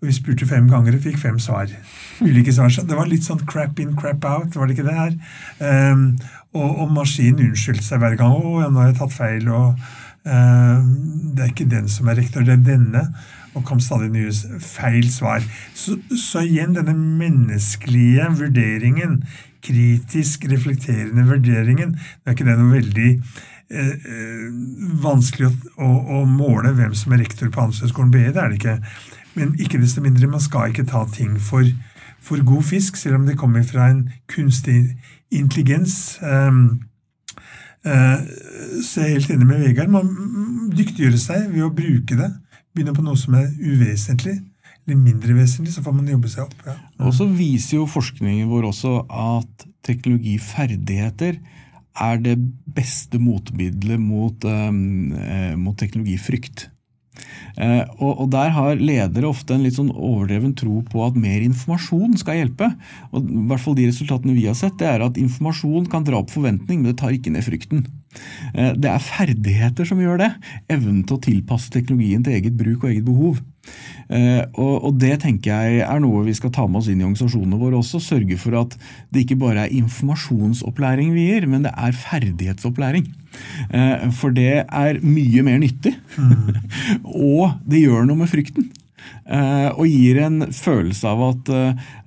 Og 0.00 0.08
vi 0.08 0.16
spurte 0.16 0.48
fem 0.48 0.68
ganger 0.68 0.96
og 0.96 1.02
fikk 1.04 1.18
fem 1.20 1.38
svar. 1.38 1.68
Ulike 2.24 2.52
svar. 2.56 2.72
Det 2.72 2.96
var 2.96 3.08
litt 3.08 3.26
sånn 3.26 3.42
crap 3.46 3.80
in, 3.80 3.92
crap 3.96 4.24
out, 4.24 4.56
var 4.56 4.66
det 4.66 4.78
ikke 4.78 4.86
det 4.88 4.96
her? 4.96 5.16
Um, 5.92 6.06
og, 6.54 6.70
og 6.70 6.94
maskinen 6.96 7.50
unnskyldte 7.50 7.84
seg 7.84 8.00
hver 8.00 8.16
gang. 8.16 8.32
'Å, 8.32 8.70
nå 8.70 8.80
har 8.80 8.88
jeg 8.88 8.96
tatt 8.96 9.12
feil', 9.12 9.50
og 9.52 9.76
'det 10.24 11.40
er 11.40 11.48
ikke 11.48 11.70
den 11.70 11.88
som 11.88 12.08
er 12.08 12.18
rektor, 12.20 12.40
det 12.40 12.58
er 12.58 12.64
denne'. 12.64 13.06
Og 13.54 13.64
kom 13.64 13.80
stadig 13.80 14.10
nye 14.10 14.32
feil 14.60 15.10
svar. 15.10 15.42
Så, 15.74 15.98
så 16.14 16.44
igjen 16.46 16.76
denne 16.76 16.94
menneskelige 16.94 18.28
vurderingen, 18.38 19.24
kritisk 19.62 20.44
reflekterende 20.52 21.26
vurderingen, 21.26 21.92
det 21.92 22.30
er 22.30 22.36
ikke 22.36 22.46
det 22.46 22.58
noe 22.60 22.72
veldig 22.72 23.08
eh, 23.70 23.88
eh, 23.90 24.44
vanskelig 25.02 25.50
å, 25.50 25.54
å, 25.82 25.88
å, 26.20 26.24
måle 26.30 26.72
hvem 26.78 26.94
som 26.94 27.12
er 27.12 27.24
rektor 27.24 27.50
på 27.50 27.60
Handelshøyskolen 27.60 28.12
BI. 28.14 28.28
Det 28.30 28.40
er 28.40 28.54
det 28.54 28.60
ikke. 28.60 28.76
Men 29.34 29.56
ikke 29.58 29.82
desto 29.82 30.04
mindre, 30.04 30.30
man 30.30 30.40
skal 30.40 30.70
ikke 30.70 30.86
ta 30.88 31.02
ting 31.12 31.34
for, 31.42 31.66
for 32.22 32.44
god 32.46 32.62
fisk, 32.70 32.96
selv 32.96 33.18
om 33.18 33.26
det 33.26 33.38
kommer 33.40 33.66
fra 33.66 33.90
en 33.90 34.06
kunstig 34.30 34.94
intelligens. 35.34 36.20
Uh, 36.22 36.78
så 37.80 39.00
jeg 39.00 39.06
er 39.06 39.14
helt 39.16 39.30
enig 39.32 39.46
med 39.48 39.62
Vegard. 39.64 39.92
Man 39.92 40.70
dyktiggjøre 40.76 41.20
seg 41.20 41.46
ved 41.52 41.64
å 41.64 41.72
bruke 41.74 42.18
det. 42.18 42.30
Begynne 42.74 42.94
på 42.96 43.04
noe 43.04 43.18
som 43.18 43.34
er 43.38 43.48
uvesentlig 43.56 44.36
eller 44.90 44.98
mindre 44.98 45.36
vesentlig, 45.36 45.72
så 45.74 45.84
får 45.84 45.94
man 45.94 46.08
jobbe 46.10 46.30
seg 46.32 46.46
opp. 46.46 46.54
Ja. 46.66 46.74
Og 47.06 47.14
så 47.14 47.26
viser 47.28 47.78
jo 47.78 47.88
forskningen 47.90 48.48
vår 48.50 48.70
også 48.70 48.94
at 49.06 49.66
teknologiferdigheter 49.86 51.38
er 52.00 52.20
det 52.22 52.36
beste 52.74 53.20
motmiddelet 53.20 54.00
mot, 54.00 54.44
um, 54.44 55.12
mot 55.60 55.78
teknologifrykt. 55.78 56.68
Eh, 57.56 57.84
og, 57.98 58.26
Der 58.30 58.52
har 58.54 58.80
ledere 58.80 59.28
ofte 59.28 59.54
en 59.54 59.64
litt 59.66 59.76
sånn 59.76 59.92
overdreven 59.92 60.54
tro 60.58 60.80
på 60.86 61.04
at 61.06 61.18
mer 61.18 61.42
informasjon 61.44 62.18
skal 62.20 62.40
hjelpe. 62.40 62.70
Og 63.12 63.24
i 63.24 63.46
hvert 63.50 63.64
fall 63.64 63.78
De 63.78 63.88
resultatene 63.90 64.36
vi 64.36 64.46
har 64.48 64.58
sett, 64.58 64.78
det 64.80 64.88
er 64.88 65.04
at 65.04 65.20
informasjon 65.20 65.88
kan 65.90 66.06
dra 66.06 66.20
opp 66.22 66.32
forventning, 66.32 66.82
men 66.82 66.92
det 66.92 66.98
tar 67.02 67.14
ikke 67.16 67.32
ned 67.34 67.46
frykten. 67.46 67.86
Eh, 68.54 68.74
det 68.74 68.90
er 68.90 69.06
ferdigheter 69.10 69.88
som 69.88 70.00
gjør 70.02 70.24
det. 70.24 70.32
Evnen 70.72 71.04
til 71.06 71.18
å 71.18 71.24
tilpasse 71.24 71.72
teknologien 71.74 72.24
til 72.24 72.38
eget 72.38 72.56
bruk 72.58 72.84
og 72.84 72.92
eget 72.92 73.06
behov. 73.06 73.40
Eh, 74.10 74.42
og, 74.58 74.90
det 74.98 75.20
tenker 75.22 75.54
jeg 75.54 75.84
er 75.86 76.02
noe 76.02 76.24
vi 76.26 76.34
skal 76.34 76.50
ta 76.54 76.66
med 76.66 76.80
oss 76.82 76.90
inn 76.90 76.98
i 77.02 77.06
organisasjonene 77.06 77.60
våre 77.60 77.78
også. 77.78 78.02
Sørge 78.02 78.38
for 78.42 78.58
at 78.64 78.74
det 79.14 79.24
ikke 79.24 79.38
bare 79.44 79.66
er 79.66 79.78
informasjonsopplæring 79.78 81.14
vi 81.14 81.28
gir, 81.30 81.46
men 81.50 81.66
det 81.66 81.74
er 81.76 81.96
ferdighetsopplæring. 81.96 83.06
Eh, 83.70 84.10
for 84.18 84.34
det 84.34 84.64
er 84.66 85.00
mye 85.06 85.46
mer 85.46 85.62
nyttig. 85.62 85.94
Mm. 86.18 86.60
og 87.30 87.56
det 87.70 87.86
gjør 87.86 88.10
noe 88.10 88.24
med 88.24 88.32
frykten. 88.32 88.70
Og 89.30 89.86
gir 89.86 90.18
en 90.20 90.42
følelse 90.52 91.08
av 91.08 91.20
at 91.24 91.48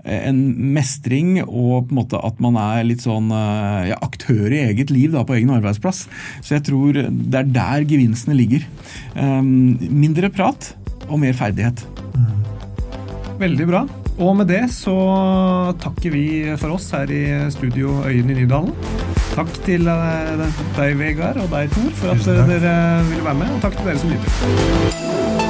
en 0.04 0.42
mestring 0.76 1.40
og 1.42 1.88
på 1.88 1.94
en 1.94 1.98
måte 1.98 2.20
at 2.20 2.42
man 2.44 2.58
er 2.60 2.84
litt 2.86 3.02
sånn 3.06 3.32
ja, 3.32 3.96
aktør 4.04 4.52
i 4.52 4.60
eget 4.68 4.92
liv 4.94 5.16
da, 5.16 5.24
på 5.26 5.38
egen 5.40 5.54
arbeidsplass. 5.56 6.04
Så 6.44 6.58
jeg 6.58 6.66
tror 6.68 7.00
det 7.00 7.40
er 7.40 7.50
der 7.56 7.88
gevinstene 7.90 8.38
ligger. 8.38 8.68
Mindre 9.16 10.30
prat 10.36 10.74
og 11.10 11.20
mer 11.22 11.36
ferdighet. 11.38 11.86
Veldig 13.42 13.68
bra. 13.68 13.84
Og 14.22 14.36
med 14.38 14.48
det 14.52 14.62
så 14.74 14.94
takker 15.82 16.14
vi 16.14 16.26
for 16.62 16.76
oss 16.76 16.92
her 16.94 17.10
i 17.10 17.24
studio 17.54 18.04
Øyen 18.06 18.30
i 18.30 18.38
Nydalen. 18.44 18.76
Takk 19.34 19.50
til 19.66 19.90
eh, 19.90 20.44
deg, 20.78 20.94
Vegard, 21.00 21.42
og 21.42 21.50
deg, 21.56 21.74
Tor, 21.74 21.90
for 21.98 22.14
at 22.14 22.52
dere 22.52 22.76
ville 23.10 23.26
være 23.26 23.40
med. 23.42 23.56
Og 23.56 23.66
takk 23.66 23.80
til 23.80 23.90
dere 23.90 24.04
som 24.04 24.14
lytter. 24.14 25.43